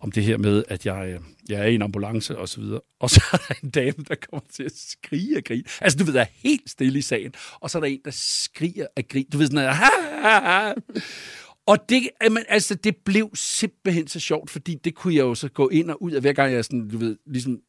om 0.00 0.12
det 0.12 0.22
her 0.22 0.36
med, 0.36 0.64
at 0.68 0.86
jeg, 0.86 1.08
øh, 1.08 1.20
jeg 1.48 1.60
er 1.60 1.64
i 1.64 1.74
en 1.74 1.82
ambulance 1.82 2.38
og 2.38 2.48
så 2.48 2.60
videre. 2.60 2.80
Og 3.00 3.10
så 3.10 3.22
er 3.32 3.36
der 3.36 3.54
en 3.62 3.70
dame, 3.70 4.04
der 4.08 4.14
kommer 4.30 4.46
til 4.52 4.62
at 4.62 4.72
skrige 4.74 5.36
og 5.36 5.44
grine. 5.44 5.64
Altså, 5.80 5.98
du 5.98 6.04
ved, 6.04 6.14
der 6.14 6.20
er 6.20 6.32
helt 6.34 6.70
stille 6.70 6.98
i 6.98 7.02
sagen. 7.02 7.32
Og 7.60 7.70
så 7.70 7.78
er 7.78 7.80
der 7.80 7.88
en, 7.88 8.00
der 8.04 8.10
skriger 8.14 8.86
og 8.96 9.02
grine. 9.08 9.26
Du 9.32 9.38
ved 9.38 9.46
sådan, 9.46 9.58
at, 9.58 9.76
ha, 9.76 9.90
ha, 10.22 10.40
ha. 10.40 10.72
Og 11.70 11.88
det, 11.88 12.08
jamen, 12.22 12.44
altså, 12.48 12.74
det 12.74 12.96
blev 13.04 13.30
simpelthen 13.34 14.06
så 14.08 14.20
sjovt, 14.20 14.50
fordi 14.50 14.74
det 14.74 14.94
kunne 14.94 15.14
jeg 15.14 15.22
jo 15.22 15.34
så 15.34 15.48
gå 15.48 15.68
ind 15.68 15.90
og 15.90 16.02
ud 16.02 16.12
af, 16.12 16.20
hver 16.20 16.32
gang 16.32 16.52
jeg 16.52 16.64
sådan, 16.64 16.88
du 16.88 16.98
ved, 16.98 17.16
ligesom 17.26 17.60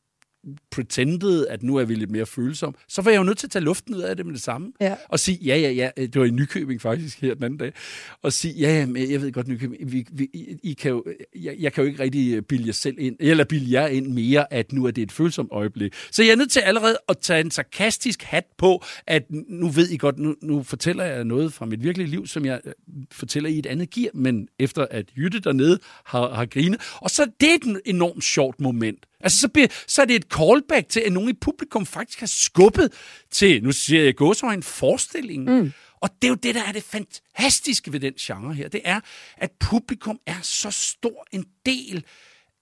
pretendede, 0.72 1.50
at 1.50 1.64
nu 1.64 1.76
er 1.76 1.86
vi 1.86 1.96
lidt 1.96 2.12
mere 2.12 2.26
følsomme, 2.26 2.80
så 2.88 3.02
var 3.02 3.12
jeg 3.12 3.18
jo 3.18 3.24
nødt 3.24 3.38
til 3.38 3.48
at 3.48 3.52
tage 3.52 3.66
luften 3.66 3.96
ud 3.96 4.02
af 4.02 4.18
det 4.18 4.26
med 4.26 4.34
det 4.34 4.42
samme. 4.42 4.72
Ja. 4.82 4.96
Og 5.10 5.20
sige, 5.20 5.38
ja, 5.46 5.58
ja, 5.58 5.72
ja, 5.72 5.90
det 5.98 6.16
var 6.16 6.26
i 6.26 6.30
Nykøbing 6.30 6.82
faktisk 6.82 7.22
her 7.22 7.34
den 7.34 7.44
anden 7.44 7.58
dag, 7.58 7.74
og 8.22 8.34
sige, 8.34 8.54
ja, 8.54 8.86
ja, 8.96 9.12
jeg 9.12 9.22
ved 9.22 9.32
godt, 9.32 9.48
Nykøbing, 9.48 9.92
vi, 9.92 10.06
vi, 10.12 10.28
I 10.64 10.74
kan 10.74 10.92
jo, 10.92 11.04
jeg, 11.36 11.56
jeg 11.60 11.74
kan 11.74 11.84
jo 11.84 11.88
ikke 11.90 12.04
rigtig 12.04 12.36
øh, 12.36 12.42
bilde 12.42 12.68
jer 12.68 12.74
selv 12.74 12.96
ind, 13.00 13.16
eller 13.20 13.44
bilde 13.44 13.72
jer 13.72 13.88
ind 13.88 14.08
mere, 14.08 14.54
at 14.54 14.72
nu 14.72 14.86
er 14.86 14.92
det 14.92 15.02
et 15.02 15.12
følsomt 15.12 15.50
øjeblik. 15.52 15.94
Så 16.12 16.24
jeg 16.24 16.32
er 16.32 16.36
nødt 16.36 16.52
til 16.52 16.60
allerede 16.60 16.98
at 17.10 17.18
tage 17.18 17.42
en 17.42 17.52
sarkastisk 17.52 18.24
hat 18.24 18.46
på, 18.58 18.84
at 19.08 19.24
nu 19.50 19.68
ved 19.68 19.90
I 19.90 19.98
godt, 19.98 20.18
nu, 20.18 20.36
nu 20.42 20.64
fortæller 20.64 21.04
jeg 21.04 21.24
noget 21.24 21.54
fra 21.54 21.66
mit 21.66 21.84
virkelige 21.84 22.08
liv, 22.08 22.28
som 22.28 22.46
jeg 22.46 22.62
øh, 22.66 22.74
fortæller 23.12 23.50
i 23.50 23.60
et 23.60 23.66
andet 23.66 23.90
gear, 23.90 24.12
men 24.14 24.48
efter 24.60 24.88
at 24.92 25.06
Jytte 25.18 25.40
dernede 25.40 25.80
har, 26.06 26.34
har 26.34 26.46
grinet. 26.46 26.82
Og 26.96 27.10
så 27.10 27.32
det 27.40 27.50
er 27.50 27.56
et 27.56 27.82
enormt 27.86 28.24
sjovt 28.24 28.60
moment. 28.60 29.06
Altså, 29.24 29.40
så, 29.40 29.48
bliver, 29.48 29.68
så 29.88 30.02
er 30.02 30.06
det 30.06 30.16
et 30.16 30.26
callback 30.34 30.90
til, 30.90 31.00
at 31.00 31.12
nogen 31.12 31.30
i 31.30 31.34
publikum 31.34 31.86
faktisk 31.86 32.20
har 32.20 32.28
skubbet 32.28 32.94
til, 33.32 33.64
nu 33.64 33.72
siger 33.72 34.04
jeg 34.04 34.16
gåsøjne, 34.16 34.64
forestilling. 34.64 35.44
Mm. 35.44 35.74
Og 36.02 36.10
det 36.22 36.28
er 36.28 36.30
jo 36.30 36.36
det, 36.36 36.56
der 36.56 36.64
er 36.64 36.72
det 36.72 36.84
fantastiske 36.84 37.94
ved 37.94 38.00
den 38.00 38.14
genre 38.14 38.54
her. 38.54 38.70
Det 38.70 38.82
er, 38.84 39.00
at 39.38 39.52
publikum 39.60 40.20
er 40.26 40.42
så 40.42 40.72
stor 40.72 41.28
en 41.32 41.46
del 41.66 42.06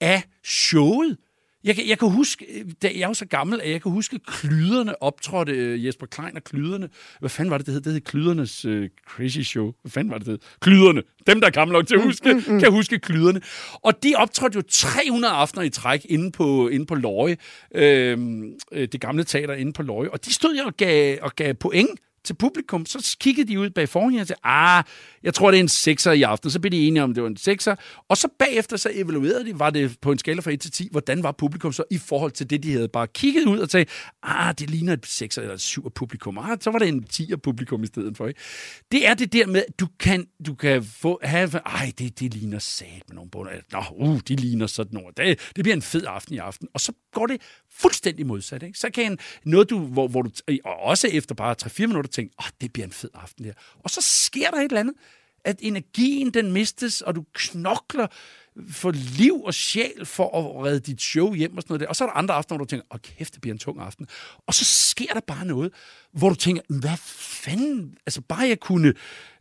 af 0.00 0.22
showet. 0.44 1.16
Jeg 1.64 1.74
kan, 1.74 1.88
jeg 1.88 1.98
kan 1.98 2.10
huske, 2.10 2.64
da 2.82 2.90
jeg 2.94 3.00
er 3.00 3.06
jo 3.06 3.14
så 3.14 3.26
gammel, 3.26 3.60
at 3.60 3.70
jeg 3.70 3.82
kan 3.82 3.92
huske, 3.92 4.18
klyderne 4.26 5.02
optrådte, 5.02 5.74
uh, 5.74 5.84
Jesper 5.86 6.06
Klein 6.06 6.36
og 6.36 6.44
klyderne. 6.44 6.88
Hvad 7.20 7.30
fanden 7.30 7.50
var 7.50 7.58
det, 7.58 7.66
det 7.66 7.74
hed? 7.74 7.80
Det 7.80 7.92
hed 7.92 8.00
Klydernes 8.00 8.64
uh, 8.64 8.84
Crazy 9.08 9.38
Show. 9.38 9.72
Hvad 9.82 9.90
fanden 9.90 10.10
var 10.10 10.18
det, 10.18 10.26
det 10.26 10.32
hed? 10.32 10.38
Klyderne. 10.60 11.02
Dem, 11.26 11.40
der 11.40 11.46
er 11.46 11.50
gamle 11.50 11.72
nok 11.72 11.86
til 11.86 11.94
at 11.94 12.02
huske, 12.02 12.32
mm, 12.32 12.42
mm, 12.46 12.52
mm. 12.54 12.60
kan 12.60 12.72
huske 12.72 12.98
klyderne. 12.98 13.40
Og 13.74 14.02
de 14.02 14.14
optrådte 14.16 14.56
jo 14.56 14.62
300 14.68 15.34
aftener 15.34 15.62
i 15.62 15.70
træk 15.70 16.06
inde 16.08 16.32
på, 16.32 16.68
inde 16.68 16.86
på 16.86 16.94
Løje. 16.94 17.36
Øh, 17.74 18.18
det 18.72 19.00
gamle 19.00 19.24
teater 19.24 19.54
inde 19.54 19.72
på 19.72 19.82
Løje. 19.82 20.10
Og 20.10 20.24
de 20.24 20.32
stod 20.32 20.56
jo 20.56 20.64
og 20.64 20.76
gav, 20.76 21.18
og 21.22 21.36
gav 21.36 21.54
point 21.54 22.00
til 22.24 22.34
publikum, 22.34 22.86
så 22.86 23.16
kiggede 23.20 23.48
de 23.48 23.60
ud 23.60 23.70
bag 23.70 23.88
forhånden 23.88 24.20
og 24.20 24.26
sagde, 24.26 24.40
ah, 24.44 24.84
jeg 25.22 25.34
tror, 25.34 25.50
det 25.50 25.58
er 25.58 25.62
en 25.62 25.68
sekser 25.68 26.12
i 26.12 26.22
aften. 26.22 26.50
Så 26.50 26.60
blev 26.60 26.70
de 26.70 26.86
enige 26.86 27.02
om, 27.02 27.14
det 27.14 27.22
var 27.22 27.28
en 27.28 27.36
sekser. 27.36 27.74
Og 28.08 28.16
så 28.16 28.28
bagefter 28.38 28.76
så 28.76 28.90
evaluerede 28.94 29.44
de, 29.44 29.58
var 29.58 29.70
det 29.70 29.96
på 30.00 30.12
en 30.12 30.18
skala 30.18 30.40
fra 30.40 30.50
1 30.50 30.60
til 30.60 30.70
10, 30.70 30.88
hvordan 30.90 31.22
var 31.22 31.32
publikum 31.32 31.72
så 31.72 31.84
i 31.90 31.98
forhold 31.98 32.32
til 32.32 32.50
det, 32.50 32.62
de 32.62 32.72
havde 32.72 32.88
bare 32.88 33.06
kigget 33.06 33.46
ud 33.46 33.58
og 33.58 33.68
sagde, 33.68 33.86
ah, 34.22 34.54
det 34.58 34.70
ligner 34.70 34.92
et 34.92 35.06
sekser 35.06 35.42
eller 35.42 35.54
et 35.54 35.60
syver 35.60 35.88
publikum. 35.88 36.38
Ah, 36.38 36.58
så 36.60 36.70
var 36.70 36.78
det 36.78 36.88
en 36.88 37.02
10 37.02 37.36
publikum 37.36 37.82
i 37.82 37.86
stedet 37.86 38.16
for. 38.16 38.26
Ikke? 38.26 38.40
Det 38.92 39.08
er 39.08 39.14
det 39.14 39.32
der 39.32 39.46
med, 39.46 39.62
du 39.80 39.88
kan, 40.00 40.26
du 40.46 40.54
kan 40.54 40.84
få, 40.84 41.20
have, 41.22 41.50
ej, 41.66 41.92
det, 41.98 42.20
det 42.20 42.34
ligner 42.34 42.58
sat 42.58 43.02
med 43.08 43.14
nogle 43.14 43.30
bunder. 43.30 43.52
Nå, 43.72 43.84
uh, 43.90 44.18
de 44.28 44.36
ligner 44.36 44.66
sådan 44.66 45.00
noget. 45.00 45.16
Det, 45.16 45.52
det 45.56 45.64
bliver 45.64 45.76
en 45.76 45.82
fed 45.82 46.04
aften 46.06 46.34
i 46.34 46.38
aften. 46.38 46.68
Og 46.74 46.80
så 46.80 46.92
går 47.12 47.26
det 47.26 47.42
fuldstændig 47.72 48.26
modsat. 48.26 48.62
Ikke? 48.62 48.78
Så 48.78 48.90
kan 48.90 49.18
noget, 49.44 49.70
du, 49.70 49.78
hvor, 49.78 50.08
hvor 50.08 50.22
du, 50.22 50.30
og 50.64 50.76
også 50.80 51.08
efter 51.08 51.34
bare 51.34 51.56
3-4 51.62 51.86
minutter, 51.86 52.10
tænke, 52.10 52.34
åh, 52.38 52.46
oh, 52.46 52.50
det 52.60 52.72
bliver 52.72 52.86
en 52.86 52.92
fed 52.92 53.10
aften 53.14 53.44
her. 53.44 53.52
Og 53.78 53.90
så 53.90 54.00
sker 54.00 54.50
der 54.50 54.56
et 54.56 54.64
eller 54.64 54.80
andet, 54.80 54.94
at 55.44 55.56
energien 55.60 56.30
den 56.30 56.52
mistes, 56.52 57.00
og 57.00 57.14
du 57.14 57.24
knokler 57.32 58.06
for 58.70 58.90
liv 58.90 59.42
og 59.42 59.54
sjæl 59.54 60.06
for 60.06 60.38
at 60.38 60.64
redde 60.64 60.80
dit 60.80 61.02
show 61.02 61.34
hjem 61.34 61.56
og 61.56 61.62
sådan 61.62 61.72
noget 61.72 61.80
der. 61.80 61.86
Og 61.86 61.96
så 61.96 62.04
er 62.04 62.08
der 62.08 62.14
andre 62.14 62.34
aftener, 62.34 62.56
hvor 62.56 62.64
du 62.64 62.68
tænker, 62.68 62.86
åh 62.94 63.00
kæft, 63.00 63.34
det 63.34 63.40
bliver 63.40 63.54
en 63.54 63.58
tung 63.58 63.80
aften. 63.80 64.06
Og 64.46 64.54
så 64.54 64.64
sker 64.64 65.12
der 65.12 65.20
bare 65.20 65.46
noget, 65.46 65.72
hvor 66.12 66.28
du 66.28 66.34
tænker, 66.34 66.62
hvad 66.68 66.96
fanden, 67.06 67.94
altså 68.06 68.20
bare 68.20 68.48
jeg 68.48 68.60
kunne 68.60 68.94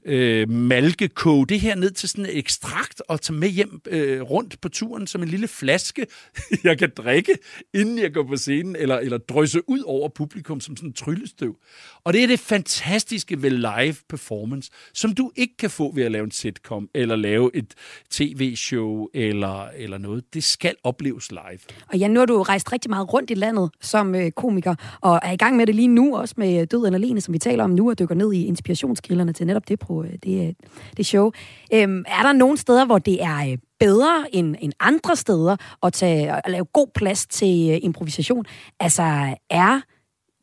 øh, 0.05 0.49
malkekoge 0.49 1.47
det 1.47 1.60
her 1.60 1.75
ned 1.75 1.91
til 1.91 2.10
sådan 2.10 2.25
et 2.25 2.38
ekstrakt 2.38 3.01
og 3.08 3.21
tage 3.21 3.38
med 3.38 3.49
hjem 3.49 3.82
øh, 3.88 4.21
rundt 4.21 4.62
på 4.62 4.69
turen 4.69 5.08
som 5.08 5.23
en 5.23 5.29
lille 5.29 5.47
flaske, 5.47 6.05
jeg 6.63 6.77
kan 6.77 6.91
drikke, 6.97 7.38
inden 7.73 7.99
jeg 7.99 8.13
går 8.13 8.23
på 8.23 8.38
scenen, 8.38 8.75
eller, 8.75 8.97
eller 8.97 9.17
drysse 9.17 9.69
ud 9.69 9.84
over 9.86 10.10
publikum 10.10 10.60
som 10.60 10.75
sådan 10.75 10.89
en 10.89 10.93
tryllestøv. 10.93 11.55
Og 12.03 12.13
det 12.13 12.23
er 12.23 12.27
det 12.27 12.39
fantastiske 12.39 13.41
ved 13.41 13.49
live 13.49 13.95
performance, 14.10 14.71
som 14.93 15.15
du 15.15 15.32
ikke 15.36 15.58
kan 15.58 15.69
få 15.69 15.95
ved 15.95 16.03
at 16.03 16.12
lave 16.12 16.23
en 16.23 16.32
sitcom, 16.32 16.89
eller 16.93 17.15
lave 17.15 17.55
et 17.55 17.73
tv-show, 18.10 19.08
eller, 19.13 19.67
eller 19.67 19.97
noget. 19.97 20.34
Det 20.34 20.43
skal 20.43 20.75
opleves 20.84 21.32
live. 21.32 21.60
Og 21.88 21.97
ja, 21.97 22.08
nu 22.08 22.19
har 22.19 22.25
du 22.25 22.41
rejst 22.41 22.71
rigtig 22.71 22.89
meget 22.89 23.13
rundt 23.13 23.32
i 23.32 23.34
landet 23.34 23.69
som 23.82 24.15
øh, 24.15 24.32
komiker, 24.32 24.75
og 25.01 25.19
er 25.23 25.32
i 25.32 25.38
gang 25.38 25.55
med 25.55 25.67
det 25.67 25.75
lige 25.75 25.88
nu 25.88 26.17
også 26.17 26.36
med 26.38 26.58
øh, 26.59 26.67
Død 26.71 26.85
eller 26.85 26.97
Alene, 26.97 27.21
som 27.21 27.33
vi 27.33 27.39
taler 27.39 27.63
om 27.63 27.69
nu, 27.69 27.89
og 27.89 27.99
dykker 27.99 28.15
ned 28.15 28.33
i 28.33 28.45
inspirationskilderne 28.45 29.33
til 29.33 29.47
netop 29.47 29.67
det, 29.67 29.79
pro, 29.79 30.03
øh, 30.03 30.13
det, 30.23 30.47
øh, 30.47 30.53
det 30.97 31.05
show. 31.05 31.31
Øhm, 31.73 32.03
er 32.07 32.23
der 32.23 32.33
nogle 32.33 32.57
steder, 32.57 32.85
hvor 32.85 32.97
det 32.97 33.23
er 33.23 33.51
øh, 33.51 33.57
bedre 33.79 34.25
end, 34.31 34.55
end 34.59 34.73
andre 34.79 35.15
steder 35.15 35.55
at, 35.83 35.93
tage, 35.93 36.45
at 36.45 36.51
lave 36.51 36.65
god 36.65 36.87
plads 36.95 37.27
til 37.27 37.85
improvisation? 37.85 38.45
Altså, 38.79 39.35
er 39.49 39.81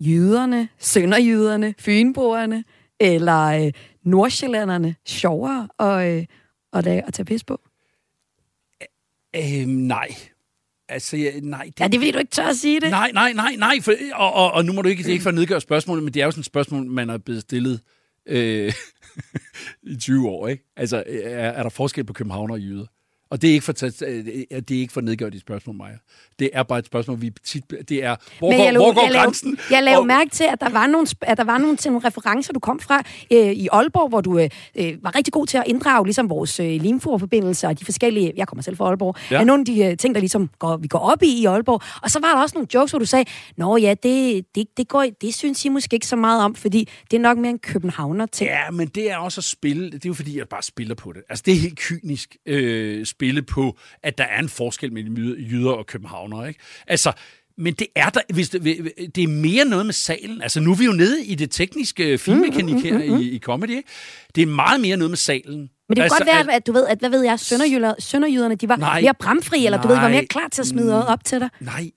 jyderne, 0.00 0.68
sønderjyderne, 0.78 1.74
fynboerne 1.78 2.64
eller 3.00 3.42
øh, 3.42 3.72
nordsjællanderne 4.04 4.94
sjovere 5.06 5.68
at, 5.78 6.08
øh, 6.08 6.24
at, 6.72 6.86
at, 6.86 7.04
at 7.06 7.12
tage 7.14 7.26
pis 7.26 7.44
på? 7.44 7.60
Øhm, 9.36 9.70
nej. 9.70 10.08
Altså, 10.88 11.16
ja, 11.16 11.30
nej. 11.42 11.64
Det, 11.64 11.80
Ja, 11.80 11.88
det 11.88 12.00
vil 12.00 12.14
du 12.14 12.18
ikke 12.18 12.30
tør 12.30 12.46
at 12.46 12.56
sige 12.56 12.80
det. 12.80 12.90
Nej, 12.90 13.10
nej, 13.14 13.32
nej, 13.32 13.54
nej. 13.58 13.80
For, 13.80 13.92
og, 14.14 14.32
og, 14.32 14.52
og 14.52 14.64
nu 14.64 14.72
må 14.72 14.82
du 14.82 14.88
ikke, 14.88 15.02
det 15.02 15.08
er 15.08 15.12
ikke 15.12 15.22
for 15.22 15.30
at 15.30 15.34
nedgøre 15.34 15.60
spørgsmålet, 15.60 16.04
men 16.04 16.14
det 16.14 16.20
er 16.20 16.24
jo 16.24 16.30
sådan 16.30 16.40
et 16.40 16.46
spørgsmål, 16.46 16.86
man 16.86 17.10
er 17.10 17.18
blevet 17.18 17.42
stillet 17.42 17.80
øh, 18.26 18.72
i 19.92 19.96
20 19.96 20.28
år, 20.28 20.48
ikke? 20.48 20.72
Altså, 20.76 21.04
er, 21.06 21.50
er 21.50 21.62
der 21.62 21.70
forskel 21.70 22.04
på 22.04 22.12
københavner 22.12 22.54
og 22.54 22.60
jyder? 22.60 22.86
Og 23.30 23.42
det 23.42 23.50
er 23.50 23.54
ikke 23.54 23.64
for, 23.64 23.72
det 23.72 24.70
er 24.70 24.74
ikke 24.80 24.92
for 24.92 25.00
at 25.00 25.04
nedgøre 25.04 25.30
dit 25.30 25.40
spørgsmål, 25.40 25.76
Maja. 25.76 25.92
Det 26.38 26.50
er 26.52 26.62
bare 26.62 26.78
et 26.78 26.86
spørgsmål, 26.86 27.20
vi 27.20 27.30
tit... 27.44 27.64
Det 27.88 28.04
er, 28.04 28.16
hvor 28.38 28.48
Men 28.50 28.58
går, 28.58 28.64
jeg 28.64 28.72
lå, 28.74 28.80
hvor 28.80 28.94
går 28.94 29.02
jeg 29.02 29.12
grænsen? 29.12 29.58
Jeg 29.70 29.82
lavede 29.82 30.00
Og- 30.00 30.06
mærke 30.06 30.30
til, 30.30 30.44
at 30.52 30.60
der 30.60 30.68
var 30.68 30.86
nogle, 30.86 31.06
at 31.20 31.36
der 31.38 31.44
var 31.44 31.58
nogle, 31.58 31.76
til 31.76 31.92
nogle 31.92 32.06
referencer, 32.08 32.52
du 32.52 32.60
kom 32.60 32.80
fra 32.80 33.02
øh, 33.32 33.52
i 33.52 33.68
Aalborg, 33.72 34.08
hvor 34.08 34.20
du 34.20 34.38
øh, 34.38 34.50
øh, 34.76 34.92
var 35.02 35.14
rigtig 35.16 35.32
god 35.32 35.46
til 35.46 35.58
at 35.58 35.64
inddrage 35.66 36.04
ligesom 36.06 36.30
vores 36.30 36.60
øh, 36.60 36.66
limfurforbindelser 36.66 37.68
og 37.68 37.80
de 37.80 37.84
forskellige, 37.84 38.32
jeg 38.36 38.48
kommer 38.48 38.62
selv 38.62 38.76
fra 38.76 38.84
Aalborg, 38.88 39.16
Ja. 39.30 39.38
ja. 39.38 39.44
nogle 39.44 39.60
af 39.60 39.64
de 39.66 39.84
øh, 39.84 39.96
ting, 39.96 40.14
der 40.14 40.20
ligesom 40.20 40.50
går, 40.58 40.76
vi 40.76 40.88
går 40.88 40.98
op 40.98 41.22
i 41.22 41.40
i 41.40 41.44
Aalborg. 41.44 41.82
Og 42.02 42.10
så 42.10 42.20
var 42.20 42.34
der 42.34 42.42
også 42.42 42.54
nogle 42.54 42.68
jokes, 42.74 42.90
hvor 42.92 42.98
du 42.98 43.04
sagde, 43.04 43.24
nå 43.56 43.76
ja, 43.76 43.94
det, 44.02 44.44
det, 44.54 44.66
det, 44.76 44.88
går, 44.88 45.06
det 45.20 45.34
synes 45.34 45.64
I 45.64 45.68
måske 45.68 45.94
ikke 45.94 46.06
så 46.06 46.16
meget 46.16 46.42
om, 46.44 46.54
fordi 46.54 46.88
det 47.10 47.16
er 47.16 47.20
nok 47.20 47.38
mere 47.38 47.50
en 47.50 47.58
københavner 47.58 48.26
ting. 48.26 48.50
Ja, 48.50 48.70
men 48.70 48.88
det 48.88 49.10
er 49.10 49.16
også 49.16 49.40
at 49.40 49.44
spille. 49.44 49.90
Det 49.90 50.04
er 50.04 50.08
jo 50.08 50.14
fordi, 50.14 50.38
jeg 50.38 50.48
bare 50.48 50.62
spiller 50.62 50.94
på 50.94 51.12
det. 51.12 51.22
Altså, 51.28 51.42
det 51.46 51.54
er 51.54 51.58
helt 51.58 51.78
kynisk 51.78 52.36
øh, 52.46 53.06
spille 53.16 53.42
på, 53.42 53.78
at 54.02 54.18
der 54.18 54.24
er 54.24 54.40
en 54.40 54.48
forskel 54.48 54.92
mellem 54.92 55.16
jyder- 55.16 55.70
og 55.70 55.86
københavner, 55.86 56.46
ikke? 56.46 56.60
Altså, 56.86 57.12
men 57.58 57.74
det 57.74 57.86
er 57.94 58.10
der, 58.10 58.20
hvis 58.34 58.48
det, 58.48 58.64
det 59.14 59.24
er 59.24 59.28
mere 59.28 59.64
noget 59.64 59.86
med 59.86 59.92
salen. 59.94 60.42
Altså, 60.42 60.60
nu 60.60 60.70
er 60.70 60.74
vi 60.76 60.84
jo 60.84 60.92
nede 60.92 61.24
i 61.24 61.34
det 61.34 61.50
tekniske 61.50 62.18
filmmekanik 62.18 62.84
her 62.84 62.98
i, 62.98 63.22
i 63.22 63.38
comedy, 63.38 63.70
ikke? 63.70 63.88
Det 64.34 64.42
er 64.42 64.46
meget 64.46 64.80
mere 64.80 64.96
noget 64.96 65.10
med 65.10 65.16
salen. 65.16 65.58
Men 65.58 65.68
det 65.90 65.96
kan 65.96 66.02
altså, 66.02 66.18
godt 66.18 66.46
være, 66.46 66.56
at 66.56 66.66
du 66.66 66.72
ved, 66.72 66.86
at 66.86 66.98
hvad 66.98 67.10
ved 67.10 67.22
jeg, 67.24 67.40
sønderjyder, 67.40 67.94
sønderjyderne, 67.98 68.54
de 68.54 68.68
var 68.68 68.76
Nej. 68.76 69.00
mere 69.00 69.14
bramfri, 69.14 69.66
eller 69.66 69.82
du 69.82 69.88
ved, 69.88 69.96
de 69.96 70.02
var 70.02 70.08
mere 70.08 70.20
Nej. 70.20 70.26
klar 70.26 70.48
til 70.52 70.62
at 70.62 70.66
smide 70.66 71.08
op 71.08 71.24
til 71.24 71.40
dig. 71.40 71.48
Nej. 71.60 71.90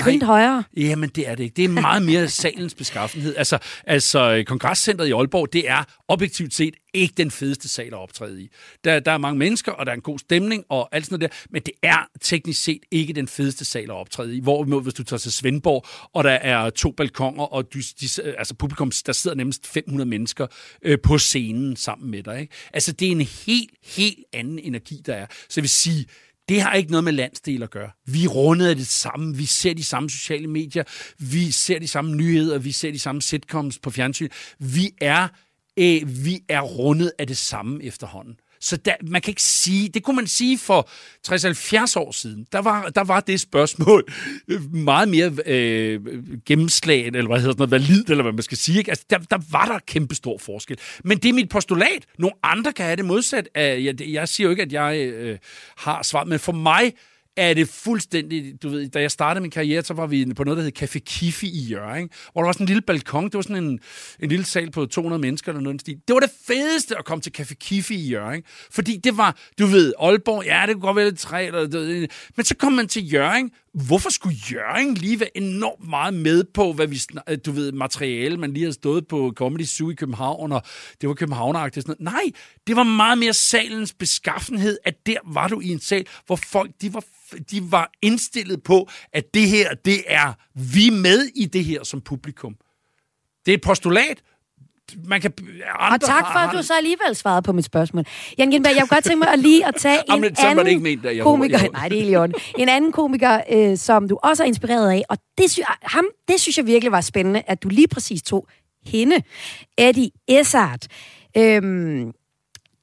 Grint 0.00 0.22
højere. 0.22 0.64
Jamen, 0.76 1.08
det 1.08 1.28
er 1.28 1.34
det 1.34 1.44
ikke. 1.44 1.54
Det 1.54 1.64
er 1.64 1.68
meget 1.68 2.02
mere 2.02 2.28
salens 2.28 2.74
beskaffenhed. 2.74 3.36
Altså, 3.36 3.58
altså 3.86 4.44
kongresscenteret 4.46 5.08
i 5.08 5.12
Aalborg, 5.12 5.52
det 5.52 5.70
er 5.70 5.84
objektivt 6.08 6.54
set 6.54 6.74
ikke 6.94 7.14
den 7.16 7.30
fedeste 7.30 7.68
sal 7.68 7.86
at 7.86 7.94
optræde 7.94 8.42
i. 8.42 8.48
Der, 8.84 9.00
der 9.00 9.12
er 9.12 9.18
mange 9.18 9.38
mennesker, 9.38 9.72
og 9.72 9.86
der 9.86 9.92
er 9.92 9.96
en 9.96 10.02
god 10.02 10.18
stemning, 10.18 10.64
og 10.68 10.88
alt 10.92 11.06
sådan 11.06 11.18
noget 11.18 11.32
der, 11.32 11.46
men 11.50 11.62
det 11.62 11.74
er 11.82 12.08
teknisk 12.20 12.62
set 12.62 12.80
ikke 12.90 13.12
den 13.12 13.28
fedeste 13.28 13.64
sal 13.64 13.84
at 13.84 13.90
optræde 13.90 14.36
i. 14.36 14.40
Hvor 14.40 14.80
hvis 14.80 14.94
du 14.94 15.04
tager 15.04 15.18
til 15.18 15.32
Svendborg, 15.32 15.86
og 16.14 16.24
der 16.24 16.30
er 16.30 16.70
to 16.70 16.90
balkonger, 16.90 17.44
og 17.44 17.74
du, 17.74 17.78
de, 18.00 18.22
altså 18.38 18.54
publikum, 18.54 18.92
der 19.06 19.12
sidder 19.12 19.36
nærmest 19.36 19.66
500 19.66 20.10
mennesker 20.10 20.46
øh, 20.82 20.98
på 21.02 21.18
scenen 21.18 21.76
sammen 21.76 22.10
med 22.10 22.22
dig. 22.22 22.40
Ikke? 22.40 22.54
Altså, 22.72 22.92
det 22.92 23.08
er 23.08 23.12
en 23.12 23.20
helt, 23.20 23.70
helt 23.84 24.24
anden 24.32 24.58
energi, 24.58 25.02
der 25.06 25.14
er. 25.14 25.26
Så 25.30 25.60
jeg 25.60 25.62
vil 25.62 25.70
sige, 25.70 26.06
det 26.52 26.62
har 26.62 26.74
ikke 26.74 26.90
noget 26.90 27.04
med 27.04 27.12
landsdel 27.12 27.62
at 27.62 27.70
gøre. 27.70 27.90
Vi 28.06 28.24
er 28.24 28.28
rundet 28.28 28.68
af 28.68 28.76
det 28.76 28.86
samme. 28.86 29.36
Vi 29.36 29.46
ser 29.46 29.74
de 29.74 29.84
samme 29.84 30.10
sociale 30.10 30.46
medier. 30.46 30.84
Vi 31.18 31.50
ser 31.50 31.78
de 31.78 31.88
samme 31.88 32.16
nyheder. 32.16 32.58
Vi 32.58 32.72
ser 32.72 32.92
de 32.92 32.98
samme 32.98 33.22
sitcoms 33.22 33.78
på 33.78 33.90
fjernsyn. 33.90 34.28
Vi 34.58 34.90
er, 35.00 35.28
øh, 35.76 36.24
vi 36.24 36.40
er 36.48 36.60
rundet 36.60 37.12
af 37.18 37.26
det 37.26 37.36
samme 37.36 37.84
efterhånden. 37.84 38.36
Så 38.62 38.76
der, 38.76 38.94
man 39.02 39.22
kan 39.22 39.30
ikke 39.30 39.42
sige, 39.42 39.88
det 39.88 40.02
kunne 40.02 40.16
man 40.16 40.26
sige 40.26 40.58
for 40.58 40.88
60-70 41.28 42.00
år 42.00 42.12
siden, 42.12 42.46
der 42.52 42.58
var, 42.58 42.88
der 42.88 43.04
var 43.04 43.20
det 43.20 43.40
spørgsmål 43.40 44.12
meget 44.90 45.08
mere 45.08 45.32
øh, 45.46 46.00
gennemslaget, 46.46 47.16
eller 47.16 47.26
hvad 47.26 47.40
hedder 47.40 47.52
sådan 47.52 47.58
noget, 47.58 47.70
valid, 47.70 48.10
eller 48.10 48.22
hvad 48.22 48.32
man 48.32 48.42
skal 48.42 48.58
sige. 48.58 48.78
Ikke? 48.78 48.90
Altså, 48.90 49.04
der, 49.10 49.18
der 49.18 49.38
var 49.50 49.66
der 49.66 49.78
kæmpe 49.86 50.14
stor 50.14 50.38
forskel. 50.38 50.78
Men 51.04 51.18
det 51.18 51.28
er 51.28 51.32
mit 51.32 51.48
postulat. 51.48 52.06
Nogle 52.18 52.34
andre 52.42 52.72
kan 52.72 52.84
have 52.84 52.96
det 52.96 53.04
modsat. 53.04 53.48
Af, 53.54 53.82
jeg, 53.82 54.08
jeg 54.08 54.28
siger 54.28 54.44
jo 54.44 54.50
ikke, 54.50 54.62
at 54.62 54.72
jeg 54.72 54.98
øh, 54.98 55.38
har 55.76 56.02
svaret, 56.02 56.28
men 56.28 56.38
for 56.38 56.52
mig 56.52 56.92
er 57.36 57.54
det 57.54 57.68
fuldstændig, 57.68 58.62
du 58.62 58.68
ved, 58.68 58.88
da 58.88 59.00
jeg 59.00 59.10
startede 59.10 59.42
min 59.42 59.50
karriere, 59.50 59.82
så 59.82 59.94
var 59.94 60.06
vi 60.06 60.32
på 60.36 60.44
noget, 60.44 60.56
der 60.56 60.62
hed 60.64 60.72
Café 60.82 60.98
Kiffi 60.98 61.46
i 61.46 61.60
Jørgen, 61.60 62.10
hvor 62.32 62.42
der 62.42 62.46
var 62.46 62.52
sådan 62.52 62.64
en 62.64 62.68
lille 62.68 62.82
balkon, 62.82 63.24
det 63.24 63.34
var 63.34 63.42
sådan 63.42 63.64
en, 63.64 63.80
en 64.20 64.28
lille 64.28 64.44
sal 64.44 64.70
på 64.70 64.86
200 64.86 65.20
mennesker 65.20 65.52
eller 65.52 65.62
noget 65.62 65.80
stil. 65.80 66.00
Det 66.08 66.14
var 66.14 66.20
det 66.20 66.30
fedeste 66.46 66.98
at 66.98 67.04
komme 67.04 67.22
til 67.22 67.32
Café 67.38 67.54
Kiffi 67.54 67.94
i 67.94 68.08
Jørgen, 68.08 68.42
fordi 68.70 68.96
det 68.96 69.16
var, 69.16 69.36
du 69.58 69.66
ved, 69.66 69.94
Aalborg, 70.00 70.44
ja, 70.44 70.64
det 70.66 70.74
kunne 70.74 70.82
godt 70.82 70.96
være 70.96 71.04
lidt 71.04 71.18
træ, 71.18 71.46
eller, 71.46 71.66
du 71.66 71.78
ved, 71.78 72.08
men 72.36 72.44
så 72.44 72.56
kom 72.56 72.72
man 72.72 72.88
til 72.88 73.12
Jørgen, 73.12 73.50
hvorfor 73.74 74.10
skulle 74.10 74.36
Jørgen 74.52 74.94
lige 74.94 75.20
være 75.20 75.36
enormt 75.36 75.88
meget 75.88 76.14
med 76.14 76.44
på, 76.44 76.72
hvad 76.72 76.86
vi, 76.86 77.00
du 77.46 77.52
ved, 77.52 77.72
materiale, 77.72 78.36
man 78.36 78.52
lige 78.52 78.64
har 78.64 78.72
stået 78.72 79.08
på 79.08 79.32
Comedy 79.36 79.64
Zoo 79.64 79.90
i 79.90 79.94
København, 79.94 80.52
og 80.52 80.62
det 81.00 81.08
var 81.08 81.14
københavneragtigt. 81.14 81.86
Sådan 81.86 81.96
noget. 82.00 82.14
Nej, 82.14 82.40
det 82.66 82.76
var 82.76 82.82
meget 82.82 83.18
mere 83.18 83.32
salens 83.32 83.92
beskaffenhed, 83.92 84.78
at 84.84 85.06
der 85.06 85.18
var 85.24 85.48
du 85.48 85.60
i 85.60 85.68
en 85.68 85.80
sal, 85.80 86.06
hvor 86.26 86.36
folk, 86.36 86.70
de 86.80 86.94
var 86.94 87.04
de 87.50 87.72
var 87.72 87.92
indstillet 88.02 88.62
på, 88.62 88.88
at 89.12 89.34
det 89.34 89.48
her, 89.48 89.74
det 89.74 90.04
er, 90.06 90.32
vi 90.54 90.90
med 90.90 91.28
i 91.34 91.44
det 91.44 91.64
her 91.64 91.84
som 91.84 92.00
publikum. 92.00 92.56
Det 93.46 93.52
er 93.52 93.56
et 93.56 93.62
postulat. 93.62 94.22
Man 95.04 95.20
kan, 95.20 95.32
andre 95.78 95.94
Og 95.96 96.00
tak 96.00 96.18
for, 96.18 96.38
har- 96.38 96.48
at 96.48 96.54
du 96.56 96.62
så 96.62 96.72
alligevel 96.76 97.14
svarede 97.16 97.42
på 97.42 97.52
mit 97.52 97.64
spørgsmål. 97.64 98.04
Jan 98.38 98.50
Gindberg, 98.50 98.72
jeg 98.74 98.80
kunne 98.80 98.88
godt 98.96 99.04
tænke 99.04 99.18
mig 99.18 99.28
at 99.32 99.38
lige 99.38 99.66
at 99.66 99.74
tage 99.74 99.98
en 99.98 100.02
Jamen, 100.08 100.36
anden 100.38 100.58
det 100.64 100.70
ikke 100.70 100.82
ment, 100.82 101.04
jeg- 101.04 101.22
komiker. 101.22 101.58
jeg- 101.58 101.68
Nej, 101.72 101.88
det 101.88 102.14
er 102.14 102.20
helt. 102.22 102.34
En 102.58 102.68
anden 102.68 102.92
komiker, 102.92 103.40
øh, 103.52 103.76
som 103.78 104.08
du 104.08 104.18
også 104.22 104.42
er 104.42 104.46
inspireret 104.46 104.90
af, 104.90 105.02
og 105.08 105.18
det, 105.38 105.50
sy- 105.50 105.60
ham, 105.82 106.04
det 106.28 106.40
synes 106.40 106.58
jeg 106.58 106.66
virkelig 106.66 106.92
var 106.92 107.00
spændende, 107.00 107.42
at 107.46 107.62
du 107.62 107.68
lige 107.68 107.88
præcis 107.88 108.22
tog 108.22 108.46
hende, 108.86 109.16
Eddie 109.78 110.10
Izzard. 110.28 110.80
Øhm, 111.36 112.12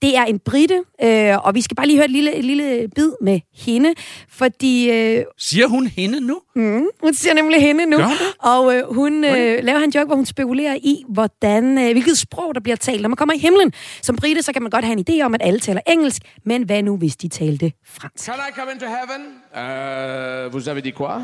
det 0.01 0.17
er 0.17 0.23
en 0.23 0.39
brite, 0.39 0.83
øh, 1.03 1.45
og 1.45 1.55
vi 1.55 1.61
skal 1.61 1.75
bare 1.75 1.87
lige 1.87 1.97
høre 1.97 2.05
et 2.05 2.11
lille, 2.11 2.33
et 2.35 2.45
lille 2.45 2.87
bid 2.95 3.11
med 3.21 3.39
hende, 3.65 3.93
fordi 4.29 4.91
øh, 4.91 5.23
Siger 5.37 5.67
hun 5.67 5.87
hende 5.87 6.19
nu? 6.21 6.41
Mm, 6.55 6.85
hun 7.03 7.13
siger 7.13 7.33
nemlig 7.33 7.61
hende 7.61 7.85
nu. 7.85 7.97
Og 8.39 8.75
øh, 8.75 8.93
hun 8.93 9.23
øh, 9.23 9.63
laver 9.63 9.79
en 9.79 9.91
joke, 9.91 10.05
hvor 10.05 10.15
hun 10.15 10.25
spekulerer 10.25 10.75
i, 10.75 11.03
hvordan, 11.09 11.77
øh, 11.77 11.91
hvilket 11.91 12.17
sprog, 12.17 12.55
der 12.55 12.61
bliver 12.61 12.75
talt. 12.75 13.01
Når 13.01 13.09
man 13.09 13.15
kommer 13.15 13.33
i 13.35 13.37
himlen 13.39 13.73
som 14.01 14.15
brite, 14.15 14.41
så 14.41 14.53
kan 14.53 14.61
man 14.61 14.71
godt 14.71 14.85
have 14.85 14.97
en 14.99 15.05
idé 15.09 15.25
om, 15.25 15.33
at 15.33 15.41
alle 15.43 15.59
taler 15.59 15.81
engelsk. 15.87 16.21
Men 16.45 16.63
hvad 16.63 16.83
nu, 16.83 16.97
hvis 16.97 17.15
de 17.15 17.27
talte 17.27 17.71
fransk? 17.87 18.25
Can 18.25 18.35
I 18.49 18.51
come 18.59 18.71
into 18.71 18.85
heaven 18.85 19.21
Euh, 19.55 20.51
Vous 20.53 20.67
avez 20.69 20.81
dit 20.81 20.93
quoi 20.95 21.21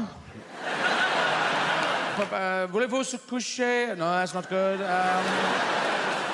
Euh, 2.18 2.68
Voulez-vous 2.72 3.04
se 3.04 3.18
coucher 3.18 3.96
No, 3.98 4.06
that's 4.12 4.34
not 4.34 4.50
good. 4.50 4.82
Um, 4.82 5.26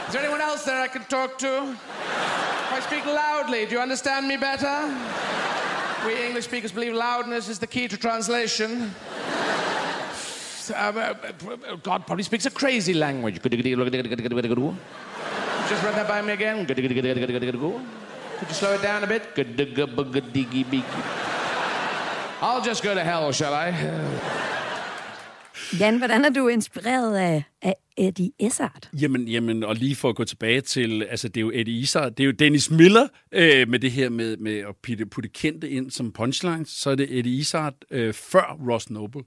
is 0.07 0.13
there 0.13 0.21
anyone 0.21 0.41
else 0.41 0.63
there 0.63 0.81
I 0.81 0.87
can 0.87 1.03
talk 1.05 1.37
to? 1.39 1.71
If 1.71 2.71
I 2.71 2.79
speak 2.81 3.05
loudly, 3.05 3.65
do 3.65 3.75
you 3.75 3.81
understand 3.81 4.27
me 4.27 4.37
better? 4.37 4.93
We 6.05 6.25
English 6.25 6.45
speakers 6.45 6.71
believe 6.71 6.93
loudness 6.93 7.49
is 7.49 7.57
the 7.59 7.67
key 7.67 7.87
to 7.87 7.97
translation. 7.97 8.93
Um, 10.75 10.97
uh, 10.97 10.99
uh, 10.99 11.15
God 11.81 12.05
probably 12.05 12.23
speaks 12.23 12.45
a 12.45 12.51
crazy 12.51 12.93
language. 12.93 13.41
Just 13.41 13.53
run 15.83 15.95
that 15.95 16.07
by 16.07 16.21
me 16.21 16.33
again. 16.33 16.65
Could 16.65 16.77
you 18.47 18.53
slow 18.53 18.73
it 18.73 18.81
down 18.81 19.03
a 19.03 19.07
bit? 19.07 19.35
I'll 22.41 22.61
just 22.61 22.83
go 22.83 22.93
to 22.93 23.03
hell, 23.03 23.31
shall 23.31 23.53
I? 23.53 23.71
Jan, 25.79 25.97
hvordan 25.97 26.25
er 26.25 26.29
du 26.29 26.47
inspireret 26.47 27.17
af, 27.17 27.43
af 27.61 27.75
Eddie 27.97 28.31
Izzard? 28.39 28.89
Jamen, 29.01 29.27
jamen, 29.27 29.63
og 29.63 29.75
lige 29.75 29.95
for 29.95 30.09
at 30.09 30.15
gå 30.15 30.23
tilbage 30.23 30.61
til, 30.61 31.03
altså 31.03 31.27
det 31.27 31.37
er 31.37 31.41
jo 31.41 31.51
Eddie 31.53 31.79
Izzard, 31.79 32.11
det 32.11 32.23
er 32.23 32.25
jo 32.25 32.31
Dennis 32.31 32.71
Miller 32.71 33.07
øh, 33.31 33.69
med 33.69 33.79
det 33.79 33.91
her 33.91 34.09
med, 34.09 34.37
med 34.37 34.57
at 34.57 34.75
putte, 34.83 35.05
putte 35.05 35.29
kendte 35.29 35.69
ind 35.69 35.91
som 35.91 36.11
punchlines, 36.11 36.69
så 36.69 36.89
er 36.89 36.95
det 36.95 37.17
Eddie 37.17 37.33
Izzard 37.33 37.75
øh, 37.91 38.13
før 38.13 38.57
Ross 38.69 38.89
Noble. 38.89 39.23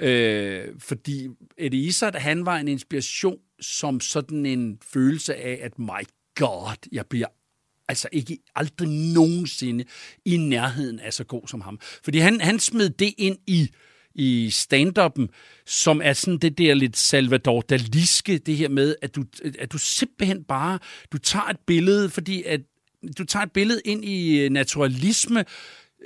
Øh, 0.00 0.64
fordi 0.78 1.28
Eddie 1.58 1.80
Izzard, 1.80 2.14
han 2.14 2.46
var 2.46 2.56
en 2.56 2.68
inspiration 2.68 3.38
som 3.60 4.00
sådan 4.00 4.46
en 4.46 4.78
følelse 4.92 5.34
af, 5.34 5.58
at 5.62 5.78
my 5.78 6.06
god, 6.34 6.88
jeg 6.92 7.06
bliver 7.06 7.26
altså 7.88 8.08
ikke 8.12 8.38
aldrig 8.54 8.88
nogensinde 8.88 9.84
i 10.24 10.36
nærheden 10.36 11.00
af 11.00 11.12
så 11.12 11.24
god 11.24 11.48
som 11.48 11.60
ham. 11.60 11.78
Fordi 12.04 12.18
han, 12.18 12.40
han 12.40 12.58
smed 12.58 12.90
det 12.90 13.14
ind 13.18 13.38
i 13.46 13.70
i 14.14 14.50
stand-up'en, 14.52 15.26
som 15.66 16.00
er 16.04 16.12
sådan 16.12 16.38
det 16.38 16.58
der 16.58 16.74
lidt 16.74 16.96
Salvador 16.96 17.60
Daliske, 17.60 18.38
det 18.38 18.56
her 18.56 18.68
med, 18.68 18.94
at 19.02 19.16
du, 19.16 19.24
at 19.58 19.72
du 19.72 19.78
simpelthen 19.78 20.44
bare, 20.44 20.78
du 21.12 21.18
tager 21.18 21.46
et 21.46 21.58
billede, 21.66 22.10
fordi 22.10 22.42
at 22.42 22.60
du 23.18 23.24
tager 23.24 23.42
et 23.42 23.52
billede 23.52 23.80
ind 23.84 24.04
i 24.04 24.38
øh, 24.38 24.50
naturalisme, 24.50 25.44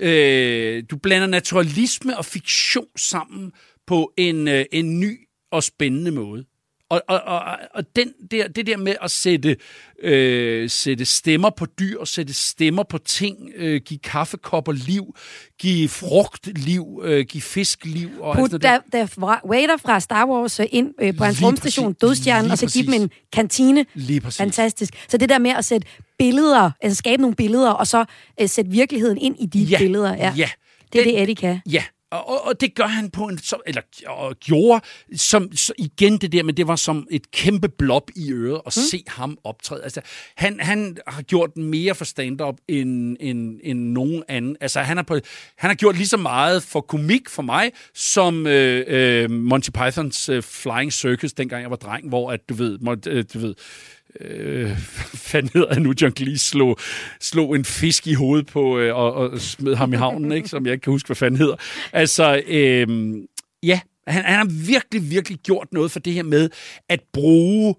øh, 0.01 0.85
du 0.91 0.97
blander 0.97 1.27
naturalisme 1.27 2.19
og 2.19 2.25
fiktion 2.25 2.87
sammen 2.97 3.53
på 3.87 4.13
en, 4.17 4.49
øh, 4.49 4.65
en 4.73 5.01
ny 5.01 5.29
og 5.51 5.63
spændende 5.63 6.11
måde. 6.11 6.45
Og, 6.91 7.03
og, 7.09 7.21
og, 7.23 7.41
og 7.75 7.85
den 7.97 8.13
der, 8.31 8.49
det 8.49 8.67
der 8.67 8.77
med 8.77 8.95
at 9.03 9.11
sætte, 9.11 9.57
øh, 10.03 10.71
sætte 10.71 11.05
stemmer 11.05 11.51
på 11.51 11.67
dyr, 11.67 12.05
sætte 12.05 12.35
stemmer 12.35 12.83
på 12.83 12.99
ting, 12.99 13.39
øh, 13.57 13.81
give 13.85 13.99
kaffekopper 13.99 14.73
liv, 14.73 15.17
give 15.61 15.89
frugt 15.89 16.59
liv, 16.59 17.01
øh, 17.05 17.25
give 17.27 17.43
fisk 17.43 17.85
liv. 17.85 18.11
Og 18.21 18.37
Put 18.37 18.51
sådan 18.51 18.81
Darth 18.93 19.21
Vader 19.51 19.77
fra 19.77 20.01
Star 20.01 20.27
Wars 20.29 20.61
øh, 20.61 20.67
ind 20.71 20.95
øh, 21.01 21.17
på 21.17 21.25
hans 21.25 21.39
Lige 21.39 21.47
rumstation, 21.47 21.95
præcis. 21.95 22.01
Dødstjernen, 22.01 22.51
og 22.51 22.59
så 22.59 22.67
give 22.73 22.85
dem 22.87 23.03
en 23.03 23.11
kantine. 23.33 23.87
Lige 23.95 24.21
præcis. 24.21 24.39
Fantastisk. 24.39 24.95
Så 25.09 25.17
det 25.17 25.29
der 25.29 25.39
med 25.39 25.51
at 25.51 25.65
sætte 25.65 25.87
billeder, 26.19 26.71
altså 26.81 26.97
skabe 26.97 27.23
nogle 27.23 27.37
billeder, 27.37 27.71
og 27.71 27.87
så 27.87 28.05
øh, 28.41 28.49
sætte 28.49 28.71
virkeligheden 28.71 29.19
ind 29.19 29.37
i 29.41 29.47
de 29.47 29.59
Ja, 29.63 29.79
billeder. 29.79 30.15
Ja. 30.17 30.35
ja. 30.37 30.49
Det 30.93 30.99
er 31.01 31.05
Den- 31.05 31.15
det, 31.15 31.23
Eddie 31.23 31.35
kan. 31.35 31.61
Ja, 31.71 31.85
og, 32.15 32.29
og, 32.29 32.45
og 32.45 32.61
det 32.61 32.75
gør 32.75 32.87
han 32.87 33.11
på 33.11 33.25
en, 33.25 33.39
så, 33.39 33.57
eller 33.67 33.83
og 34.07 34.37
gjorde, 34.41 34.81
som, 35.17 35.57
så 35.57 35.73
igen 35.79 36.19
det 36.19 36.33
der, 36.33 36.43
men 36.43 36.57
det 36.57 36.69
var 36.69 36.77
som 36.77 37.07
et 37.11 37.31
kæmpe 37.31 37.69
blob 37.69 38.11
i 38.17 38.33
øret 38.33 38.61
at 38.67 38.77
mm. 38.77 38.83
se 38.91 39.05
ham 39.07 39.39
optræde. 39.45 39.83
Altså, 39.83 40.01
han, 40.37 40.61
han 40.61 40.97
har 41.07 41.23
gjort 41.23 41.57
mere 41.57 41.95
for 41.95 42.05
stand-up 42.05 42.57
end, 42.69 43.17
end, 43.21 43.61
end 43.63 43.79
nogen 43.79 44.23
anden. 44.29 44.57
Altså, 44.61 44.81
han 44.81 44.97
har, 44.97 45.05
på, 45.05 45.15
han 45.57 45.71
har 45.71 45.75
gjort 45.75 45.97
lige 45.97 46.09
så 46.09 46.17
meget 46.17 46.63
for 46.63 46.81
komik 46.81 47.29
for 47.29 47.43
mig, 47.43 47.73
som 47.95 48.47
øh, 48.47 48.85
øh, 48.87 49.31
Monty 49.31 49.71
Pythons 49.71 50.29
øh, 50.29 50.43
Flying 50.43 50.93
Circus, 50.93 51.33
dengang 51.33 51.63
jeg 51.63 51.71
var 51.71 51.77
dreng, 51.77 52.09
hvor 52.09 52.33
at, 52.33 52.49
du 52.49 52.55
ved, 52.55 52.79
må, 52.79 52.97
øh, 53.07 53.25
du 53.35 53.39
ved 53.39 53.55
øh, 54.21 54.79
fanden 55.15 55.51
hedder 55.55 55.79
nu, 55.79 55.93
John 56.03 56.17
Cleese 56.17 56.45
slog, 56.45 56.79
slog 57.21 57.57
en 57.57 57.65
fisk 57.65 58.07
i 58.07 58.15
hovedet 58.15 58.47
på, 58.47 58.79
øh, 58.79 58.97
og, 58.97 59.13
og 59.15 59.41
smed 59.41 59.75
ham 59.75 59.93
i 59.93 59.97
havnen, 59.97 60.33
ikke? 60.33 60.49
som 60.49 60.67
jeg 60.67 60.73
ikke 60.73 60.83
kan 60.83 60.91
huske, 60.91 61.07
hvad 61.07 61.17
fanden 61.17 61.39
hedder. 61.39 61.57
Altså, 61.93 62.43
øh, 62.47 62.89
ja, 63.63 63.81
han, 64.07 64.25
han 64.25 64.37
har 64.39 64.67
virkelig, 64.67 65.11
virkelig 65.11 65.39
gjort 65.39 65.69
noget 65.73 65.91
for 65.91 66.01
det 66.01 66.13
her 66.13 66.23
med 66.23 66.51
at 66.89 67.01
bruge, 67.13 67.75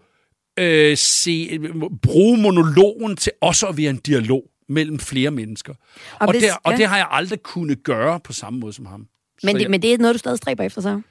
øh, 0.59 0.97
se, 0.97 1.59
bruge 2.01 2.37
monologen 2.41 3.15
til 3.15 3.31
også 3.41 3.67
at 3.67 3.77
være 3.77 3.89
en 3.89 3.97
dialog 3.97 4.43
mellem 4.69 4.99
flere 4.99 5.31
mennesker. 5.31 5.73
Og, 5.73 6.27
Og 6.27 6.31
hvis- 6.31 6.43
det, 6.43 6.51
og 6.63 6.71
ja. 6.71 6.77
det 6.77 6.85
har 6.87 6.97
jeg 6.97 7.07
aldrig 7.11 7.39
kunnet 7.43 7.83
gøre 7.83 8.19
på 8.19 8.33
samme 8.33 8.59
måde 8.59 8.73
som 8.73 8.85
ham. 8.85 8.99
Men, 8.99 9.07
Så 9.41 9.47
det, 9.57 9.61
jeg- 9.61 9.71
men 9.71 9.81
det 9.81 9.93
er 9.93 9.97
noget, 9.97 10.13
du 10.13 10.17
stadig 10.19 10.37
stræber 10.37 10.63
efter 10.63 10.81
så? 10.81 11.01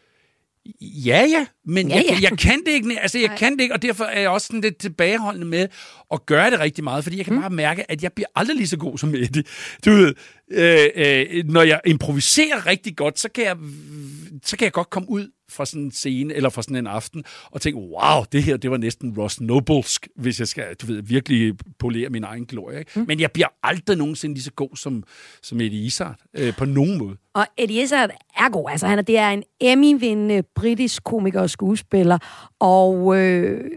Ja, 0.81 1.27
ja, 1.31 1.47
men 1.67 1.89
Ja, 1.89 1.95
ja, 1.97 2.03
ja. 2.03 2.15
Jeg, 2.15 2.23
jeg 2.23 2.39
kan 2.39 2.63
det 2.67 2.73
ikke. 2.73 3.01
Altså, 3.01 3.19
jeg 3.19 3.29
Nej. 3.29 3.37
kan 3.37 3.53
det 3.53 3.61
ikke, 3.61 3.75
og 3.75 3.83
derfor 3.83 4.05
er 4.05 4.21
jeg 4.21 4.31
også 4.31 4.47
sådan 4.47 4.61
lidt 4.61 4.79
tilbageholdende 4.79 5.47
med 5.47 5.69
at 6.15 6.27
gøre 6.27 6.51
det 6.51 6.61
rigtig 6.61 6.85
meget, 6.85 7.05
fordi 7.05 7.17
jeg 7.17 7.25
kan 7.25 7.35
mm. 7.35 7.41
bare 7.41 7.51
mærke, 7.51 7.91
at 7.91 8.03
jeg 8.03 8.13
bliver 8.13 8.29
aldrig 8.35 8.57
lige 8.57 8.69
så 8.69 8.77
god 8.77 8.99
som 8.99 9.15
Eddie. 9.15 9.45
Du 9.85 9.91
ved, 9.91 10.15
øh, 10.53 10.89
øh, 10.97 11.45
når 11.45 11.63
jeg 11.63 11.81
improviserer 11.87 12.67
rigtig 12.67 12.97
godt, 12.97 13.19
så 13.19 13.29
kan 13.29 13.45
jeg, 13.45 13.57
så 14.43 14.57
kan 14.57 14.65
jeg 14.65 14.73
godt 14.73 14.91
komme 14.91 15.11
ud 15.11 15.31
fra 15.51 15.67
sådan 15.67 15.83
en 15.83 15.91
scene, 15.91 16.35
eller 16.35 16.49
fra 16.49 16.63
sådan 16.63 16.77
en 16.77 16.87
aften, 16.87 17.25
og 17.45 17.61
tænke, 17.61 17.79
wow, 17.79 18.25
det 18.33 18.43
her, 18.43 18.57
det 18.57 18.71
var 18.71 18.77
næsten 18.77 19.15
Ross 19.19 19.41
Nobelsk, 19.41 20.09
hvis 20.17 20.41
jeg 20.41 20.49
skal, 20.49 20.75
du 20.75 20.87
ved, 20.87 21.03
virkelig 21.03 21.55
polere 21.79 22.09
min 22.09 22.25
egen 22.25 22.47
glorie. 22.47 22.79
Ikke? 22.79 22.91
Mm. 22.95 23.05
Men 23.09 23.21
jeg 23.21 23.31
bliver 23.33 23.49
aldrig 23.63 23.97
nogensinde 23.97 24.35
lige 24.35 24.45
så 24.45 24.53
god 24.53 24.77
som, 24.77 25.03
som 25.43 25.61
Eddie 25.61 25.85
Izzard, 25.85 26.17
øh, 26.35 26.57
på 26.57 26.65
nogen 26.65 26.99
måde. 26.99 27.17
Og 27.35 27.47
Eddie 27.59 27.83
Izzard 27.83 28.11
er 28.37 28.51
god. 28.51 28.71
Altså, 28.71 28.87
han 28.87 28.99
er, 28.99 29.03
det 29.03 29.19
er 29.19 29.31
en 29.31 29.43
Emmy-vindende 29.61 30.43
britisk 30.55 31.05
komiker 31.05 31.41
og 31.41 31.51
skuespiller. 31.51 32.19
Og 32.61 33.19
øh, 33.19 33.71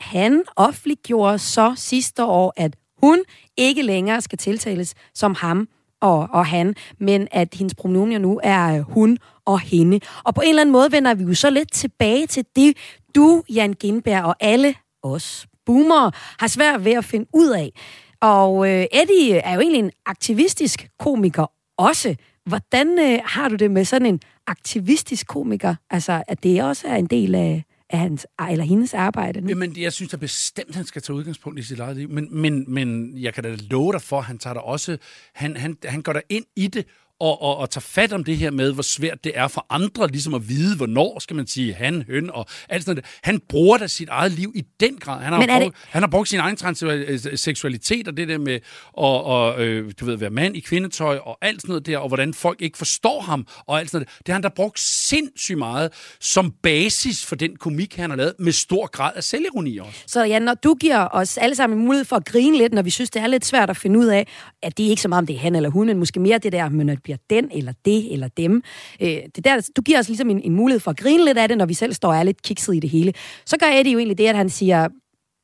han 0.00 0.42
offentliggjorde 0.56 1.38
så 1.38 1.74
sidste 1.76 2.24
år, 2.24 2.52
at 2.56 2.76
hun 3.02 3.22
ikke 3.56 3.82
længere 3.82 4.20
skal 4.20 4.38
tiltales 4.38 4.94
som 5.14 5.34
ham 5.34 5.68
og, 6.00 6.28
og 6.32 6.46
han, 6.46 6.74
men 6.98 7.28
at 7.30 7.54
hendes 7.54 7.74
pronomen 7.74 8.20
nu 8.20 8.40
er 8.42 8.80
hun 8.80 9.18
og 9.44 9.60
hende. 9.60 10.00
Og 10.24 10.34
på 10.34 10.40
en 10.40 10.48
eller 10.48 10.62
anden 10.62 10.72
måde 10.72 10.92
vender 10.92 11.14
vi 11.14 11.24
jo 11.24 11.34
så 11.34 11.50
lidt 11.50 11.72
tilbage 11.72 12.26
til 12.26 12.44
det, 12.56 12.76
du, 13.14 13.42
Jan 13.48 13.72
Gindberg 13.72 14.24
og 14.24 14.36
alle 14.40 14.74
os 15.02 15.46
boomer 15.66 16.10
har 16.40 16.46
svært 16.46 16.84
ved 16.84 16.92
at 16.92 17.04
finde 17.04 17.26
ud 17.34 17.48
af. 17.50 17.72
Og 18.20 18.68
øh, 18.70 18.86
Eddie 18.92 19.36
er 19.36 19.54
jo 19.54 19.60
egentlig 19.60 19.78
en 19.78 19.90
aktivistisk 20.06 20.88
komiker 20.98 21.52
også. 21.78 22.14
Hvordan 22.46 22.98
øh, 22.98 23.20
har 23.24 23.48
du 23.48 23.54
det 23.54 23.70
med 23.70 23.84
sådan 23.84 24.06
en 24.06 24.20
aktivistisk 24.46 25.26
komiker? 25.26 25.74
Altså, 25.90 26.22
at 26.28 26.42
det 26.42 26.62
også 26.62 26.88
er 26.88 26.96
en 26.96 27.06
del 27.06 27.34
af, 27.34 27.64
af 27.90 27.98
hans, 27.98 28.26
eller 28.50 28.64
hendes 28.64 28.94
arbejde 28.94 29.40
nu? 29.40 29.48
Jamen, 29.48 29.76
jeg 29.76 29.92
synes 29.92 30.10
da 30.10 30.16
bestemt, 30.16 30.74
han 30.74 30.84
skal 30.84 31.02
tage 31.02 31.16
udgangspunkt 31.16 31.58
i 31.58 31.62
sit 31.62 31.80
eget 31.80 31.96
liv. 31.96 32.08
Men, 32.08 32.28
men, 32.30 32.64
men 32.68 33.18
jeg 33.18 33.34
kan 33.34 33.44
da 33.44 33.56
love 33.70 33.92
dig 33.92 34.02
for, 34.02 34.18
at 34.18 34.24
han 34.24 34.38
tager 34.38 34.54
der 34.54 34.60
også... 34.60 34.98
Han, 35.32 35.56
han, 35.56 35.76
han 35.84 36.02
går 36.02 36.12
der 36.12 36.20
ind 36.28 36.44
i 36.56 36.66
det 36.66 36.86
og, 37.20 37.42
og, 37.42 37.56
og 37.56 37.70
tager 37.70 37.80
fat 37.80 38.12
om 38.12 38.24
det 38.24 38.36
her 38.36 38.50
med, 38.50 38.72
hvor 38.72 38.82
svært 38.82 39.24
det 39.24 39.32
er 39.34 39.48
for 39.48 39.66
andre 39.70 40.08
ligesom 40.08 40.34
at 40.34 40.48
vide, 40.48 40.76
hvornår 40.76 41.18
skal 41.18 41.36
man 41.36 41.46
sige 41.46 41.74
han, 41.74 42.04
høn 42.08 42.30
og 42.30 42.46
alt 42.68 42.84
sådan 42.84 42.96
noget. 42.96 43.18
Han 43.22 43.40
bruger 43.48 43.78
da 43.78 43.86
sit 43.86 44.08
eget 44.08 44.32
liv 44.32 44.52
i 44.54 44.64
den 44.80 44.96
grad. 44.96 45.22
Han 45.22 45.32
har, 45.32 45.60
brugt, 45.60 45.76
han 45.88 46.02
har 46.02 46.08
brugt 46.08 46.28
sin 46.28 46.40
egen 46.40 46.56
transseksualitet 46.56 48.08
og 48.08 48.16
det 48.16 48.28
der 48.28 48.38
med 48.38 48.54
at 48.54 49.18
og, 49.28 49.64
øh, 49.64 49.92
du 50.00 50.04
ved, 50.04 50.16
være 50.16 50.30
mand 50.30 50.56
i 50.56 50.60
kvindetøj 50.60 51.16
og 51.16 51.38
alt 51.40 51.60
sådan 51.60 51.70
noget 51.70 51.86
der, 51.86 51.98
og 51.98 52.08
hvordan 52.08 52.34
folk 52.34 52.62
ikke 52.62 52.78
forstår 52.78 53.20
ham 53.20 53.46
og 53.66 53.80
alt 53.80 53.90
sådan 53.90 53.98
noget. 53.98 54.18
Det 54.18 54.28
har 54.28 54.32
han 54.32 54.42
da 54.42 54.48
brugt 54.48 54.80
sindssygt 54.80 55.58
meget 55.58 55.92
som 56.20 56.54
basis 56.62 57.24
for 57.24 57.36
den 57.36 57.56
komik, 57.56 57.96
han 57.96 58.10
har 58.10 58.16
lavet, 58.16 58.34
med 58.38 58.52
stor 58.52 58.86
grad 58.86 59.12
af 59.16 59.24
selvironi 59.24 59.78
også. 59.78 60.02
Så 60.06 60.24
ja, 60.24 60.38
når 60.38 60.54
du 60.54 60.74
giver 60.74 61.08
os 61.12 61.38
alle 61.38 61.54
sammen 61.54 61.78
en 61.78 61.84
mulighed 61.84 62.04
for 62.04 62.16
at 62.16 62.24
grine 62.24 62.58
lidt, 62.58 62.72
når 62.72 62.82
vi 62.82 62.90
synes, 62.90 63.10
det 63.10 63.22
er 63.22 63.26
lidt 63.26 63.44
svært 63.44 63.70
at 63.70 63.76
finde 63.76 63.98
ud 63.98 64.06
af, 64.06 64.26
at 64.62 64.78
det 64.78 64.86
er 64.86 64.90
ikke 64.90 65.02
så 65.02 65.08
meget, 65.08 65.18
om 65.18 65.26
det 65.26 65.36
er 65.36 65.40
han 65.40 65.56
eller 65.56 65.70
hun, 65.70 65.86
men 65.86 65.98
måske 65.98 66.20
mere 66.20 66.38
det 66.38 66.52
der, 66.52 66.68
men 66.68 66.88
det 66.88 67.02
bliver 67.08 67.18
den 67.30 67.50
eller 67.52 67.72
det 67.84 68.12
eller 68.12 68.28
dem. 68.28 68.62
Øh, 69.02 69.08
det 69.36 69.44
der, 69.44 69.70
du 69.76 69.82
giver 69.82 69.98
os 69.98 70.08
ligesom 70.08 70.30
en, 70.30 70.40
en 70.40 70.54
mulighed 70.54 70.80
for 70.80 70.90
at 70.90 70.96
grine 70.96 71.24
lidt 71.24 71.38
af 71.38 71.48
det, 71.48 71.58
når 71.58 71.66
vi 71.66 71.74
selv 71.74 71.94
står 71.94 72.08
og 72.08 72.16
er 72.16 72.22
lidt 72.22 72.42
kikset 72.42 72.76
i 72.76 72.80
det 72.80 72.90
hele. 72.90 73.12
Så 73.46 73.56
gør 73.56 73.66
Eddie 73.66 73.92
jo 73.92 73.98
egentlig 73.98 74.18
det, 74.18 74.26
at 74.26 74.36
han 74.36 74.50
siger, 74.50 74.88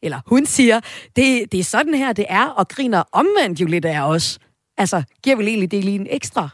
eller 0.03 0.21
hun 0.27 0.47
siger, 0.47 0.81
det, 1.17 1.53
det 1.53 1.61
er 1.61 1.65
sådan 1.65 1.95
her, 1.95 2.13
det 2.13 2.25
er, 2.29 2.47
og 2.47 2.69
griner 2.69 3.03
omvendt 3.13 3.61
jo 3.61 3.67
lidt 3.67 3.85
af 3.85 4.01
os. 4.01 4.39
Altså, 4.77 5.03
giver 5.23 5.37
vel 5.37 5.49
egentlig 5.49 5.71
det 5.71 5.85
lige 5.85 5.95
en 5.95 6.07
ekstra? 6.11 6.49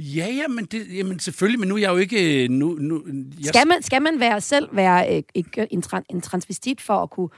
Ja, 0.00 0.26
ja, 0.26 0.48
men, 0.48 0.64
det, 0.64 0.96
jamen 0.96 1.18
selvfølgelig, 1.18 1.60
men 1.60 1.68
nu 1.68 1.74
er 1.74 1.78
jeg 1.78 1.90
jo 1.90 1.96
ikke... 1.96 2.48
Nu, 2.48 2.76
nu, 2.80 3.02
jeg, 3.40 3.48
Skal 3.48 3.66
man, 3.66 3.82
skal 3.82 4.02
man 4.02 4.20
være 4.20 4.40
selv 4.40 4.68
være 4.72 5.16
øh, 5.16 5.22
en, 5.70 5.82
en 6.10 6.20
transvestit 6.20 6.80
for 6.80 6.94
at 6.94 7.10
kunne 7.10 7.28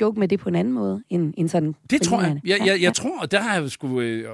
joke 0.00 0.20
med 0.20 0.28
det 0.28 0.40
på 0.40 0.48
en 0.48 0.54
anden 0.54 0.74
måde, 0.74 1.02
end, 1.10 1.34
end 1.36 1.48
sådan... 1.48 1.74
Det 1.90 2.02
tror 2.02 2.22
jeg. 2.22 2.40
Jeg, 2.44 2.58
Ja, 2.58 2.64
jeg, 2.64 2.76
ja. 2.78 2.82
jeg 2.84 2.94
tror, 2.94 3.20
og 3.20 3.30
der 3.30 3.40
har 3.40 3.60
jeg 3.60 3.70
sgu... 3.70 4.00
Øh, 4.00 4.18
øh, 4.18 4.24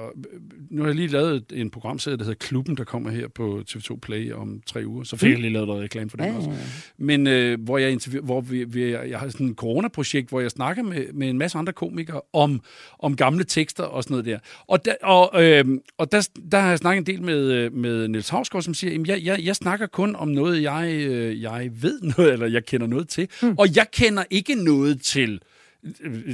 nu 0.69 0.81
har 0.81 0.89
jeg 0.89 0.95
lige 0.95 1.07
lavet 1.07 1.43
en 1.53 1.69
programserie, 1.69 2.17
der 2.17 2.23
hedder 2.23 2.37
Klubben, 2.39 2.77
der 2.77 2.83
kommer 2.83 3.09
her 3.09 3.27
på 3.27 3.61
TV2 3.69 3.99
Play 4.01 4.33
om 4.33 4.61
tre 4.65 4.83
uger. 4.85 5.03
Så 5.03 5.17
fik 5.17 5.29
jeg 5.31 5.39
lige 5.39 5.53
lavet 5.53 5.67
noget 5.67 5.83
reklame 5.83 6.09
for 6.09 6.17
den 6.17 6.25
Ja, 6.25 6.31
ja, 6.31 6.37
også. 6.37 6.49
ja. 6.49 6.55
Men 6.97 7.27
øh, 7.27 7.61
hvor, 7.63 7.77
jeg, 7.77 7.91
interview, 7.91 8.23
hvor 8.23 8.41
vi, 8.41 8.63
vi, 8.63 8.91
jeg 8.93 9.19
har 9.19 9.29
sådan 9.29 9.47
et 9.47 9.55
coronaprojekt, 9.55 10.29
hvor 10.29 10.39
jeg 10.41 10.51
snakker 10.51 10.83
med, 10.83 11.05
med 11.13 11.29
en 11.29 11.37
masse 11.37 11.57
andre 11.57 11.73
komikere 11.73 12.21
om, 12.33 12.61
om 12.99 13.15
gamle 13.15 13.43
tekster 13.43 13.83
og 13.83 14.03
sådan 14.03 14.13
noget 14.13 14.25
der. 14.25 14.39
Og, 14.67 14.85
der, 14.85 14.93
og, 15.03 15.43
øh, 15.43 15.65
og 15.97 16.11
der, 16.11 16.29
der 16.51 16.59
har 16.59 16.69
jeg 16.69 16.77
snakket 16.77 17.09
en 17.09 17.15
del 17.15 17.23
med, 17.23 17.51
øh, 17.51 17.73
med 17.73 18.07
Niels 18.07 18.29
Havsgaard, 18.29 18.63
som 18.63 18.73
siger, 18.73 19.01
at 19.01 19.07
jeg, 19.07 19.21
jeg, 19.23 19.39
jeg 19.45 19.55
snakker 19.55 19.87
kun 19.87 20.15
om 20.15 20.27
noget, 20.27 20.61
jeg, 20.63 20.89
øh, 21.07 21.41
jeg 21.41 21.69
ved 21.81 22.01
noget, 22.17 22.33
eller 22.33 22.47
jeg 22.47 22.65
kender 22.65 22.87
noget 22.87 23.07
til. 23.07 23.27
Mm. 23.41 23.55
Og 23.57 23.75
jeg 23.75 23.85
kender 23.93 24.23
ikke 24.29 24.55
noget 24.55 25.01
til 25.01 25.39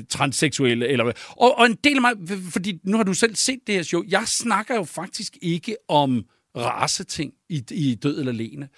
transseksuelle. 0.10 0.88
Eller, 0.88 1.04
hvad. 1.04 1.14
og, 1.30 1.58
og 1.58 1.66
en 1.66 1.78
del 1.84 1.96
af 1.96 2.02
mig, 2.02 2.40
fordi 2.52 2.80
nu 2.84 2.98
har 2.98 3.04
du 3.04 3.14
selv 3.14 3.36
set 3.36 3.60
det 3.68 3.76
her 3.76 3.84
show, 3.84 4.04
jeg 4.08 4.24
snakker 4.28 4.76
jo 4.76 4.84
faktisk 4.84 5.38
ikke 5.42 5.76
om 5.88 6.26
raceting 6.58 7.34
i, 7.50 7.64
i 7.72 7.96
Død 7.96 8.20
eller 8.20 8.32
Lene. 8.32 8.70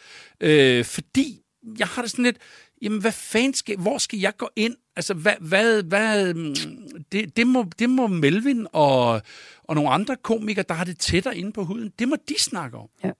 Øh, 0.41 0.85
fordi 0.85 1.41
jeg 1.79 1.87
har 1.87 2.01
det 2.01 2.11
sådan 2.11 2.25
lidt, 2.25 2.37
jamen 2.81 3.01
hvad 3.01 3.11
fanden 3.11 3.53
skal, 3.53 3.77
hvor 3.77 3.97
skal 3.97 4.19
jeg 4.19 4.37
gå 4.37 4.49
ind? 4.55 4.75
Altså, 4.95 5.13
hvad, 5.13 5.33
hvad, 5.39 5.83
hvad 5.83 6.33
mm, 6.33 6.55
det, 7.11 7.37
det, 7.37 7.47
må, 7.47 7.65
det 7.79 7.89
må 7.89 8.07
Melvin 8.07 8.67
og, 8.73 9.21
og 9.63 9.75
nogle 9.75 9.89
andre 9.89 10.15
komikere, 10.15 10.65
der 10.69 10.75
har 10.75 10.83
det 10.83 10.97
tættere 10.97 11.37
inde 11.37 11.51
på 11.51 11.63
huden, 11.63 11.91
det 11.99 12.07
må 12.07 12.15
de 12.29 12.35
snakke 12.39 12.77
om. 12.77 12.87
Ja. 13.03 13.11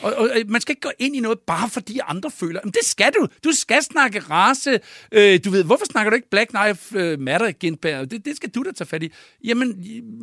Og, 0.00 0.14
og 0.14 0.30
øh, 0.36 0.50
man 0.50 0.60
skal 0.60 0.72
ikke 0.72 0.80
gå 0.80 0.90
ind 0.98 1.16
i 1.16 1.20
noget, 1.20 1.38
bare 1.46 1.70
fordi 1.70 2.00
andre 2.06 2.30
føler, 2.30 2.60
men 2.64 2.72
det 2.72 2.84
skal 2.84 3.12
du. 3.20 3.26
Du 3.44 3.52
skal 3.52 3.82
snakke 3.82 4.20
race. 4.20 4.80
Øh, 5.12 5.40
du 5.44 5.50
ved, 5.50 5.64
hvorfor 5.64 5.84
snakker 5.84 6.10
du 6.10 6.14
ikke 6.14 6.30
Black 6.30 6.50
Knife 6.50 6.98
øh, 6.98 7.20
Matter 7.20 7.50
Gindberg? 7.50 8.10
Det, 8.10 8.24
det 8.24 8.36
skal 8.36 8.50
du 8.50 8.62
da 8.62 8.72
tage 8.72 8.88
fat 8.88 9.02
i. 9.02 9.12
Jamen, 9.44 9.72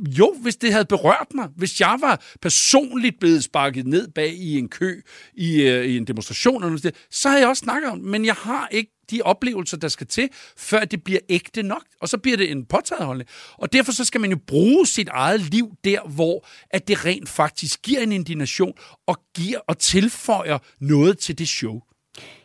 jo, 0.07 0.35
hvis 0.41 0.55
det 0.55 0.71
havde 0.71 0.85
berørt 0.85 1.27
mig. 1.35 1.47
Hvis 1.57 1.79
jeg 1.79 1.97
var 2.01 2.23
personligt 2.41 3.19
blevet 3.19 3.43
sparket 3.43 3.87
ned 3.87 4.07
bag 4.07 4.33
i 4.33 4.57
en 4.57 4.69
kø, 4.69 5.01
i, 5.33 5.61
øh, 5.61 5.85
i 5.85 5.97
en 5.97 6.07
demonstration, 6.07 6.63
eller 6.63 6.69
noget, 6.69 6.95
så 7.11 7.29
havde 7.29 7.41
jeg 7.41 7.49
også 7.49 7.61
snakket 7.63 7.91
om. 7.91 7.97
Men 7.97 8.25
jeg 8.25 8.35
har 8.35 8.67
ikke 8.71 8.98
de 9.11 9.21
oplevelser, 9.21 9.77
der 9.77 9.87
skal 9.87 10.07
til, 10.07 10.29
før 10.57 10.85
det 10.85 11.03
bliver 11.03 11.19
ægte 11.29 11.63
nok. 11.63 11.83
Og 12.01 12.09
så 12.09 12.17
bliver 12.17 12.37
det 12.37 12.51
en 12.51 12.65
påtaget 12.65 13.05
holdning. 13.05 13.29
Og 13.57 13.73
derfor 13.73 13.91
så 13.91 14.05
skal 14.05 14.21
man 14.21 14.29
jo 14.29 14.37
bruge 14.47 14.87
sit 14.87 15.09
eget 15.09 15.41
liv 15.41 15.71
der, 15.83 16.01
hvor 16.07 16.47
at 16.69 16.87
det 16.87 17.05
rent 17.05 17.29
faktisk 17.29 17.81
giver 17.81 17.99
en 17.99 18.11
indignation 18.11 18.73
og 19.07 19.17
giver 19.35 19.59
og 19.67 19.77
tilføjer 19.77 20.57
noget 20.79 21.17
til 21.17 21.37
det 21.39 21.47
show. 21.47 21.81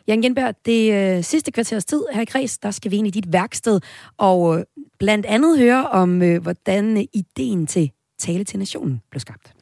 Jan 0.07 0.21
Genberg, 0.21 0.55
det 0.65 0.93
øh, 0.93 1.23
sidste 1.23 1.51
kvarters 1.51 1.85
tid 1.85 2.03
her 2.13 2.21
i 2.21 2.25
Kreds, 2.25 2.57
der 2.57 2.71
skal 2.71 2.91
vi 2.91 2.97
ind 2.97 3.07
i 3.07 3.09
dit 3.09 3.33
værksted 3.33 3.79
og 4.17 4.59
øh, 4.59 4.63
blandt 4.99 5.25
andet 5.25 5.59
høre 5.59 5.89
om, 5.89 6.21
øh, 6.21 6.41
hvordan 6.41 6.97
øh, 6.97 7.03
ideen 7.13 7.67
til 7.67 7.91
Tale 8.19 8.43
til 8.43 8.59
Nationen 8.59 9.01
blev 9.11 9.19
skabt. 9.19 9.53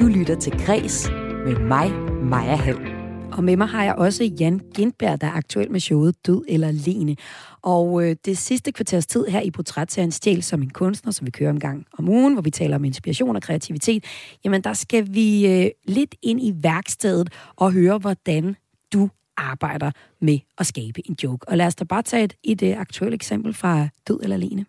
Du 0.00 0.06
lytter 0.06 0.36
til 0.40 0.52
Græs 0.52 1.08
med 1.46 1.56
mig, 1.56 1.92
Maja 2.22 2.56
Hall. 2.56 2.97
Og 3.32 3.44
med 3.44 3.56
mig 3.56 3.68
har 3.68 3.84
jeg 3.84 3.94
også 3.94 4.24
Jan 4.24 4.60
Gindberg, 4.74 5.20
der 5.20 5.26
er 5.26 5.32
aktuel 5.32 5.70
med 5.70 5.80
showet 5.80 6.26
Død 6.26 6.44
eller 6.48 6.70
Lene. 6.70 7.16
Og 7.62 8.04
øh, 8.04 8.16
det 8.24 8.38
sidste 8.38 8.72
kvarters 8.72 9.06
tid 9.06 9.26
her 9.26 9.40
i 9.40 9.50
portrætserien 9.50 10.12
Stjæl 10.12 10.42
som 10.42 10.62
en 10.62 10.70
kunstner, 10.70 11.12
som 11.12 11.26
vi 11.26 11.30
kører 11.30 11.50
en 11.50 11.60
gang 11.60 11.86
om 11.98 12.08
ugen, 12.08 12.32
hvor 12.32 12.42
vi 12.42 12.50
taler 12.50 12.76
om 12.76 12.84
inspiration 12.84 13.36
og 13.36 13.42
kreativitet, 13.42 14.04
jamen 14.44 14.64
der 14.64 14.72
skal 14.72 15.14
vi 15.14 15.46
øh, 15.46 15.70
lidt 15.84 16.14
ind 16.22 16.40
i 16.42 16.52
værkstedet 16.62 17.32
og 17.56 17.72
høre, 17.72 17.98
hvordan 17.98 18.56
du 18.92 19.08
arbejder 19.36 19.90
med 20.20 20.38
at 20.58 20.66
skabe 20.66 21.08
en 21.08 21.16
joke. 21.22 21.48
Og 21.48 21.56
lad 21.56 21.66
os 21.66 21.74
da 21.74 21.84
bare 21.84 22.02
tage 22.02 22.24
et, 22.24 22.34
et, 22.44 22.62
et 22.62 22.76
aktuelt 22.76 23.14
eksempel 23.14 23.54
fra 23.54 23.88
Død 24.08 24.20
eller 24.22 24.36
Lene. 24.36 24.66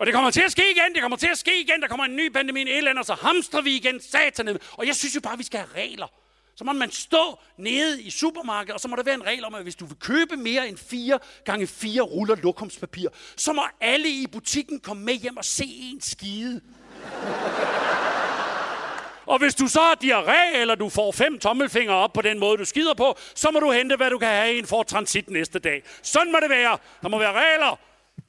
Og 0.00 0.06
det 0.06 0.14
kommer 0.14 0.30
til 0.30 0.42
at 0.46 0.52
ske 0.52 0.62
igen, 0.70 0.94
det 0.94 1.02
kommer 1.02 1.16
til 1.16 1.28
at 1.32 1.38
ske 1.38 1.50
igen, 1.60 1.80
der 1.82 1.88
kommer 1.88 2.04
en 2.04 2.16
ny 2.16 2.32
pandemi, 2.32 2.60
en 2.60 2.68
eller 2.68 2.98
og 2.98 3.04
så 3.04 3.14
hamstrer 3.14 3.62
vi 3.62 3.76
igen 3.76 4.00
satan. 4.00 4.58
Og 4.72 4.86
jeg 4.86 4.94
synes 4.94 5.14
jo 5.16 5.20
bare, 5.20 5.38
vi 5.38 5.44
skal 5.44 5.60
have 5.60 5.84
regler. 5.84 6.21
Så 6.62 6.66
må 6.66 6.72
man 6.72 6.90
stå 6.90 7.38
nede 7.58 8.02
i 8.02 8.10
supermarkedet, 8.10 8.74
og 8.74 8.80
så 8.80 8.88
må 8.88 8.96
der 8.96 9.02
være 9.02 9.14
en 9.14 9.26
regel 9.26 9.44
om, 9.44 9.54
at 9.54 9.62
hvis 9.62 9.74
du 9.74 9.86
vil 9.86 9.96
købe 10.00 10.36
mere 10.36 10.68
end 10.68 10.76
4 10.76 11.18
gange 11.44 11.66
4 11.66 12.02
ruller 12.02 12.36
lokumspapir, 12.36 13.08
så 13.36 13.52
må 13.52 13.62
alle 13.80 14.08
i 14.08 14.26
butikken 14.32 14.80
komme 14.80 15.04
med 15.04 15.14
hjem 15.14 15.36
og 15.36 15.44
se 15.44 15.64
en 15.66 16.00
skide. 16.00 16.60
Og 19.26 19.38
hvis 19.38 19.54
du 19.54 19.68
så 19.68 19.80
har 19.80 19.98
diarré, 20.04 20.56
eller 20.56 20.74
du 20.74 20.88
får 20.88 21.12
fem 21.12 21.38
tommelfingre 21.38 21.94
op 21.94 22.12
på 22.12 22.22
den 22.22 22.38
måde, 22.38 22.58
du 22.58 22.64
skider 22.64 22.94
på, 22.94 23.16
så 23.34 23.50
må 23.50 23.60
du 23.60 23.70
hente, 23.70 23.96
hvad 23.96 24.10
du 24.10 24.18
kan 24.18 24.28
have 24.28 24.58
en 24.58 24.66
for 24.66 24.82
transit 24.82 25.30
næste 25.30 25.58
dag. 25.58 25.82
Sådan 26.02 26.32
må 26.32 26.38
det 26.42 26.50
være. 26.50 26.78
Der 27.02 27.08
må 27.08 27.18
være 27.18 27.32
regler. 27.32 27.78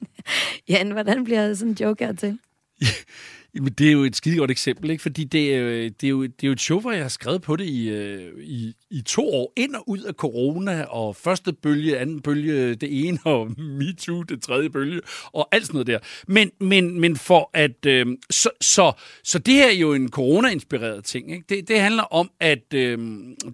Jan, 0.68 0.90
hvordan 0.90 1.24
bliver 1.24 1.54
sådan 1.54 1.68
en 1.68 1.76
joke 1.80 2.06
her 2.06 2.12
til? 2.12 2.38
Det 3.78 3.88
er 3.88 3.92
jo 3.92 4.04
et 4.04 4.16
skide 4.16 4.36
godt 4.36 4.50
eksempel, 4.50 4.90
ikke? 4.90 5.02
fordi 5.02 5.24
det 5.24 5.54
er, 5.54 5.90
det, 6.00 6.04
er 6.04 6.08
jo, 6.08 6.22
det 6.22 6.44
er 6.44 6.46
jo 6.46 6.52
et 6.52 6.60
show, 6.60 6.80
hvor 6.80 6.92
jeg 6.92 7.02
har 7.02 7.08
skrevet 7.08 7.42
på 7.42 7.56
det 7.56 7.64
i, 7.64 7.88
øh, 7.88 8.32
i, 8.40 8.74
i 8.90 9.02
to 9.02 9.28
år, 9.28 9.52
ind 9.56 9.74
og 9.74 9.88
ud 9.88 9.98
af 9.98 10.14
corona, 10.14 10.82
og 10.82 11.16
første 11.16 11.52
bølge, 11.52 11.98
anden 11.98 12.20
bølge, 12.20 12.74
det 12.74 13.06
ene, 13.06 13.18
og 13.24 13.50
MeToo, 13.78 14.22
det 14.22 14.42
tredje 14.42 14.70
bølge, 14.70 15.00
og 15.32 15.48
alt 15.52 15.66
sådan 15.66 15.74
noget 15.74 15.86
der. 15.86 15.98
Men, 16.28 16.50
men, 16.60 17.00
men 17.00 17.16
for 17.16 17.50
at... 17.52 17.86
Øh, 17.86 18.06
så, 18.30 18.50
så, 18.60 18.92
så 19.24 19.38
det 19.38 19.54
her 19.54 19.66
er 19.66 19.72
jo 19.72 19.94
en 19.94 20.10
corona-inspireret 20.10 21.04
ting. 21.04 21.32
Ikke? 21.32 21.44
Det, 21.48 21.68
det 21.68 21.80
handler 21.80 22.02
om, 22.02 22.30
at 22.40 22.74
øh, 22.74 22.98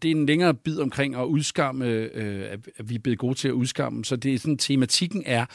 det 0.03 0.05
er 0.05 0.15
en 0.15 0.27
længere 0.27 0.55
bid 0.55 0.79
omkring 0.79 1.15
at 1.15 1.25
udskamme, 1.25 1.87
øh, 1.87 2.51
at 2.51 2.91
vi 2.91 2.95
er 2.95 2.99
blevet 2.99 3.19
gode 3.19 3.35
til 3.35 3.49
at 3.49 3.53
udskamme, 3.53 4.05
så 4.05 4.17
det 4.17 4.35
er 4.35 4.39
sådan, 4.39 4.59
tematikken 4.59 5.23
er 5.27 5.47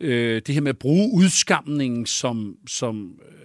øh, 0.00 0.42
det 0.46 0.54
her 0.54 0.60
med 0.60 0.70
at 0.70 0.78
bruge 0.78 1.10
udskamningen 1.14 2.06
som, 2.06 2.56
som 2.66 3.20
øh, 3.28 3.37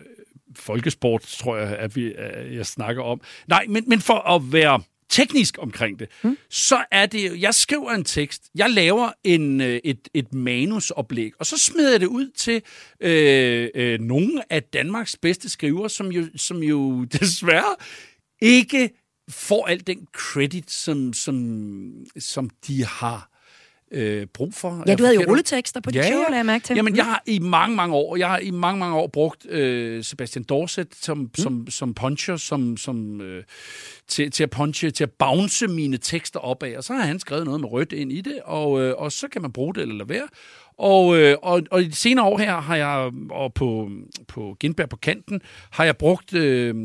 folkesport, 0.55 1.21
tror 1.21 1.57
jeg, 1.57 1.77
at 1.77 1.95
vi, 1.95 2.13
at 2.17 2.55
jeg 2.55 2.65
snakker 2.65 3.03
om. 3.03 3.21
Nej, 3.47 3.65
men, 3.69 3.83
men 3.87 4.01
for 4.01 4.35
at 4.35 4.53
være 4.53 4.81
teknisk 5.09 5.57
omkring 5.59 5.99
det, 5.99 6.07
mm. 6.23 6.37
så 6.49 6.85
er 6.91 7.05
det, 7.05 7.41
jeg 7.41 7.53
skriver 7.53 7.91
en 7.91 8.03
tekst, 8.03 8.49
jeg 8.55 8.69
laver 8.69 9.11
en, 9.23 9.61
øh, 9.61 9.79
et, 9.83 10.07
et 10.13 10.33
manusoplæg, 10.33 11.31
og 11.39 11.45
så 11.45 11.57
smider 11.57 11.91
jeg 11.91 11.99
det 11.99 12.07
ud 12.07 12.29
til 12.29 12.61
øh, 12.99 13.69
øh, 13.75 13.99
nogle 13.99 14.53
af 14.53 14.63
Danmarks 14.63 15.17
bedste 15.21 15.49
skrivere, 15.49 15.89
som 15.89 16.11
jo, 16.11 16.27
som 16.35 16.63
jo 16.63 17.03
desværre 17.19 17.75
ikke 18.41 18.89
får 19.29 19.67
al 19.67 19.87
den 19.87 20.07
credit, 20.13 20.71
som, 20.71 21.13
som, 21.13 22.05
som 22.19 22.49
de 22.67 22.85
har 22.85 23.32
øh, 23.93 24.27
brug 24.33 24.53
for. 24.53 24.83
Ja, 24.87 24.95
du 24.95 25.03
havde 25.03 25.15
jo 25.15 25.23
rulletekster 25.27 25.81
på 25.81 25.91
dit 25.91 25.95
ja, 25.95 26.07
show, 26.07 26.19
ja. 26.29 26.35
jeg 26.35 26.45
mærke 26.45 26.63
til. 26.65 26.75
Jamen, 26.75 26.95
jeg 26.95 27.05
har 27.05 27.23
i 27.25 27.39
mange, 27.39 27.75
mange 27.75 27.95
år, 27.95 28.15
jeg 28.15 28.29
har 28.29 28.37
i 28.37 28.51
mange, 28.51 28.79
mange 28.79 28.95
år 28.95 29.07
brugt 29.07 29.45
øh, 29.49 30.03
Sebastian 30.03 30.43
Dorset 30.43 30.87
som, 31.01 31.17
mm. 31.17 31.29
som, 31.35 31.67
som 31.69 31.93
puncher, 31.93 32.37
som, 32.37 32.77
som, 32.77 33.21
øh, 33.21 33.43
til, 34.07 34.31
til 34.31 34.43
at 34.43 34.49
punche, 34.49 34.91
til 34.91 35.03
at 35.03 35.11
bounce 35.11 35.67
mine 35.67 35.97
tekster 35.97 36.39
op 36.39 36.63
af, 36.63 36.77
og 36.77 36.83
så 36.83 36.93
har 36.93 37.01
han 37.01 37.19
skrevet 37.19 37.45
noget 37.45 37.61
med 37.61 37.71
rødt 37.71 37.93
ind 37.93 38.11
i 38.11 38.21
det, 38.21 38.39
og, 38.45 38.81
øh, 38.81 38.95
og 38.97 39.11
så 39.11 39.27
kan 39.27 39.41
man 39.41 39.51
bruge 39.51 39.73
det 39.73 39.81
eller 39.81 39.95
lade 39.95 40.09
være. 40.09 40.27
Og, 40.77 41.17
øh, 41.17 41.37
og, 41.41 41.61
og 41.71 41.81
i 41.81 41.87
de 41.87 41.95
senere 41.95 42.25
år 42.25 42.37
her 42.37 42.61
har 42.61 42.75
jeg, 42.75 43.11
og 43.29 43.53
på, 43.53 43.89
på 44.27 44.57
Gindberg 44.59 44.89
på 44.89 44.95
kanten, 44.95 45.41
har 45.71 45.83
jeg 45.83 45.97
brugt 45.97 46.33
øh, 46.33 46.75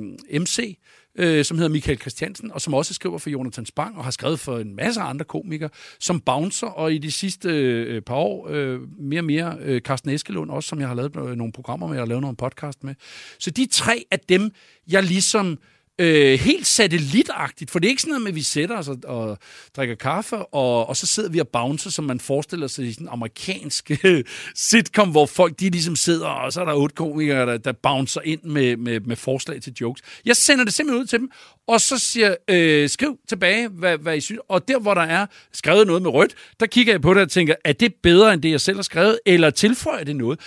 MC, 0.40 0.78
øh, 1.18 1.44
som 1.44 1.58
hedder 1.58 1.70
Michael 1.70 2.00
Christiansen, 2.00 2.52
og 2.52 2.60
som 2.60 2.74
også 2.74 2.94
skriver 2.94 3.18
for 3.18 3.30
Jonathan 3.30 3.66
Spang, 3.66 3.98
og 3.98 4.04
har 4.04 4.10
skrevet 4.10 4.40
for 4.40 4.58
en 4.58 4.76
masse 4.76 5.00
andre 5.00 5.24
komikere, 5.24 5.70
som 6.00 6.20
bouncer, 6.20 6.66
og 6.66 6.94
i 6.94 6.98
de 6.98 7.10
sidste 7.10 7.48
øh, 7.48 8.02
par 8.02 8.14
år 8.14 8.48
øh, 8.50 8.80
mere 8.98 9.20
og 9.20 9.24
mere 9.24 9.56
øh, 9.60 9.80
Carsten 9.80 10.10
Eskelund, 10.10 10.50
også 10.50 10.68
som 10.68 10.80
jeg 10.80 10.88
har 10.88 10.94
lavet 10.94 11.16
øh, 11.16 11.36
nogle 11.36 11.52
programmer 11.52 11.88
med, 11.88 12.00
og 12.00 12.08
lavet 12.08 12.22
nogle 12.22 12.36
podcast 12.36 12.84
med. 12.84 12.94
Så 13.38 13.50
de 13.50 13.66
tre 13.66 14.04
af 14.10 14.20
dem, 14.20 14.50
jeg 14.90 15.02
ligesom 15.02 15.58
øh, 15.98 16.40
helt 16.40 16.66
satellitagtigt, 16.66 17.70
for 17.70 17.78
det 17.78 17.86
er 17.86 17.90
ikke 17.90 18.02
sådan 18.02 18.10
noget 18.10 18.22
med, 18.22 18.30
at 18.30 18.34
vi 18.34 18.42
sætter 18.42 18.78
os 18.78 18.88
og, 18.88 18.98
og 19.04 19.38
drikker 19.76 19.94
kaffe, 19.94 20.36
og, 20.36 20.88
og 20.88 20.96
så 20.96 21.06
sidder 21.06 21.28
vi 21.28 21.38
og 21.38 21.48
bouncer, 21.48 21.90
som 21.90 22.04
man 22.04 22.20
forestiller 22.20 22.66
sig 22.66 22.86
i 22.86 22.92
sådan 22.92 23.06
en 23.06 23.12
amerikansk 23.12 23.90
sitcom, 24.68 25.10
hvor 25.10 25.26
folk 25.26 25.60
de 25.60 25.70
ligesom 25.70 25.96
sidder, 25.96 26.26
og 26.26 26.52
så 26.52 26.60
er 26.60 26.64
der 26.64 26.74
otte 26.74 26.94
komikere, 26.94 27.46
der, 27.46 27.58
der 27.58 27.72
bouncer 27.72 28.20
ind 28.24 28.42
med, 28.42 28.76
med, 28.76 29.00
med 29.00 29.16
forslag 29.16 29.62
til 29.62 29.72
jokes. 29.80 30.02
Jeg 30.24 30.36
sender 30.36 30.64
det 30.64 30.74
simpelthen 30.74 31.00
ud 31.02 31.06
til 31.06 31.18
dem, 31.18 31.30
og 31.66 31.80
så 31.80 31.98
siger 31.98 32.34
øh, 32.48 32.88
skriv 32.88 33.18
tilbage, 33.28 33.68
hvad, 33.68 33.98
hvad 33.98 34.16
I 34.16 34.20
synes. 34.20 34.40
Og 34.48 34.68
der, 34.68 34.78
hvor 34.78 34.94
der 34.94 35.02
er 35.02 35.26
skrevet 35.52 35.86
noget 35.86 36.02
med 36.02 36.10
rødt, 36.10 36.34
der 36.60 36.66
kigger 36.66 36.92
jeg 36.92 37.00
på 37.00 37.14
det 37.14 37.22
og 37.22 37.30
tænker, 37.30 37.54
er 37.64 37.72
det 37.72 37.94
bedre, 38.02 38.32
end 38.32 38.42
det, 38.42 38.50
jeg 38.50 38.60
selv 38.60 38.76
har 38.76 38.82
skrevet, 38.82 39.18
eller 39.26 39.50
tilføjer 39.50 40.04
det 40.04 40.16
noget? 40.16 40.40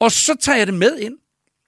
Og 0.00 0.12
så 0.12 0.36
tager 0.40 0.58
jeg 0.58 0.66
det 0.66 0.74
med 0.74 0.98
ind, 0.98 1.18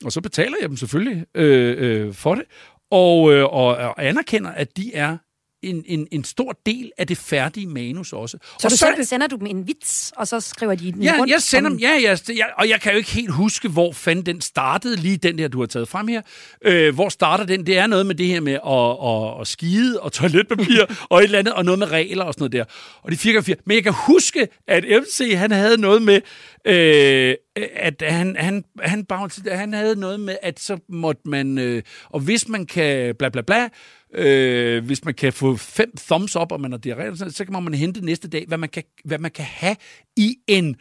og 0.04 0.12
så 0.12 0.20
betaler 0.20 0.56
jeg 0.60 0.68
dem 0.68 0.76
selvfølgelig 0.76 1.26
øh, 1.34 1.76
øh, 1.78 2.14
for 2.14 2.34
det 2.34 2.44
og, 2.90 3.32
øh, 3.32 3.44
og, 3.44 3.66
og 3.76 4.04
anerkender, 4.04 4.50
at 4.50 4.76
de 4.76 4.94
er 4.94 5.16
en, 5.62 5.84
en, 5.86 6.06
en 6.10 6.24
stor 6.24 6.58
del 6.66 6.92
af 6.98 7.06
det 7.06 7.18
færdige 7.18 7.66
manus 7.66 8.12
også. 8.12 8.38
Så, 8.42 8.66
og 8.66 8.70
du 8.70 8.76
så 8.76 8.76
sender, 8.76 8.96
det... 8.96 9.08
sender 9.08 9.26
du 9.26 9.36
dem 9.36 9.46
en 9.46 9.66
vits, 9.66 10.12
og 10.16 10.28
så 10.28 10.40
skriver 10.40 10.74
de 10.74 10.92
den 10.92 11.02
ja, 11.02 11.14
rundt? 11.18 11.32
jeg 11.32 11.42
sender 11.42 11.70
dem, 11.70 11.78
ja, 11.78 11.98
ja, 12.02 12.16
jeg, 12.28 12.50
og 12.58 12.68
jeg 12.68 12.80
kan 12.80 12.92
jo 12.92 12.98
ikke 12.98 13.10
helt 13.10 13.30
huske, 13.30 13.68
hvor 13.68 13.92
fanden 13.92 14.26
den 14.26 14.40
startede, 14.40 14.96
lige 14.96 15.16
den 15.16 15.38
der, 15.38 15.48
du 15.48 15.60
har 15.60 15.66
taget 15.66 15.88
frem 15.88 16.08
her. 16.08 16.22
Øh, 16.64 16.94
hvor 16.94 17.08
starter 17.08 17.44
den? 17.44 17.66
Det 17.66 17.78
er 17.78 17.86
noget 17.86 18.06
med 18.06 18.14
det 18.14 18.26
her 18.26 18.40
med 18.40 18.52
at, 18.52 19.36
at, 19.36 19.40
at 19.40 19.46
skide 19.46 20.00
og 20.00 20.12
toiletpapir 20.12 20.84
og 21.10 21.18
et 21.18 21.24
eller 21.24 21.38
andet, 21.38 21.54
og 21.54 21.64
noget 21.64 21.78
med 21.78 21.90
regler 21.90 22.24
og 22.24 22.34
sådan 22.34 22.42
noget 22.42 22.52
der. 22.52 22.64
Og 23.02 23.12
de 23.12 23.16
fire 23.16 23.42
fire. 23.42 23.56
Men 23.64 23.74
jeg 23.74 23.82
kan 23.82 23.94
huske, 24.06 24.48
at 24.66 24.84
MC, 24.84 25.34
han 25.36 25.50
havde 25.50 25.78
noget 25.80 26.02
med, 26.02 26.20
øh, 26.64 27.34
at 27.76 28.02
han, 28.02 28.36
han, 28.38 28.64
han, 28.80 29.06
han 29.48 29.72
havde 29.72 29.96
noget 30.00 30.20
med, 30.20 30.36
at 30.42 30.60
så 30.60 30.78
måtte 30.88 31.22
man, 31.24 31.58
øh, 31.58 31.82
og 32.10 32.20
hvis 32.20 32.48
man 32.48 32.66
kan 32.66 33.14
bla 33.18 33.28
bla 33.28 33.42
bla, 33.42 33.68
Øh, 34.14 34.84
hvis 34.84 35.04
man 35.04 35.14
kan 35.14 35.32
få 35.32 35.56
fem 35.56 35.96
thumbs 35.96 36.36
up, 36.36 36.52
og 36.52 36.60
man 36.60 36.72
har 36.72 36.78
diarré, 36.86 37.30
så 37.30 37.44
kan 37.44 37.62
man 37.62 37.74
hente 37.74 38.04
næste 38.04 38.28
dag, 38.28 38.44
hvad 38.48 38.58
man 38.58 38.68
kan, 38.68 38.82
hvad 39.04 39.18
man 39.18 39.30
kan 39.30 39.44
have 39.44 39.76
i 40.16 40.36
en 40.46 40.76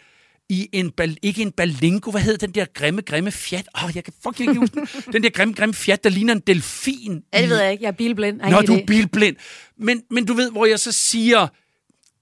i 0.50 0.70
en, 0.72 0.94
ikke 1.22 1.42
en 1.42 1.52
balingo, 1.52 2.12
hvad 2.12 2.22
hedder 2.22 2.48
den 2.48 2.56
der 2.56 2.66
grimme, 2.74 3.02
grimme 3.02 3.32
fjat? 3.32 3.68
Åh, 3.78 3.86
oh, 3.86 3.92
jeg 3.96 4.04
kan 4.04 4.14
fucking 4.24 4.50
ikke 4.50 4.60
huske 4.60 4.80
den. 4.80 4.88
Den 5.14 5.24
der 5.24 5.30
grimme, 5.30 5.54
grimme 5.54 5.74
fjat, 5.74 6.04
der 6.04 6.10
ligner 6.10 6.34
en 6.34 6.40
delfin. 6.48 7.24
Ja, 7.34 7.42
det 7.42 7.50
ved 7.50 7.62
jeg 7.62 7.72
ikke. 7.72 7.84
Jeg 7.84 7.88
er 7.88 7.92
bilblind. 7.92 8.42
Nå, 8.42 8.62
du 8.62 8.74
er 8.74 8.86
bilblind. 8.88 9.36
Men, 9.78 10.04
men 10.10 10.26
du 10.26 10.34
ved, 10.34 10.52
hvor 10.52 10.66
jeg 10.66 10.80
så 10.80 10.92
siger, 10.92 11.48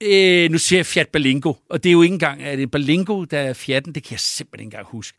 øh, 0.01 0.51
nu 0.51 0.57
siger 0.57 0.79
jeg 0.79 0.85
Fiat 0.85 1.07
Balingo, 1.07 1.53
og 1.69 1.83
det 1.83 1.89
er 1.89 1.93
jo 1.93 2.01
ikke 2.01 2.13
engang, 2.13 2.43
at 2.43 2.57
det 2.57 2.63
er 2.63 2.67
Balingo, 2.67 3.23
der 3.23 3.39
er 3.39 3.53
Fiaten, 3.53 3.95
det 3.95 4.03
kan 4.03 4.11
jeg 4.11 4.19
simpelthen 4.19 4.67
ikke 4.67 4.75
engang 4.75 4.87
huske. 4.91 5.17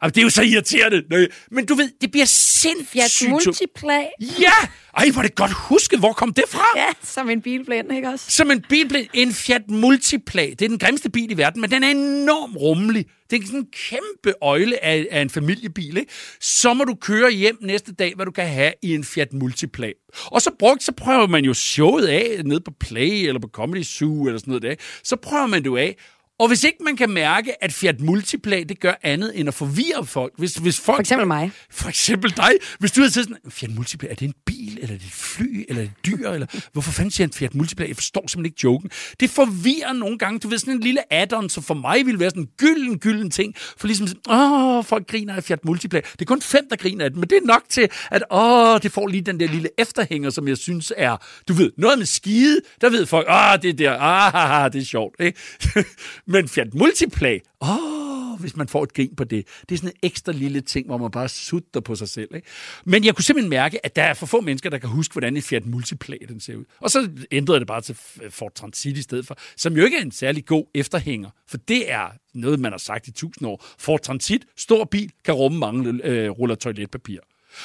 Altså, 0.00 0.14
det 0.14 0.20
er 0.20 0.24
jo 0.24 0.30
så 0.30 0.42
irriterende. 0.42 1.02
Nej. 1.10 1.26
Men 1.50 1.66
du 1.66 1.74
ved, 1.74 1.90
det 2.00 2.10
bliver 2.10 2.26
sindssygt... 2.26 2.88
Fiat 2.90 3.30
Multipla. 3.30 3.98
Ja! 4.20 4.52
Ej, 4.96 5.10
hvor 5.10 5.22
det 5.22 5.34
godt 5.34 5.52
husket. 5.52 5.98
Hvor 5.98 6.12
kom 6.12 6.32
det 6.32 6.44
fra? 6.48 6.64
Ja, 6.76 6.86
som 7.02 7.30
en 7.30 7.42
bilblind, 7.42 7.92
ikke 7.92 8.08
også? 8.08 8.30
Som 8.30 8.50
en 8.50 8.64
bilblind. 8.68 9.06
En 9.14 9.32
Fiat 9.32 9.62
Multipla. 9.68 10.42
Det 10.42 10.62
er 10.62 10.68
den 10.68 10.78
grimmeste 10.78 11.10
bil 11.10 11.30
i 11.30 11.36
verden, 11.36 11.60
men 11.60 11.70
den 11.70 11.84
er 11.84 11.90
enormt 11.90 12.56
rummelig. 12.56 13.06
Det 13.30 13.42
er 13.42 13.46
sådan 13.46 13.60
en 13.60 13.66
kæmpe 13.90 14.38
øjle 14.42 14.84
af, 14.84 15.06
af 15.10 15.20
en 15.20 15.30
familiebil, 15.30 15.96
ikke? 15.96 16.12
Så 16.40 16.74
må 16.74 16.84
du 16.84 16.94
køre 16.94 17.30
hjem 17.30 17.58
næste 17.60 17.92
dag, 17.92 18.12
hvad 18.14 18.26
du 18.26 18.32
kan 18.32 18.46
have 18.48 18.72
i 18.82 18.94
en 18.94 19.04
Fiat 19.04 19.32
Multipla. 19.32 19.92
Og 20.26 20.42
så 20.42 20.50
brugt, 20.58 20.82
så 20.82 20.92
prøver 20.92 21.26
man 21.26 21.44
jo 21.44 21.54
showet 21.54 22.06
af 22.06 22.42
ned 22.44 22.60
på 22.60 22.70
Play 22.80 23.26
eller 23.26 23.40
på 23.40 23.48
Comedy 23.52 23.82
Zoo 23.82 24.26
eller 24.26 24.38
sådan 24.38 24.50
noget 24.50 24.62
der. 24.62 24.74
Så 25.04 25.16
prøver 25.16 25.46
man 25.46 25.64
det 25.64 25.78
af. 25.78 25.96
Og 26.38 26.48
hvis 26.48 26.64
ikke 26.64 26.78
man 26.84 26.96
kan 26.96 27.10
mærke, 27.10 27.64
at 27.64 27.72
Fiat 27.72 28.00
Multipla, 28.00 28.62
det 28.62 28.80
gør 28.80 28.92
andet 29.02 29.40
end 29.40 29.48
at 29.48 29.54
forvirre 29.54 30.06
folk. 30.06 30.32
Hvis, 30.38 30.54
hvis 30.54 30.80
folk 30.80 30.96
for 30.96 31.00
eksempel 31.00 31.26
mig. 31.26 31.52
For 31.70 31.88
eksempel 31.88 32.36
dig. 32.36 32.50
Hvis 32.78 32.92
du 32.92 33.00
havde 33.00 33.12
sagt 33.12 33.28
sådan, 33.28 33.50
Fiat 33.50 33.74
Multipla, 33.74 34.08
er 34.08 34.14
det 34.14 34.26
en 34.26 34.34
bil, 34.46 34.78
eller 34.82 34.94
er 34.94 34.98
det 34.98 35.06
et 35.06 35.12
fly, 35.12 35.64
eller 35.68 35.82
er 35.82 35.86
det 35.86 35.92
et 35.98 36.18
dyr, 36.18 36.30
eller 36.30 36.46
hvorfor 36.72 36.92
fanden 36.92 37.10
siger 37.10 37.26
han 37.26 37.32
Fiat 37.32 37.54
Multipla? 37.54 37.86
Jeg 37.86 37.96
forstår 37.96 38.20
simpelthen 38.20 38.44
ikke 38.44 38.60
joken. 38.64 38.90
Det 39.20 39.30
forvirrer 39.30 39.92
nogle 39.92 40.18
gange. 40.18 40.38
Du 40.38 40.48
ved, 40.48 40.58
sådan 40.58 40.74
en 40.74 40.80
lille 40.80 41.12
add-on, 41.14 41.48
som 41.48 41.62
for 41.62 41.74
mig 41.74 42.06
ville 42.06 42.20
være 42.20 42.30
sådan 42.30 42.42
en 42.42 42.48
gylden, 42.56 42.98
gylden 42.98 43.30
ting. 43.30 43.54
For 43.76 43.86
ligesom 43.86 44.08
åh, 44.28 44.84
folk 44.84 45.06
griner 45.06 45.34
af 45.34 45.44
Fiat 45.44 45.64
Multipla. 45.64 46.00
Det 46.00 46.20
er 46.20 46.24
kun 46.24 46.42
fem, 46.42 46.66
der 46.70 46.76
griner 46.76 47.04
af 47.04 47.10
det, 47.10 47.18
men 47.18 47.30
det 47.30 47.36
er 47.36 47.46
nok 47.46 47.62
til, 47.68 47.88
at 48.10 48.24
åh, 48.30 48.80
det 48.82 48.92
får 48.92 49.06
lige 49.06 49.22
den 49.22 49.40
der 49.40 49.48
lille 49.48 49.68
efterhænger, 49.78 50.30
som 50.30 50.48
jeg 50.48 50.56
synes 50.56 50.92
er, 50.96 51.16
du 51.48 51.52
ved, 51.52 51.72
noget 51.78 51.98
med 51.98 52.06
skide, 52.06 52.60
der 52.80 52.90
ved 52.90 53.06
folk, 53.06 53.26
åh, 53.30 53.62
det 53.62 53.68
er 53.68 53.72
der, 53.72 53.96
ah, 54.00 54.72
det 54.72 54.80
er 54.80 54.84
sjovt, 54.84 55.14
ikke? 55.20 55.38
Men 56.26 56.48
Fiat 56.48 56.74
Multiplay, 56.74 57.38
åh, 57.60 57.68
oh, 57.68 58.40
hvis 58.40 58.56
man 58.56 58.68
får 58.68 58.82
et 58.82 58.94
grin 58.94 59.16
på 59.16 59.24
det. 59.24 59.46
Det 59.68 59.74
er 59.74 59.78
sådan 59.78 59.90
en 59.90 59.98
ekstra 60.02 60.32
lille 60.32 60.60
ting, 60.60 60.86
hvor 60.86 60.98
man 60.98 61.10
bare 61.10 61.28
sutter 61.28 61.80
på 61.80 61.94
sig 61.94 62.08
selv. 62.08 62.34
Ikke? 62.34 62.48
Men 62.84 63.04
jeg 63.04 63.14
kunne 63.14 63.24
simpelthen 63.24 63.50
mærke, 63.50 63.86
at 63.86 63.96
der 63.96 64.02
er 64.02 64.14
for 64.14 64.26
få 64.26 64.40
mennesker, 64.40 64.70
der 64.70 64.78
kan 64.78 64.88
huske, 64.88 65.12
hvordan 65.12 65.36
en 65.36 65.42
Fiat 65.42 65.66
Multiplay 65.66 66.18
den 66.28 66.40
ser 66.40 66.56
ud. 66.56 66.64
Og 66.80 66.90
så 66.90 67.10
ændrede 67.30 67.58
det 67.58 67.66
bare 67.66 67.80
til 67.80 67.96
Ford 68.30 68.54
Transit 68.54 68.96
i 68.96 69.02
stedet 69.02 69.26
for, 69.26 69.38
som 69.56 69.76
jo 69.76 69.84
ikke 69.84 69.96
er 69.96 70.02
en 70.02 70.12
særlig 70.12 70.46
god 70.46 70.64
efterhænger, 70.74 71.30
for 71.48 71.56
det 71.56 71.90
er 71.90 72.08
noget, 72.34 72.60
man 72.60 72.72
har 72.72 72.78
sagt 72.78 73.08
i 73.08 73.12
tusind 73.12 73.48
år. 73.48 73.66
Ford 73.78 74.00
Transit, 74.00 74.46
stor 74.56 74.84
bil, 74.84 75.12
kan 75.24 75.34
rumme 75.34 75.58
mange 75.58 76.00
øh, 76.04 76.30
ruller 76.30 76.54
toiletpapir. 76.54 77.18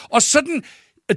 Og 0.04 0.22
sådan 0.22 0.64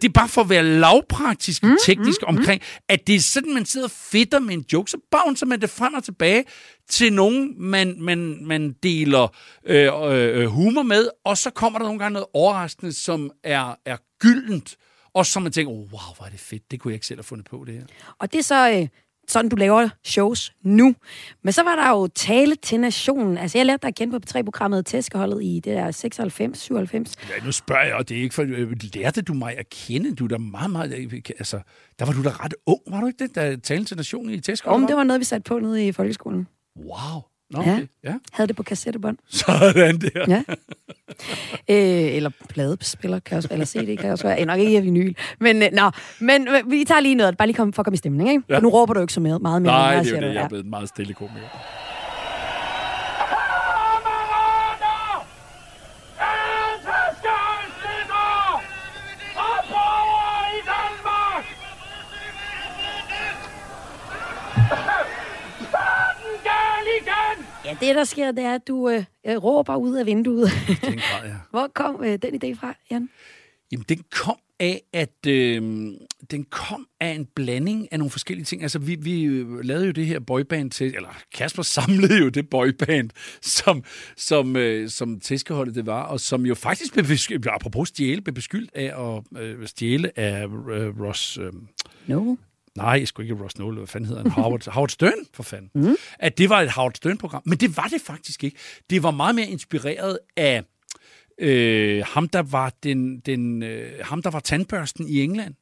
det 0.03 0.09
er 0.09 0.13
bare 0.13 0.29
for 0.29 0.41
at 0.41 0.49
være 0.49 0.63
lavpraktisk 0.63 1.63
mm, 1.63 1.77
teknisk 1.87 2.21
mm, 2.23 2.37
omkring, 2.37 2.63
at 2.89 3.07
det 3.07 3.15
er 3.15 3.21
sådan, 3.21 3.55
man 3.55 3.65
sidder 3.65 3.87
og 3.87 3.91
fedter 3.91 4.39
med 4.39 4.55
en 4.55 4.65
joke, 4.73 4.91
så 4.91 4.99
bouncer 5.11 5.47
man 5.47 5.61
det 5.61 5.71
frem 5.71 5.95
og 5.95 6.05
tilbage 6.05 6.45
til 6.89 7.13
nogen, 7.13 7.55
man, 7.59 7.97
man, 8.01 8.47
man 8.47 8.73
deler 8.83 9.37
øh, 9.67 9.91
øh, 10.05 10.47
humor 10.47 10.83
med, 10.83 11.09
og 11.25 11.39
så 11.39 11.51
kommer 11.51 11.79
der 11.79 11.87
nogle 11.87 11.99
gange 11.99 12.13
noget 12.13 12.27
overraskende, 12.35 12.93
som 12.93 13.31
er, 13.45 13.75
er 13.85 13.97
gyldent, 14.19 14.77
og 15.15 15.27
så 15.27 15.41
man 15.41 15.53
tænker, 15.53 15.73
oh, 15.73 15.79
wow, 15.79 16.15
hvor 16.17 16.25
er 16.27 16.31
det 16.31 16.41
fedt, 16.41 16.71
det 16.71 16.81
kunne 16.81 16.91
jeg 16.91 16.95
ikke 16.95 17.07
selv 17.07 17.19
have 17.19 17.25
fundet 17.25 17.47
på 17.47 17.65
det 17.67 17.75
her. 17.75 17.85
Og 18.19 18.33
det 18.33 18.39
er 18.39 18.43
så 18.43 18.71
øh, 18.71 18.89
sådan, 19.29 19.49
du 19.49 19.57
laver 19.57 19.89
shows 20.05 20.53
nu. 20.63 20.95
Men 21.43 21.53
så 21.53 21.63
var 21.63 21.77
der 21.77 21.91
jo 21.91 22.07
tale 22.07 22.55
til 22.57 22.81
nationen. 22.81 23.39
Altså, 23.39 23.59
jeg 23.59 23.67
lærte 23.67 23.83
dig 23.83 23.89
at 23.89 23.95
kende 23.95 24.21
på 24.21 24.27
P3-programmet 24.29 24.87
Tæskeholdet 24.87 25.45
i 25.45 25.61
det 25.65 25.77
der 25.77 25.91
96, 25.91 26.59
97. 26.59 27.13
Ja, 27.31 27.45
nu 27.45 27.53
spørger 27.53 27.85
jeg, 27.85 27.95
og 27.95 28.09
det 28.09 28.19
er 28.19 28.23
ikke 28.23 28.35
for... 28.35 28.43
øh, 28.43 28.73
Lærte 28.95 29.23
du 29.23 29.35
mig 29.35 29.59
at 29.59 29.69
kende? 29.71 30.15
Du 30.15 30.25
er 30.25 30.29
da 30.29 30.39
meget, 30.39 30.71
meget... 30.71 30.93
Altså, 31.39 31.61
der 31.99 32.05
var 32.07 32.13
du 32.13 32.23
da 32.23 32.29
ret 32.29 32.55
ung, 32.67 32.81
var 32.87 33.01
du 33.01 33.07
ikke 33.07 33.25
det, 33.25 33.35
der 33.35 33.57
tale 33.57 33.85
til 33.85 33.97
nationen 33.97 34.31
i 34.31 34.41
Tæskeholdet? 34.41 34.83
Om 34.83 34.87
det 34.87 34.97
var 34.97 35.05
noget, 35.05 35.21
vi 35.21 35.25
satte 35.25 35.49
på 35.49 35.59
nede 35.59 35.87
i 35.87 35.93
folkeskolen. 35.93 36.49
Wow. 36.77 37.21
Nå, 37.51 37.63
Ja. 37.63 37.73
okay. 37.73 37.87
ja. 38.05 38.15
Havde 38.33 38.49
det 38.49 38.57
på 38.57 38.63
kassettebånd. 38.63 39.19
Sådan 39.47 39.99
der. 40.01 40.25
Ja. 40.29 40.43
øh, 41.71 42.17
eller 42.17 42.31
pladespiller 42.49 43.19
kan 43.19 43.37
også, 43.37 43.49
eller 43.53 43.67
CD 43.67 43.99
kan 43.99 44.11
også 44.11 44.27
være. 44.27 44.41
Eh, 44.41 44.47
nok 44.47 44.59
ikke 44.59 44.81
vinyl. 44.83 45.15
Men, 45.41 45.63
øh, 45.63 45.69
nå, 45.73 45.91
men 46.21 46.49
øh, 46.49 46.71
vi 46.71 46.85
tager 46.85 47.01
lige 47.01 47.15
noget, 47.15 47.37
bare 47.37 47.49
lige 47.49 47.57
kom, 47.57 47.73
for 47.73 47.83
at 47.83 47.87
komme 47.87 47.95
i 47.95 47.99
stemning, 47.99 48.29
ikke? 48.31 48.43
Ja. 48.49 48.55
Ja. 48.55 48.61
Nu 48.61 48.69
råber 48.69 48.95
du 48.95 49.01
ikke 49.01 49.13
så 49.13 49.21
meget, 49.21 49.43
meget 49.43 49.63
mere. 49.63 49.73
Nej, 49.73 49.81
jeg 49.81 50.05
det 50.05 50.13
er 50.13 50.17
jo 50.17 50.23
det. 50.23 50.29
Jeg 50.29 50.37
er 50.37 50.41
Ja. 50.43 50.49
blevet 50.49 50.67
meget 50.67 50.89
stille 50.89 51.15
komiker. 51.15 51.47
Ja, 67.65 67.77
det 67.81 67.95
der 67.95 68.05
sker, 68.05 68.33
det 68.33 68.45
er, 68.45 68.55
at 68.55 68.69
du 68.69 68.91
øh, 68.91 69.05
råber 69.27 69.77
ud 69.77 69.97
af 69.97 70.07
vinduet. 70.07 70.51
Den 70.67 70.99
grad, 70.99 71.29
ja. 71.29 71.35
Hvor 71.51 71.71
kom 71.75 72.05
øh, 72.05 72.19
den 72.23 72.35
idé 72.35 72.61
fra, 72.61 72.75
Jan? 72.91 73.09
Jamen, 73.73 73.85
den 73.89 74.05
kom 74.11 74.37
af, 74.61 74.83
at 74.93 75.27
øh, 75.27 75.63
den 76.31 76.45
kom 76.51 76.87
af 77.01 77.09
en 77.09 77.27
blanding 77.35 77.93
af 77.93 77.99
nogle 77.99 78.11
forskellige 78.11 78.45
ting. 78.45 78.63
Altså, 78.63 78.79
vi, 78.79 78.95
vi 78.95 79.23
øh, 79.23 79.61
lavede 79.61 79.87
jo 79.87 79.93
det 79.93 80.07
her 80.07 80.21
boyband 80.21 80.71
til, 80.71 80.87
eller 80.87 81.19
Kasper 81.35 81.63
samlede 81.77 82.19
jo 82.19 82.29
det 82.29 82.51
boyband, 82.51 83.11
som, 83.43 83.85
som, 84.17 84.57
øh, 84.57 84.89
som 84.89 85.21
tæskeholdet 85.21 85.75
det 85.75 85.87
var, 85.87 86.03
og 86.03 86.21
som 86.21 86.47
jo 86.47 86.55
faktisk 86.55 86.93
blev 86.93 87.05
beskyldt, 87.05 87.47
apropos 87.47 87.89
stjæle, 87.89 88.21
blev 88.21 88.35
beskyldt 88.35 88.71
af 88.75 89.17
at 89.17 89.43
øh, 89.43 89.67
stjæle 89.67 90.19
af 90.19 90.45
øh, 90.45 91.01
Ross... 91.01 91.39
Øh, 91.39 91.53
No. 92.07 92.35
Nej, 92.77 92.87
jeg 92.87 93.09
skulle 93.09 93.31
ikke 93.31 93.45
Ross 93.45 93.59
Noel, 93.59 93.77
hvad 93.77 93.87
fanden 93.87 94.09
hedder 94.09 94.23
han? 94.23 94.31
Howard, 94.43 94.71
Howard 94.71 94.89
Stern, 94.89 95.27
for 95.33 95.43
fanden. 95.43 95.71
Mm. 95.75 95.97
At 96.19 96.39
det 96.39 96.49
var 96.49 96.61
et 96.61 96.71
Howard 96.71 96.95
Stern-program. 96.95 97.43
Men 97.47 97.59
det 97.59 97.77
var 97.77 97.89
det 97.89 98.01
faktisk 98.01 98.45
ikke. 98.45 98.57
Det 98.91 99.03
var 99.03 99.11
meget 99.11 99.35
mere 99.35 99.47
inspireret 99.47 100.19
af 100.37 100.63
øh, 101.39 102.05
ham, 102.07 102.29
der 102.29 102.43
var 102.43 102.73
den, 102.83 103.21
den, 103.21 103.63
øh, 103.63 103.93
ham, 104.01 104.23
der 104.23 104.31
var 104.31 104.41
tandbørsten 104.41 105.09
i 105.09 105.21
England. 105.21 105.55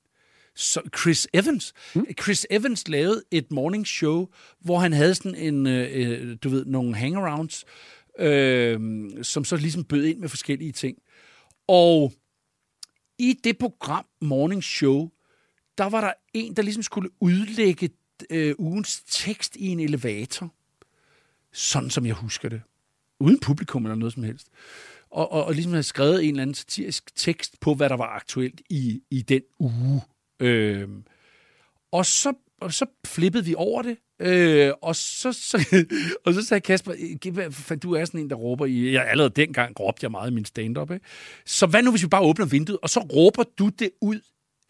Så 0.57 0.81
Chris 0.99 1.29
Evans. 1.35 1.73
Mm. 1.95 2.07
Chris 2.23 2.47
Evans 2.51 2.89
lavede 2.89 3.23
et 3.31 3.53
morning 3.53 3.87
show, 3.87 4.29
hvor 4.61 4.79
han 4.79 4.93
havde 4.93 5.15
sådan 5.15 5.35
en, 5.35 5.67
øh, 5.67 5.89
øh, 5.93 6.37
du 6.43 6.49
ved, 6.49 6.65
nogle 6.65 6.95
hangarounds, 6.95 7.65
øh, 8.19 8.81
som 9.23 9.45
så 9.45 9.57
ligesom 9.57 9.85
bød 9.85 10.05
ind 10.05 10.19
med 10.19 10.29
forskellige 10.29 10.73
ting. 10.73 10.99
Og 11.69 12.13
i 13.19 13.39
det 13.45 13.59
program 13.59 14.07
Morning 14.21 14.65
Show, 14.65 15.11
der 15.79 15.85
var 15.85 16.01
der 16.01 16.12
en, 16.35 16.57
der 16.57 16.62
ligesom 16.62 16.83
skulle 16.83 17.11
udlægge 17.20 17.91
øh, 18.31 18.55
ugens 18.59 19.03
tekst 19.09 19.57
i 19.57 19.68
en 19.68 19.81
elevator. 19.81 20.55
Sådan 21.53 21.91
som 21.91 22.07
jeg 22.07 22.14
husker 22.14 22.49
det. 22.49 22.62
Uden 23.20 23.41
publikum 23.41 23.85
eller 23.85 23.97
noget 23.97 24.14
som 24.14 24.23
helst. 24.23 24.49
Og, 25.11 25.33
og, 25.33 25.45
og 25.45 25.55
ligesom 25.55 25.73
havde 25.73 25.83
skrevet 25.83 26.25
en 26.25 26.31
eller 26.31 26.43
anden 26.43 26.55
satirisk 26.55 27.16
tekst 27.16 27.61
på, 27.61 27.75
hvad 27.75 27.89
der 27.89 27.97
var 27.97 28.07
aktuelt 28.07 28.61
i, 28.70 29.03
i 29.11 29.23
den 29.23 29.43
uge. 29.59 30.03
Øh, 30.41 30.89
og 31.93 32.07
så, 32.07 32.33
og 32.61 32.73
så 32.73 32.87
flippede 33.07 33.45
vi 33.45 33.55
over 33.55 33.83
det. 33.83 33.97
Øh, 34.20 34.73
og, 34.83 34.97
så, 34.97 35.33
så, 35.33 35.85
og 36.27 36.35
så 36.35 36.43
sagde 36.43 36.61
Kasper, 36.61 37.16
"Giv, 37.18 37.33
hvad 37.33 37.77
du 37.77 37.93
er 37.93 38.05
sådan 38.05 38.20
en, 38.20 38.31
der 38.31 38.37
råber 38.37 38.66
i... 38.66 38.93
Jeg, 38.93 39.09
allerede 39.09 39.33
dengang 39.37 39.81
råbte 39.81 40.05
jeg 40.05 40.11
meget 40.11 40.31
i 40.31 40.35
min 40.35 40.45
stand-up. 40.45 40.91
Ikke? 40.91 41.07
Så 41.47 41.66
hvad 41.66 41.83
nu, 41.83 41.91
hvis 41.91 42.03
vi 42.03 42.09
bare 42.09 42.23
åbner 42.23 42.47
vinduet, 42.47 42.79
og 42.83 42.91
så 42.91 43.01
råber 43.01 43.43
du 43.59 43.68
det 43.68 43.91
ud 44.01 44.20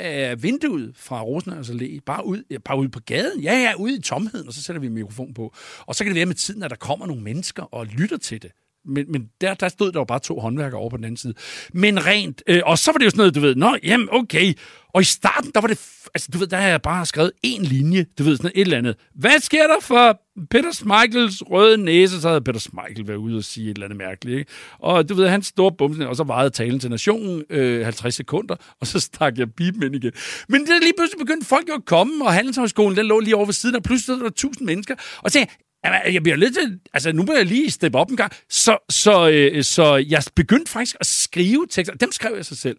øh, 0.05 0.43
vinduet 0.43 0.93
fra 0.97 1.23
Rosenørns 1.23 1.71
Allé, 1.71 1.85
altså 1.85 2.01
bare 2.07 2.27
ud, 2.27 2.43
ja, 2.51 2.59
bare 2.59 2.79
ud 2.79 2.89
på 2.89 3.01
gaden, 3.01 3.41
ja, 3.41 3.53
ja, 3.53 3.73
ude 3.79 3.97
i 3.97 4.01
tomheden, 4.01 4.49
og 4.49 4.55
så 4.55 4.63
sætter 4.63 4.81
vi 4.81 4.87
en 4.87 4.95
mikrofon 4.95 5.35
på. 5.35 5.55
Og 5.87 5.95
så 5.95 6.05
kan 6.05 6.11
det 6.11 6.17
være 6.17 6.27
med 6.27 6.35
tiden, 6.35 6.63
at 6.63 6.71
der 6.71 6.77
kommer 6.77 7.07
nogle 7.07 7.23
mennesker 7.23 7.63
og 7.63 7.87
lytter 7.87 8.17
til 8.17 8.43
det. 8.43 8.51
Men, 8.85 9.13
men 9.13 9.31
der, 9.41 9.55
der 9.55 9.69
stod 9.69 9.93
der 9.93 10.01
jo 10.01 10.05
bare 10.05 10.19
to 10.19 10.41
håndværkere 10.41 10.81
over 10.81 10.91
på 10.91 10.97
den 10.97 11.05
anden 11.05 11.17
side. 11.17 11.35
Men 11.73 12.07
rent, 12.07 12.43
øh, 12.47 12.61
og 12.65 12.79
så 12.79 12.93
var 12.93 12.99
det 12.99 13.05
jo 13.05 13.11
sådan 13.11 13.19
noget, 13.19 13.35
du 13.35 13.41
ved, 13.41 13.55
nå, 13.55 13.77
jamen, 13.83 14.09
okay. 14.13 14.55
Og 14.95 15.01
i 15.01 15.05
starten, 15.05 15.51
der 15.55 15.61
var 15.61 15.69
det, 15.69 15.79
altså, 16.15 16.29
du 16.33 16.39
ved, 16.39 16.47
der 16.47 16.57
har 16.57 16.69
jeg 16.69 16.83
bare 16.83 17.07
skrevet 17.07 17.33
en 17.43 17.63
linje, 17.63 18.07
du 18.19 18.23
ved, 18.23 18.37
sådan 18.37 18.51
et 18.55 18.61
eller 18.61 18.79
andet. 18.79 18.97
Hvad 19.15 19.41
sker 19.41 19.67
der 19.67 19.81
for 19.81 20.21
Peter 20.51 20.73
Smeichels 20.73 21.43
røde 21.51 21.79
næse? 21.79 22.21
Så 22.21 22.29
havde 22.29 22.41
Peter 22.41 22.61
Smeichel 22.61 23.09
været 23.09 23.17
ude 23.17 23.37
og 23.37 23.45
sige 23.45 23.71
et 23.71 23.75
eller 23.75 23.87
andet 23.87 23.99
mærkeligt, 23.99 24.39
ikke? 24.39 24.51
Og 24.79 25.09
du 25.09 25.15
ved, 25.15 25.29
han 25.29 25.43
store 25.43 25.73
bumsen, 25.73 26.03
og 26.03 26.17
så 26.17 26.25
vejede 26.25 26.51
talen 26.51 26.81
til 26.81 26.91
nationen 26.91 27.45
øh, 27.51 27.85
50 27.85 28.15
sekunder, 28.15 28.57
og 28.81 28.87
så 28.87 29.01
stak 29.01 29.39
jeg 29.39 29.53
biben 29.53 29.83
ind 29.83 29.95
igen. 29.95 30.13
Men 30.49 30.61
det 30.61 30.69
lige 30.83 30.93
pludselig 30.99 31.19
begyndte 31.19 31.47
folk 31.47 31.69
jo 31.69 31.75
at 31.75 31.85
komme, 31.85 32.25
og 32.25 32.33
Handelshøjskolen, 32.33 32.97
den 32.97 33.07
lå 33.07 33.21
lige 33.21 33.37
over 33.37 33.47
ved 33.47 33.55
siden, 33.55 33.77
og 33.77 33.83
pludselig 33.83 34.17
var 34.21 34.23
der 34.23 34.31
tusind 34.31 34.67
mennesker, 34.67 34.95
og 35.23 35.31
så 35.31 35.47
Jamen, 35.85 36.15
jeg 36.15 36.23
bliver 36.23 36.37
lidt 36.37 36.55
til, 36.55 36.81
altså 36.95 37.13
nu 37.13 37.23
må 37.23 37.33
jeg 37.33 37.47
lige 37.47 37.71
steppe 37.71 37.99
op 37.99 38.11
en 38.11 38.17
gang. 38.17 38.33
Så, 38.49 38.79
så, 38.91 39.31
øh, 39.31 39.65
så 39.65 39.97
jeg 39.97 40.23
begyndte 40.35 40.71
faktisk 40.71 40.97
at 41.01 41.07
skrive 41.07 41.67
tekster. 41.71 41.95
Dem 41.95 42.13
skrev 42.13 42.37
jeg 42.37 42.45
sig 42.45 42.57
selv. 42.57 42.77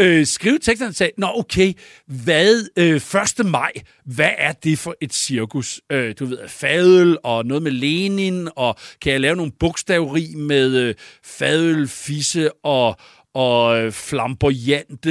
Øh, 0.00 0.26
skrive 0.26 0.58
teksterne 0.58 0.90
og 0.90 0.94
sagde, 0.94 1.12
nå 1.18 1.26
okay, 1.34 1.72
hvad 2.06 2.68
øh, 2.76 2.96
1. 3.40 3.46
maj, 3.46 3.72
hvad 4.04 4.30
er 4.38 4.52
det 4.52 4.78
for 4.78 4.94
et 5.00 5.14
cirkus? 5.14 5.80
Øh, 5.92 6.14
du 6.18 6.24
ved, 6.24 6.48
fadøl 6.48 7.16
og 7.24 7.46
noget 7.46 7.62
med 7.62 7.72
Lenin, 7.72 8.48
og 8.56 8.76
kan 9.00 9.12
jeg 9.12 9.20
lave 9.20 9.36
nogle 9.36 9.52
bogstaveri 9.60 10.34
med 10.36 10.76
øh, 10.76 10.94
fadøl, 11.24 11.88
fisse 11.88 12.50
og 12.64 12.96
og 13.34 13.78
øh, 13.78 13.92
flamboyant, 13.92 15.04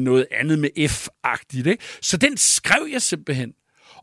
noget 0.00 0.26
andet 0.30 0.58
med 0.58 0.70
F-agtigt. 0.88 1.68
Ikke? 1.68 1.84
Så 2.00 2.16
den 2.16 2.36
skrev 2.36 2.88
jeg 2.92 3.02
simpelthen. 3.02 3.52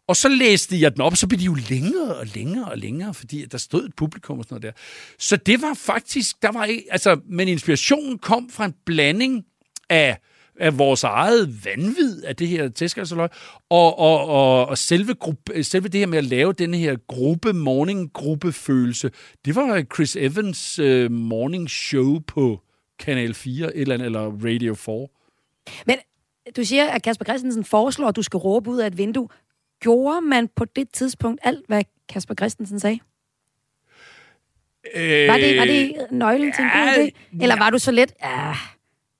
Og 0.08 0.16
så 0.16 0.30
læste 0.30 0.82
jeg 0.82 0.94
den 0.94 1.02
op, 1.02 1.12
og 1.12 1.18
så 1.18 1.28
blev 1.28 1.40
de 1.40 1.46
jo 1.46 1.58
længere 1.70 2.16
og 2.16 2.26
længere 2.36 2.66
og 2.72 2.78
længere, 2.78 3.14
fordi 3.14 3.46
der 3.46 3.58
stod 3.58 3.86
et 3.86 3.96
publikum 3.96 4.40
og 4.40 4.44
sådan 4.44 4.56
noget 4.56 4.64
der. 4.64 4.82
Så 5.20 5.36
det 5.36 5.62
var 5.62 5.74
faktisk, 5.74 6.42
der 6.42 6.52
var 6.52 6.66
ikke, 6.66 6.84
altså, 6.92 7.20
men 7.26 7.48
inspirationen 7.48 8.18
kom 8.18 8.50
fra 8.50 8.66
en 8.66 8.74
blanding 8.86 9.46
af, 9.90 10.18
af 10.60 10.78
vores 10.78 11.04
eget 11.04 11.66
vanvid 11.66 12.24
af 12.24 12.36
det 12.36 12.48
her 12.48 12.70
tæskersaløj, 12.70 13.28
og, 13.70 14.00
og, 14.00 14.26
og, 14.26 14.66
og 14.66 14.78
selve, 14.78 15.14
gruppe, 15.14 15.64
selve 15.64 15.88
det 15.88 16.00
her 16.00 16.08
med 16.08 16.18
at 16.18 16.24
lave 16.24 16.54
den 16.54 16.74
her 16.74 16.96
gruppe, 17.08 17.54
morning-gruppe-følelse, 17.54 19.12
det 19.46 19.56
var 19.56 19.84
Chris 19.96 20.16
Evans 20.16 20.80
øh, 20.80 21.12
morning 21.12 21.70
show 21.70 22.20
på 22.28 22.62
Kanal 23.00 23.34
4 23.34 23.76
et 23.76 23.82
eller, 23.82 23.96
andet, 23.96 24.06
eller 24.06 24.32
Radio 24.46 24.76
4. 24.76 25.08
Men 25.86 25.96
du 26.56 26.64
siger, 26.64 26.88
at 26.88 27.04
Kasper 27.04 27.26
Christensen 27.26 27.64
foreslår, 27.64 28.08
at 28.08 28.16
du 28.16 28.22
skal 28.22 28.38
råbe 28.38 28.70
ud 28.70 28.80
af 28.80 28.88
et 28.88 28.98
vindue. 28.98 29.28
Gjorde 29.82 30.22
man 30.22 30.48
på 30.56 30.66
det 30.66 30.90
tidspunkt 30.92 31.42
alt, 31.44 31.68
hvad 31.68 31.84
Kasper 32.10 32.36
Christensen 32.36 32.80
sagde? 32.80 33.00
Øh, 34.96 35.28
Var 35.28 35.38
det, 35.38 35.58
var 35.58 35.66
det 35.66 35.96
nøglen 36.12 36.54
til 36.54 36.64
en 36.64 36.70
god 36.70 36.88
idé? 37.08 37.42
Eller 37.44 37.58
var 37.58 37.70
du 37.70 37.78
så 37.80 37.92
let, 37.92 38.14
ja, 38.24 38.54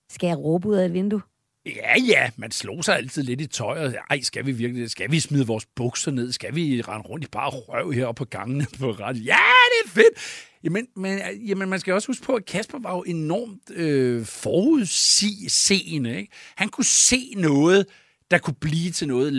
skal 0.10 0.28
jeg 0.28 0.38
råbe 0.38 0.68
ud 0.68 0.76
af 0.76 0.86
et 0.86 0.94
vindue? 0.94 1.22
Ja, 1.66 1.96
ja, 2.08 2.30
man 2.38 2.52
slog 2.52 2.84
sig 2.84 2.96
altid 2.96 3.24
lidt 3.24 3.42
i 3.42 3.48
tøjet. 3.48 3.96
Ej, 4.10 4.22
skal 4.22 4.46
vi 4.46 4.52
virkelig, 4.52 4.90
skal 4.90 5.12
vi 5.12 5.20
smide 5.20 5.48
vores 5.48 5.66
bukser 5.76 6.12
ned? 6.12 6.32
Skal 6.32 6.56
vi 6.56 6.82
rende 6.82 7.08
rundt 7.08 7.26
i 7.26 7.28
bare 7.32 7.50
røv 7.50 7.92
heroppe 7.92 8.20
på 8.20 8.26
gangene 8.26 8.66
på 8.80 8.92
ret? 8.92 9.26
Ja, 9.26 9.38
det 9.72 9.86
er 9.86 9.90
fedt! 9.90 10.48
Jamen, 10.64 10.88
men, 10.96 11.20
jamen, 11.48 11.70
man 11.70 11.80
skal 11.80 11.94
også 11.94 12.08
huske 12.08 12.26
på, 12.26 12.34
at 12.36 12.46
Kasper 12.46 12.80
var 12.80 12.96
jo 12.96 13.04
enormt 13.08 13.72
øh, 13.72 14.26
forudseende. 14.26 16.18
Ikke? 16.18 16.32
Han 16.56 16.70
kunne 16.70 16.86
se 16.86 17.34
noget, 17.38 17.86
der 18.32 18.38
kunne 18.38 18.56
blive 18.62 18.92
til 18.92 19.08
noget 19.08 19.34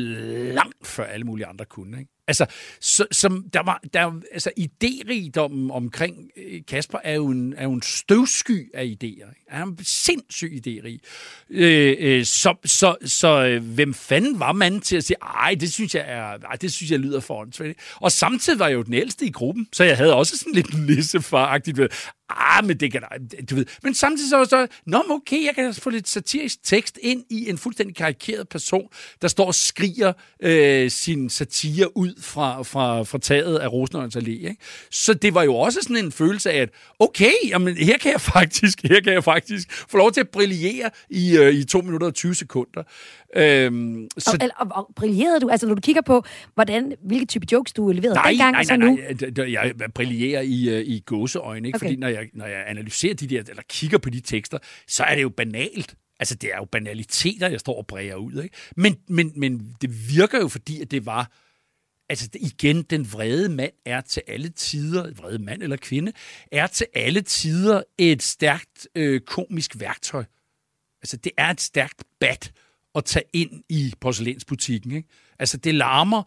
langt 0.55 0.87
før 0.87 1.05
alle 1.05 1.25
mulige 1.25 1.47
andre 1.47 1.65
kunne. 1.65 1.99
Ikke? 1.99 2.11
Altså, 2.29 2.47
så, 2.81 3.07
som 3.11 3.45
der 3.53 3.63
var, 3.63 3.81
der, 3.95 4.21
altså 4.33 4.51
idérigdommen 4.61 5.73
omkring 5.73 6.31
øh, 6.37 6.61
Kasper 6.69 6.99
er 7.05 7.15
jo 7.15 7.27
en, 7.27 7.55
er 7.57 7.65
jo 7.65 7.73
en 7.73 7.83
støvsky 7.83 8.71
af 8.75 8.85
idéer. 8.85 9.07
ikke? 9.07 9.45
Han 9.49 9.63
er 9.63 9.67
en 9.67 9.79
sindssyg 9.85 10.63
idérig. 10.67 10.99
Øh, 11.51 11.97
øh, 11.99 12.25
så, 12.25 12.55
så, 12.65 12.97
så 13.05 13.45
øh, 13.45 13.65
hvem 13.65 13.95
fanden 13.95 14.41
var 14.41 14.53
man 14.53 14.81
til 14.81 14.97
at 14.97 15.05
sige, 15.05 15.17
ej, 15.23 15.55
det 15.61 15.73
synes 15.73 15.95
jeg, 15.95 16.05
er, 16.07 16.39
ej, 16.39 16.57
det 16.57 16.73
synes 16.73 16.91
jeg 16.91 16.99
lyder 16.99 17.21
for 17.21 17.41
åndssvagt." 17.41 17.79
Og 17.97 18.13
samtidig 18.13 18.59
var 18.59 18.69
jeg 18.69 18.75
jo 18.75 18.83
den 18.83 18.95
ældste 18.95 19.27
i 19.27 19.31
gruppen, 19.31 19.69
så 19.73 19.85
jeg 19.85 19.97
havde 19.97 20.15
også 20.15 20.39
sådan 20.39 20.53
lidt 20.53 20.75
nissefar-agtigt 20.89 21.77
ved, 21.77 21.89
ah, 22.37 22.67
men 22.67 22.81
det 22.81 22.93
kan 22.93 23.01
da, 23.01 23.39
du 23.51 23.55
ved. 23.55 23.67
Men 23.83 23.95
samtidig 23.95 24.31
så 24.31 24.45
så, 24.45 24.67
nå, 24.87 25.03
men 25.09 25.17
okay, 25.17 25.45
jeg 25.45 25.55
kan 25.55 25.75
få 25.75 25.91
lidt 25.91 26.09
satirisk 26.09 26.65
tekst 26.65 26.99
ind 27.03 27.25
i 27.31 27.51
en 27.51 27.59
fuldstændig 27.59 27.97
karikeret 27.97 28.49
person, 28.49 28.89
der 29.23 29.29
står 29.29 29.47
og 29.47 29.55
skriger 29.55 30.13
øh, 30.43 30.91
sin 30.91 31.31
satire 31.31 31.97
ud 31.97 32.23
fra, 32.23 32.63
fra, 32.63 33.03
fra 33.03 33.19
taget 33.19 33.59
af 33.59 33.73
Rosenørns 33.73 34.17
Allé. 34.17 34.31
Ikke? 34.31 34.57
Så 34.91 35.15
det 35.15 35.35
var 35.35 35.43
jo 35.43 35.55
også 35.55 35.79
sådan 35.83 36.05
en 36.05 36.13
følelse 36.13 36.51
af, 36.51 36.61
at 36.61 36.71
okay, 36.99 37.33
jamen, 37.49 37.77
her 37.77 37.99
kan 37.99 38.13
jeg 38.13 38.21
faktisk, 38.21 38.83
her 38.83 39.01
kan 39.01 39.13
jeg 39.13 39.25
faktisk 39.25 39.73
få 39.73 39.97
lov 39.97 40.13
til 40.13 40.21
at 40.21 40.29
brillere 40.29 40.91
i, 41.11 41.39
øh, 41.39 41.55
i 41.55 41.65
2 41.65 41.81
minutter 41.81 42.07
og 42.07 42.15
20 42.15 42.35
sekunder. 42.35 42.83
Øhm, 43.37 44.09
Så... 44.19 44.51
Og, 44.59 44.67
og, 44.67 44.77
og 44.77 44.91
brillerede 44.97 45.41
du? 45.41 45.49
Altså, 45.49 45.67
når 45.67 45.75
du 45.75 45.81
kigger 45.81 46.03
på, 46.03 46.25
hvordan, 46.55 46.93
hvilke 47.05 47.27
type 47.27 47.47
jokes 47.53 47.73
du 47.73 47.89
leverede 47.89 48.15
Nej, 48.15 48.29
dengang 48.29 48.53
nej, 48.53 48.61
og 48.61 48.67
så 48.67 48.77
nej, 48.77 48.89
nu? 48.89 48.99
nej. 49.37 49.53
Jeg 49.53 49.73
brillerer 49.95 50.41
i, 50.41 50.69
øh, 50.69 50.81
i 50.87 51.03
gåseøjne, 51.07 51.69
ikke? 51.69 51.77
Okay. 51.77 51.87
Fordi 51.87 51.97
når 51.97 52.09
jeg, 52.09 52.22
når 52.33 52.47
jeg 52.47 52.65
analyserer 52.69 53.15
de 53.15 53.27
der, 53.27 53.43
eller 53.49 53.63
kigger 53.69 53.99
på 53.99 54.11
de 54.11 54.21
tekster, 54.21 54.59
så 54.89 55.05
er 55.05 55.15
det 55.15 55.23
jo 55.23 55.29
banalt. 55.29 55.95
Altså, 56.21 56.35
det 56.35 56.53
er 56.53 56.57
jo 56.57 56.65
banaliteter, 56.65 57.49
jeg 57.49 57.61
står 57.61 57.77
og 57.77 57.87
bræger 57.87 58.15
ud, 58.15 58.43
ikke? 58.43 58.57
Men, 58.77 58.97
men, 59.09 59.33
men 59.37 59.77
det 59.81 60.17
virker 60.17 60.39
jo, 60.39 60.49
fordi 60.49 60.81
at 60.81 60.91
det 60.91 61.07
var... 61.07 61.33
Altså 62.09 62.29
igen, 62.35 62.83
den 62.83 63.13
vrede 63.13 63.49
mand 63.49 63.73
er 63.85 64.01
til 64.01 64.23
alle 64.27 64.49
tider, 64.49 65.15
vrede 65.15 65.39
mand 65.39 65.63
eller 65.63 65.77
kvinde, 65.77 66.13
er 66.53 66.67
til 66.67 66.87
alle 66.95 67.21
tider 67.21 67.83
et 67.99 68.23
stærkt 68.23 68.89
øh, 68.95 69.21
komisk 69.21 69.81
værktøj. 69.81 70.25
Altså, 71.03 71.17
det 71.17 71.33
er 71.37 71.51
et 71.51 71.61
stærkt 71.61 72.05
bat 72.21 72.53
at 72.95 73.05
tage 73.05 73.25
ind 73.33 73.65
i 73.69 73.95
porcelænsbutikken. 74.01 74.93
Ikke? 74.93 75.09
Altså, 75.39 75.57
det 75.57 75.75
larmer, 75.75 76.23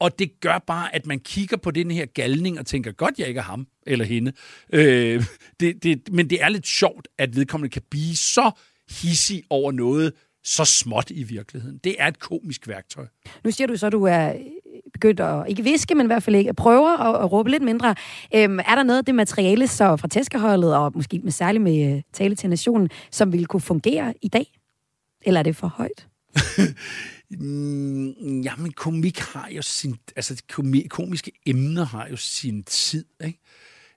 og 0.00 0.18
det 0.18 0.40
gør 0.40 0.58
bare, 0.66 0.94
at 0.94 1.06
man 1.06 1.18
kigger 1.18 1.56
på 1.56 1.70
den 1.70 1.90
her 1.90 2.06
galning 2.06 2.58
og 2.58 2.66
tænker, 2.66 2.92
godt, 2.92 3.18
jeg 3.18 3.28
ikke 3.28 3.38
er 3.38 3.44
ham 3.44 3.66
eller 3.86 4.04
hende. 4.04 4.32
Øh, 4.72 5.24
det, 5.60 5.82
det, 5.82 6.12
men 6.12 6.30
det 6.30 6.42
er 6.42 6.48
lidt 6.48 6.66
sjovt, 6.66 7.08
at 7.18 7.36
vedkommende 7.36 7.72
kan 7.72 7.82
blive 7.90 8.16
så 8.16 8.50
hissig 8.90 9.42
over 9.50 9.72
noget 9.72 10.12
så 10.44 10.64
småt 10.64 11.10
i 11.10 11.22
virkeligheden. 11.22 11.80
Det 11.84 11.96
er 11.98 12.06
et 12.06 12.18
komisk 12.18 12.68
værktøj. 12.68 13.06
Nu 13.44 13.50
siger 13.50 13.66
du 13.66 13.76
så, 13.76 13.86
at 13.86 13.92
du 13.92 14.04
er 14.04 14.32
begyndt 14.92 15.20
at 15.20 15.44
ikke 15.48 15.62
viske, 15.62 15.94
men 15.94 16.06
i 16.06 16.06
hvert 16.06 16.22
fald 16.22 16.36
ikke 16.36 16.54
prøver 16.54 16.98
at, 16.98 17.22
at 17.22 17.32
råbe 17.32 17.50
lidt 17.50 17.62
mindre. 17.62 17.94
Øhm, 18.34 18.58
er 18.58 18.74
der 18.74 18.82
noget 18.82 18.98
af 18.98 19.04
det 19.04 19.14
materiale 19.14 19.66
så 19.66 19.96
fra 19.96 20.08
tæskeholdet, 20.08 20.76
og 20.76 20.92
måske 20.94 21.18
med 21.18 21.32
særligt 21.32 21.64
med 21.64 21.94
øh, 21.94 22.02
tale 22.12 22.34
til 22.34 22.50
nationen, 22.50 22.88
som 23.10 23.32
ville 23.32 23.46
kunne 23.46 23.60
fungere 23.60 24.14
i 24.22 24.28
dag? 24.28 24.46
Eller 25.22 25.40
er 25.40 25.44
det 25.44 25.56
for 25.56 25.66
højt? 25.66 26.06
Mm, 27.38 28.40
jamen, 28.40 28.72
komik 28.72 29.18
har 29.18 29.48
jo 29.50 29.62
sin... 29.62 29.96
Altså, 30.16 30.42
komiske 30.90 31.32
emner 31.46 31.84
har 31.84 32.08
jo 32.08 32.16
sin 32.16 32.62
tid, 32.62 33.04
ikke? 33.24 33.38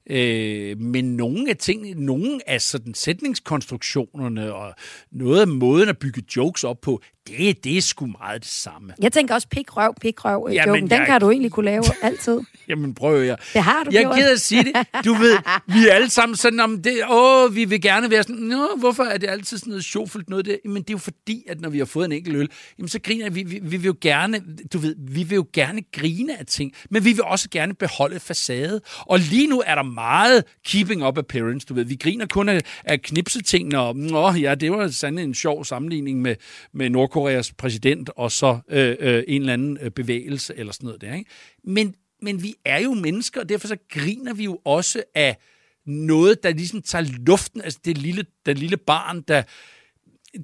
Øh, 0.09 0.79
men 0.79 1.17
nogle 1.17 1.49
af 1.49 1.57
tingene, 1.57 2.05
nogle 2.05 2.49
af 2.49 2.61
sådan 2.61 2.93
sætningskonstruktionerne 2.93 4.53
og 4.53 4.75
noget 5.11 5.41
af 5.41 5.47
måden 5.47 5.89
at 5.89 5.97
bygge 5.97 6.23
jokes 6.35 6.63
op 6.63 6.81
på, 6.81 7.01
det, 7.27 7.63
det 7.63 7.77
er 7.77 7.81
sgu 7.81 8.05
meget 8.05 8.41
det 8.41 8.51
samme. 8.51 8.93
Jeg 9.01 9.11
tænker 9.11 9.35
også 9.35 9.47
pik, 9.47 9.77
røv, 9.77 9.93
pik, 10.01 10.25
røv. 10.25 10.47
øh, 10.49 10.55
Jamen, 10.55 10.75
joken. 10.75 10.89
Den 10.89 10.97
jeg- 10.99 11.05
kan 11.07 11.21
du 11.21 11.31
egentlig 11.31 11.51
kunne 11.51 11.65
lave 11.65 11.83
altid. 12.01 12.39
Jamen 12.69 12.93
prøv 12.93 13.21
jeg. 13.23 13.37
Det 13.53 13.61
har 13.63 13.83
du 13.83 13.89
Jeg 13.93 14.01
gjort. 14.03 14.15
gider 14.15 14.31
at 14.31 14.41
sige 14.41 14.63
det. 14.63 15.05
Du 15.05 15.13
ved, 15.13 15.37
vi 15.67 15.87
er 15.89 15.93
alle 15.93 16.09
sammen 16.09 16.35
sådan 16.35 16.59
om 16.59 16.81
det. 16.81 16.99
Åh, 17.09 17.55
vi 17.55 17.65
vil 17.65 17.81
gerne 17.81 18.11
være 18.11 18.23
sådan. 18.23 18.35
Nå, 18.41 18.67
hvorfor 18.77 19.03
er 19.03 19.17
det 19.17 19.29
altid 19.29 19.57
sådan 19.57 19.69
noget 19.71 19.83
sjovfuldt 19.83 20.29
noget 20.29 20.45
der? 20.45 20.55
Men 20.65 20.75
det 20.75 20.89
er 20.89 20.93
jo 20.93 20.97
fordi, 20.97 21.43
at 21.49 21.61
når 21.61 21.69
vi 21.69 21.77
har 21.77 21.85
fået 21.85 22.05
en 22.05 22.11
enkelt 22.11 22.35
øl, 22.35 22.49
jamen 22.77 22.89
så 22.89 22.99
griner 23.03 23.29
vi. 23.29 23.43
Vi, 23.43 23.59
vi 23.63 23.77
vil 23.77 23.85
jo 23.85 23.95
gerne, 24.01 24.41
du 24.73 24.77
ved, 24.77 24.95
vi 24.99 25.23
vil 25.23 25.35
jo 25.35 25.45
gerne 25.53 25.81
grine 25.91 26.39
af 26.39 26.45
ting, 26.45 26.71
men 26.89 27.05
vi 27.05 27.11
vil 27.11 27.23
også 27.23 27.49
gerne 27.49 27.73
beholde 27.73 28.19
facade. 28.19 28.81
Og 28.99 29.19
lige 29.19 29.47
nu 29.47 29.63
er 29.65 29.75
der 29.75 29.83
meget 29.83 30.43
keeping 30.65 31.05
up 31.07 31.17
appearance, 31.17 31.65
du 31.69 31.73
ved. 31.73 31.85
Vi 31.85 31.95
griner 31.95 32.25
kun 32.25 32.49
af, 32.49 32.61
af 32.83 33.01
knipsetingene, 33.01 33.79
og 33.79 33.95
Nå, 33.95 34.31
ja, 34.31 34.55
det 34.55 34.71
var 34.71 34.87
sandelig 34.87 35.23
en 35.23 35.33
sjov 35.33 35.65
sammenligning 35.65 36.21
med, 36.21 36.35
med 36.73 36.89
Nordkoreas 37.13 37.53
præsident, 37.53 38.09
og 38.15 38.31
så 38.31 38.59
øh, 38.69 38.95
øh, 38.99 39.23
en 39.27 39.41
eller 39.41 39.53
anden 39.53 39.77
øh, 39.81 39.91
bevægelse, 39.91 40.53
eller 40.57 40.73
sådan 40.73 40.85
noget 40.87 41.01
der, 41.01 41.13
ikke? 41.13 41.29
Men 41.63 41.95
men 42.21 42.43
vi 42.43 42.55
er 42.65 42.79
jo 42.79 42.93
mennesker, 42.93 43.41
og 43.41 43.49
derfor 43.49 43.67
så 43.67 43.77
griner 43.89 44.33
vi 44.33 44.43
jo 44.43 44.59
også 44.65 45.03
af 45.15 45.37
noget, 45.85 46.43
der 46.43 46.49
ligesom 46.53 46.81
tager 46.81 47.05
luften, 47.27 47.61
altså 47.61 47.79
det 47.85 47.97
lille, 47.97 48.25
det 48.45 48.57
lille 48.57 48.77
barn, 48.77 49.21
der, 49.21 49.43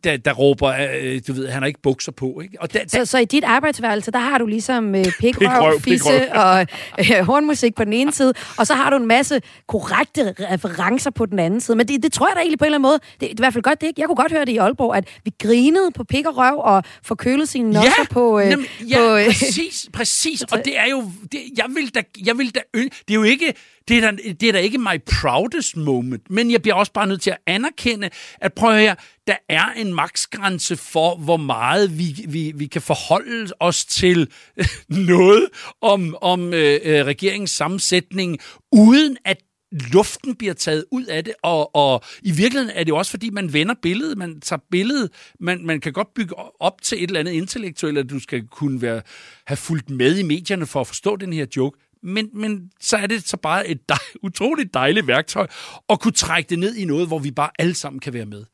der, 0.04 0.18
der 0.18 0.34
råber, 0.34 0.68
øh, 1.02 1.22
du 1.28 1.34
ved, 1.34 1.48
han 1.50 1.62
har 1.62 1.68
ikke 1.68 1.82
bukser 1.82 2.12
på, 2.12 2.40
ikke? 2.44 2.58
Og 2.62 2.74
der, 2.74 2.80
der, 2.80 2.88
Så, 2.90 3.06
så 3.06 3.18
i 3.18 3.26
dit 3.26 3.44
arbejdsværelse, 3.44 4.12
der 4.12 4.20
har 4.20 4.38
du 4.38 4.46
ligesom 4.46 4.96
øh, 4.96 5.06
pik, 5.06 5.14
Pikrøv, 5.20 5.48
røv, 5.62 5.80
pikrøv. 5.80 6.20
fisse 6.20 6.32
og 6.34 6.68
øh, 7.00 7.26
hornmusik 7.26 7.76
på 7.76 7.84
den 7.84 7.94
ene 7.94 8.12
side, 8.12 8.34
og 8.58 8.68
så 8.68 8.74
har 8.74 8.90
du 8.90 8.96
en 8.96 9.08
masse 9.08 9.42
korrekte 9.68 10.34
referencer 10.52 11.12
på 11.12 11.26
den 11.26 11.40
anden 11.40 11.62
side. 11.62 11.78
Men 11.78 11.88
det, 11.88 12.04
det 12.04 12.14
tror 12.14 12.28
jeg 12.28 12.36
da 12.36 12.40
egentlig 12.40 12.60
på 12.60 12.66
en 12.66 12.68
eller 12.68 12.78
anden 12.78 12.90
måde. 12.90 13.00
Det, 13.00 13.20
det 13.22 13.28
er 13.28 13.32
i 13.32 13.36
hvert 13.40 13.54
fald 13.54 13.64
godt, 13.64 13.82
det 13.82 13.88
ikke. 13.88 14.02
Jeg 14.02 14.08
kunne 14.08 14.16
godt 14.16 14.32
høre 14.32 14.46
det 14.46 14.52
i 14.52 14.58
Aalborg, 14.58 14.96
at 14.96 15.08
vi 15.26 15.32
grinede 15.44 15.92
på 15.96 16.04
pik 16.04 16.26
og 16.26 16.38
røv 16.38 16.58
og 16.60 16.84
forkølet 17.04 17.50
sine 17.50 17.72
nosser 17.72 18.06
på... 18.10 18.40
Øh, 18.40 18.50
jamen, 18.50 18.66
ja, 18.90 18.98
på 18.98 19.16
øh, 19.16 19.26
præcis, 19.26 19.90
præcis. 19.94 20.42
Og 20.42 20.58
det 20.66 20.80
er 20.80 20.90
jo, 20.92 21.04
det, 21.32 21.40
jeg 21.58 21.66
vil 21.76 21.96
da, 21.96 22.02
jeg 22.26 22.38
vil 22.38 22.56
da 22.56 22.60
ø- 22.74 22.84
det 22.84 22.90
er 23.10 23.14
jo 23.16 23.24
ikke, 23.24 23.54
det 23.90 23.98
er, 23.98 24.12
da, 24.12 24.18
det 24.42 24.44
er 24.44 24.52
da 24.52 24.60
ikke 24.60 24.78
my 24.78 25.02
proudest 25.22 25.78
moment, 25.78 26.30
men 26.30 26.52
jeg 26.52 26.62
bliver 26.62 26.76
også 26.76 26.92
bare 26.92 27.08
nødt 27.08 27.22
til 27.22 27.30
at 27.32 27.38
anerkende, 27.48 28.10
at 28.42 28.54
prøv 28.54 28.78
her, 28.78 28.96
der 29.28 29.36
er 29.50 29.66
en 29.78 29.94
maksgrænse 29.94 30.78
for, 30.78 31.16
hvor 31.16 31.38
meget 31.38 31.98
vi, 31.98 32.26
vi, 32.28 32.52
vi 32.56 32.68
kan 32.68 32.82
forholde 32.82 33.54
os 33.60 33.86
til 33.86 34.32
noget 35.12 35.50
om, 35.82 36.18
om 36.22 36.54
øh, 36.54 36.80
øh, 36.84 37.06
regeringens 37.06 37.52
sammensætning, 37.52 38.38
uden 38.72 39.18
at 39.26 39.38
luften 39.72 40.36
bliver 40.36 40.54
taget 40.54 40.86
ud 40.92 41.06
af 41.06 41.24
det, 41.24 41.34
og, 41.44 41.76
og 41.76 42.04
i 42.22 42.32
virkeligheden 42.32 42.76
er 42.76 42.84
det 42.84 42.90
jo 42.90 42.98
også, 42.98 43.12
fordi 43.12 43.30
man 43.30 43.54
vender 43.54 43.76
billedet, 43.82 44.18
man 44.18 44.42
tager 44.42 44.62
billedet, 44.72 45.12
man, 45.40 45.66
man 45.66 45.82
kan 45.82 45.94
godt 45.94 46.14
bygge 46.14 46.36
op 46.60 46.82
til 46.82 47.04
et 47.04 47.08
eller 47.08 47.20
andet 47.20 47.32
intellektuelt, 47.32 47.98
at 47.98 48.10
du 48.10 48.20
skal 48.20 48.48
kunne 48.48 48.82
være, 48.82 49.02
have 49.48 49.58
fulgt 49.58 49.90
med 49.90 50.18
i 50.18 50.24
medierne 50.24 50.66
for 50.66 50.82
at 50.82 50.88
forstå 50.88 51.16
den 51.16 51.34
her 51.34 51.46
joke, 51.58 51.80
men, 52.04 52.30
men 52.34 52.72
så 52.80 52.97
er 52.97 53.08
det 53.08 53.28
så 53.28 53.38
bare 53.38 53.68
et 53.68 53.89
dej, 53.89 53.97
utroligt 54.24 54.74
dejligt 54.74 55.08
værktøj 55.08 55.47
at 55.89 56.00
kunne 56.00 56.12
trække 56.12 56.50
det 56.50 56.60
ned 56.60 56.76
i 56.76 56.86
noget, 56.86 57.08
hvor 57.08 57.20
vi 57.20 57.32
bare 57.32 57.50
alle 57.60 57.74
sammen 57.76 58.00
kan 58.00 58.14
være 58.14 58.26
med. 58.26 58.45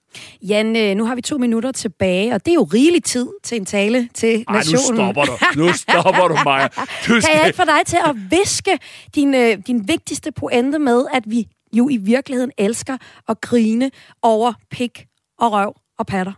Jan, 0.42 0.76
øh, 0.76 0.96
nu 0.96 1.06
har 1.06 1.16
vi 1.16 1.22
to 1.22 1.38
minutter 1.38 1.72
tilbage, 1.72 2.34
og 2.34 2.46
det 2.46 2.52
er 2.52 2.56
jo 2.56 2.64
rigelig 2.64 3.04
tid 3.04 3.30
til 3.44 3.56
en 3.58 3.66
tale 3.66 4.10
til 4.14 4.30
Ej, 4.30 4.44
nu 4.48 4.54
nationen. 4.54 4.84
stopper 4.98 5.24
du. 5.26 5.32
Nu 5.62 5.74
stopper 5.74 6.28
du 6.28 6.38
mig. 6.44 6.70
Du 6.76 6.78
Kan 7.06 7.14
jeg 7.14 7.24
skal... 7.24 7.46
ikke 7.48 7.58
få 7.58 7.66
dig 7.66 7.86
til 7.86 7.98
at 8.06 8.16
viske 8.32 8.80
din, 9.16 9.34
øh, 9.36 9.58
din 9.68 9.88
vigtigste 9.88 10.32
pointe 10.32 10.80
med, 10.80 11.06
at 11.14 11.24
vi 11.28 11.48
jo 11.74 11.90
i 11.90 11.98
virkeligheden 11.98 12.52
elsker 12.58 12.98
at 13.28 13.42
grine 13.42 13.92
over 14.22 14.54
pik 14.72 15.06
og 15.40 15.52
røv 15.52 15.76
og 15.98 16.08
patter? 16.08 16.34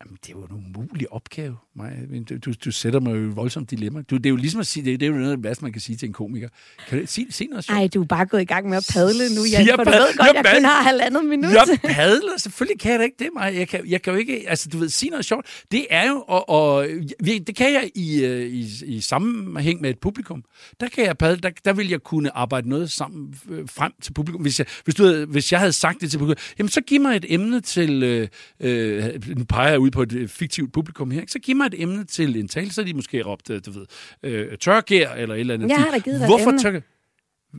Jamen, 0.00 0.18
det 0.26 0.32
jo 0.32 0.44
en 0.44 0.52
umulig 0.52 1.12
opgave, 1.12 1.56
Men 1.76 2.24
Du, 2.24 2.52
du, 2.64 2.70
sætter 2.70 3.00
mig 3.00 3.10
jo 3.10 3.16
i 3.16 3.34
voldsomt 3.34 3.70
dilemma. 3.70 4.02
Du, 4.02 4.16
det 4.16 4.26
er 4.26 4.30
jo 4.30 4.36
ligesom 4.36 4.60
at 4.60 4.66
sige, 4.66 4.84
det, 4.84 5.00
det 5.00 5.06
er 5.06 5.10
jo 5.10 5.16
noget 5.16 5.30
af 5.30 5.36
det 5.36 5.44
værste, 5.44 5.64
man 5.64 5.72
kan 5.72 5.80
sige 5.80 5.96
til 5.96 6.06
en 6.06 6.12
komiker. 6.12 6.48
Kan 6.88 7.00
du 7.00 7.06
sige, 7.06 7.26
sige 7.32 7.48
noget 7.48 7.64
sjovt? 7.64 7.78
Ej, 7.78 7.88
du 7.94 8.02
er 8.02 8.06
bare 8.06 8.26
gået 8.26 8.42
i 8.42 8.44
gang 8.44 8.68
med 8.68 8.76
at 8.76 8.90
padle 8.92 9.34
nu, 9.34 9.44
Jan, 9.44 9.66
Jeg 9.66 9.74
for 9.74 9.84
du 9.84 9.90
ved 9.90 10.16
godt, 10.16 10.28
jeg 10.34 10.44
jeg, 10.44 10.54
kun 10.54 10.64
har 10.64 10.82
halvandet 10.82 11.24
minut. 11.24 11.52
Jeg 11.52 11.78
padler. 11.84 12.38
Selvfølgelig 12.38 12.80
kan 12.80 12.92
jeg 12.92 12.98
da 12.98 13.04
ikke 13.04 13.16
det, 13.18 13.28
Maja. 13.34 13.58
Jeg 13.58 13.68
kan, 13.68 13.88
jeg 13.88 14.02
kan 14.02 14.12
jo 14.12 14.18
ikke, 14.18 14.44
altså 14.48 14.68
du 14.68 14.78
ved, 14.78 14.88
sige 14.88 15.10
noget 15.10 15.24
sjovt. 15.24 15.46
Det 15.72 15.86
er 15.90 16.08
jo, 16.08 16.24
og, 16.28 16.48
og 16.48 16.88
det 17.26 17.56
kan 17.56 17.72
jeg 17.72 17.90
i, 17.94 18.24
øh, 18.24 18.46
i, 18.46 18.68
i 18.86 19.00
sammenhæng 19.00 19.80
med 19.80 19.90
et 19.90 19.98
publikum. 19.98 20.44
Der 20.80 20.88
kan 20.88 21.04
jeg 21.04 21.18
padle, 21.18 21.40
der, 21.40 21.50
der 21.64 21.72
vil 21.72 21.88
jeg 21.88 22.00
kunne 22.00 22.36
arbejde 22.36 22.68
noget 22.68 22.90
sammen 22.90 23.34
øh, 23.50 23.68
frem 23.68 23.92
til 24.02 24.12
publikum. 24.12 24.42
Hvis 24.42 24.58
jeg, 24.58 24.66
hvis, 24.84 24.94
du 24.94 25.04
havde, 25.04 25.26
hvis 25.26 25.52
jeg 25.52 25.60
havde 25.60 25.72
sagt 25.72 26.00
det 26.00 26.10
til 26.10 26.18
publikum, 26.18 26.42
jamen 26.58 26.70
så 26.70 26.80
giv 26.80 27.00
mig 27.00 27.16
et 27.16 27.24
emne 27.28 27.60
til, 27.60 28.02
øh, 28.02 28.28
øh, 28.60 29.36
nu 29.36 29.44
peger 29.44 29.70
jeg 29.70 29.80
ud 29.80 29.90
på 29.90 30.02
et 30.02 30.30
fiktivt 30.30 30.72
publikum 30.72 31.10
her, 31.10 31.20
ikke? 31.20 31.32
så 31.32 31.38
giv 31.38 31.56
mig 31.56 31.63
et 31.66 31.82
emne 31.82 32.04
til 32.04 32.36
en 32.36 32.48
tale, 32.48 32.72
så 32.72 32.82
de 32.82 32.94
måske 32.94 33.22
råbt, 33.22 33.50
øh, 33.50 33.60
du 33.66 33.70
ved, 33.70 33.86
øh, 34.22 34.58
tørgær 34.58 35.10
eller 35.10 35.34
et 35.34 35.40
eller 35.40 35.54
andet. 35.54 35.68
Jeg 35.68 35.76
har 35.76 35.90
da 35.90 35.98
givet 35.98 36.20
dig 36.20 36.28
Hvorfor 36.28 36.58
tørgær? 36.62 36.80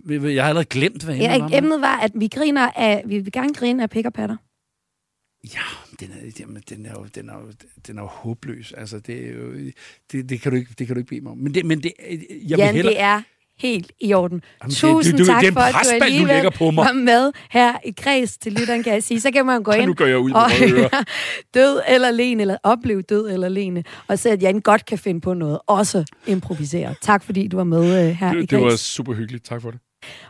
Jeg 0.10 0.44
har 0.44 0.50
allerede 0.50 0.66
glemt, 0.66 1.04
hvad 1.04 1.16
emnet 1.16 1.30
var. 1.30 1.36
Ja, 1.36 1.40
Maja. 1.40 1.58
emnet 1.58 1.82
var, 1.82 2.00
at 2.00 2.12
vi 2.16 2.28
griner 2.28 2.72
af, 2.76 3.04
vi 3.06 3.20
vil 3.20 3.32
gerne 3.32 3.54
grine 3.54 3.84
af 3.84 3.90
pik 3.90 4.06
og 4.06 4.14
patter. 4.14 4.38
Ja, 5.54 5.60
den 6.00 6.12
er, 6.12 6.32
jamen, 6.40 6.64
den 6.70 6.86
er, 6.86 6.92
jo, 6.92 7.06
den 7.16 7.30
er, 7.30 7.34
jo, 7.34 7.52
den 7.88 7.98
er 7.98 8.02
jo 8.02 8.08
håbløs. 8.08 8.74
Altså, 8.74 9.00
det, 9.00 9.28
er 9.28 9.34
jo, 9.34 9.54
det, 10.12 10.30
det, 10.30 10.42
kan 10.42 10.52
du 10.52 10.58
ikke, 10.58 10.74
det 10.80 10.88
kan 10.88 10.96
du 10.96 11.00
ikke 11.00 11.10
bede 11.10 11.22
mig 11.22 11.32
om. 11.32 11.38
Men 11.38 11.54
det, 11.54 11.66
men 11.66 11.84
det, 11.84 11.94
jeg 12.00 12.58
vil 12.58 12.58
Jan, 12.58 12.76
hellere... 12.76 12.94
det 12.94 13.02
er 13.02 13.22
helt 13.60 13.92
i 14.02 14.14
orden. 14.14 14.42
Jamen, 14.62 14.70
det- 14.70 14.78
Tusind 14.78 15.18
det- 15.18 15.20
det- 15.20 15.28
tak 15.28 15.42
det 15.42 15.48
er 15.48 15.52
en 15.52 15.54
for, 15.54 15.62
at 15.62 15.74
du 15.74 15.78
presbald, 15.78 16.00
du 16.00 16.06
alligevel 16.06 16.34
lægger 16.36 16.50
på 16.50 16.72
mig. 16.72 16.86
var 16.86 16.94
med 16.94 17.32
her 17.52 17.74
i 17.86 17.92
kreds 17.98 18.38
til 18.38 18.52
lytteren, 18.54 18.84
kan 18.84 18.94
jeg 18.94 19.04
sige. 19.04 19.22
Så 19.22 19.32
kan 19.32 19.46
man 19.46 19.64
gå 19.64 19.72
ind 19.72 19.86
nu 19.86 19.94
gør 19.94 20.06
jeg 20.06 20.18
ud 20.18 20.32
og 20.32 20.52
død 21.54 21.82
eller 21.88 22.12
lene, 22.12 22.42
eller 22.42 22.58
opleve 22.64 23.02
død 23.02 23.30
eller 23.30 23.50
lene, 23.50 23.84
og 24.08 24.20
se, 24.20 24.30
at 24.30 24.42
Jan 24.42 24.60
godt 24.62 24.86
kan 24.86 24.98
finde 24.98 25.22
på 25.22 25.34
noget, 25.34 25.60
også 25.68 26.04
improvisere. 26.28 26.96
Tak 27.02 27.24
fordi 27.24 27.48
du 27.48 27.58
var 27.58 27.64
med 27.64 28.08
øh, 28.10 28.16
her 28.16 28.34
i 28.34 28.42
Det, 28.42 28.50
det 28.50 28.62
var 28.62 28.70
kreds. 28.70 28.80
super 28.80 29.14
hyggeligt. 29.14 29.46
Tak 29.46 29.62
for 29.62 29.72
det. 29.72 29.80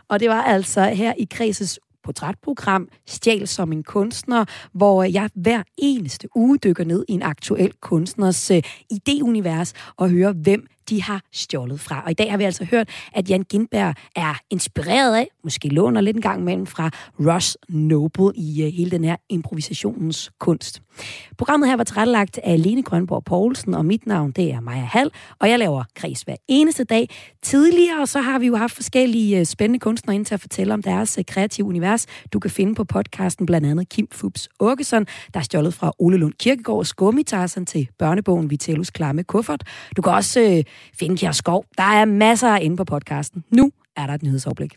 Og 0.08 0.20
det 0.20 0.28
var 0.28 0.42
altså 0.42 0.84
her 0.84 1.12
i 1.18 1.26
Kredses 1.30 1.78
portrætprogram 2.04 2.88
Stjæl 3.06 3.48
som 3.48 3.72
en 3.72 3.82
kunstner, 3.82 4.44
hvor 4.72 5.02
jeg 5.02 5.30
hver 5.34 5.62
eneste 5.78 6.28
uge 6.36 6.58
dykker 6.64 6.84
ned 6.84 7.04
i 7.08 7.12
en 7.12 7.22
aktuel 7.22 7.72
kunstners 7.82 8.50
uh, 8.50 8.56
idéunivers 8.92 9.72
og 9.96 10.10
hører, 10.10 10.32
hvem 10.32 10.66
de 10.88 11.02
har 11.02 11.22
stjålet 11.32 11.80
fra. 11.80 12.02
Og 12.04 12.10
i 12.10 12.14
dag 12.14 12.30
har 12.30 12.38
vi 12.38 12.44
altså 12.44 12.64
hørt, 12.64 12.88
at 13.12 13.30
Jan 13.30 13.42
Gindberg 13.42 13.94
er 14.16 14.34
inspireret 14.50 15.16
af, 15.16 15.28
måske 15.44 15.68
låner 15.68 16.00
lidt 16.00 16.16
en 16.16 16.22
gang 16.22 16.40
imellem 16.40 16.66
fra 16.66 16.90
Ross 17.20 17.58
Noble 17.68 18.32
i 18.34 18.62
øh, 18.62 18.72
hele 18.72 18.90
den 18.90 19.04
her 19.04 19.16
improvisationens 19.28 20.30
kunst. 20.40 20.82
Programmet 21.38 21.68
her 21.68 21.76
var 21.76 21.84
tilrettelagt 21.84 22.38
af 22.44 22.62
Lene 22.62 22.82
Grønborg 22.82 23.24
Poulsen, 23.24 23.74
og 23.74 23.84
mit 23.84 24.06
navn 24.06 24.30
det 24.30 24.52
er 24.52 24.60
Maja 24.60 24.84
Hall, 24.84 25.10
og 25.40 25.50
jeg 25.50 25.58
laver 25.58 25.84
kreds 25.94 26.22
hver 26.22 26.36
eneste 26.48 26.84
dag. 26.84 27.08
Tidligere 27.42 28.06
så 28.06 28.20
har 28.20 28.38
vi 28.38 28.46
jo 28.46 28.56
haft 28.56 28.74
forskellige 28.74 29.38
øh, 29.38 29.46
spændende 29.46 29.78
kunstnere 29.78 30.14
ind 30.14 30.24
til 30.24 30.34
at 30.34 30.40
fortælle 30.40 30.74
om 30.74 30.82
deres 30.82 31.18
øh, 31.18 31.24
kreative 31.24 31.66
univers. 31.66 32.06
Du 32.32 32.38
kan 32.38 32.50
finde 32.50 32.74
på 32.74 32.84
podcasten 32.84 33.46
blandt 33.46 33.66
andet 33.66 33.88
Kim 33.88 34.08
Fubs 34.12 34.48
Åkesson, 34.60 35.06
der 35.34 35.40
er 35.40 35.44
stjålet 35.44 35.74
fra 35.74 35.92
Ole 35.98 36.16
Lund 36.16 36.32
Kirkegaards 36.40 36.94
Gummitarsen 36.94 37.66
til 37.66 37.88
børnebogen 37.98 38.50
Vitellus 38.50 38.90
Klamme 38.90 39.22
Kuffert. 39.22 39.62
Du 39.96 40.02
kan 40.02 40.12
også 40.12 40.40
øh, 40.40 40.64
finde 40.94 41.16
Kjær 41.16 41.32
Skov. 41.32 41.64
Der 41.78 41.84
er 41.84 42.04
masser 42.04 42.56
inde 42.56 42.76
på 42.76 42.84
podcasten. 42.84 43.44
Nu 43.50 43.70
er 43.96 44.06
der 44.06 44.14
et 44.14 44.22
nyhedsoverblik. 44.22 44.76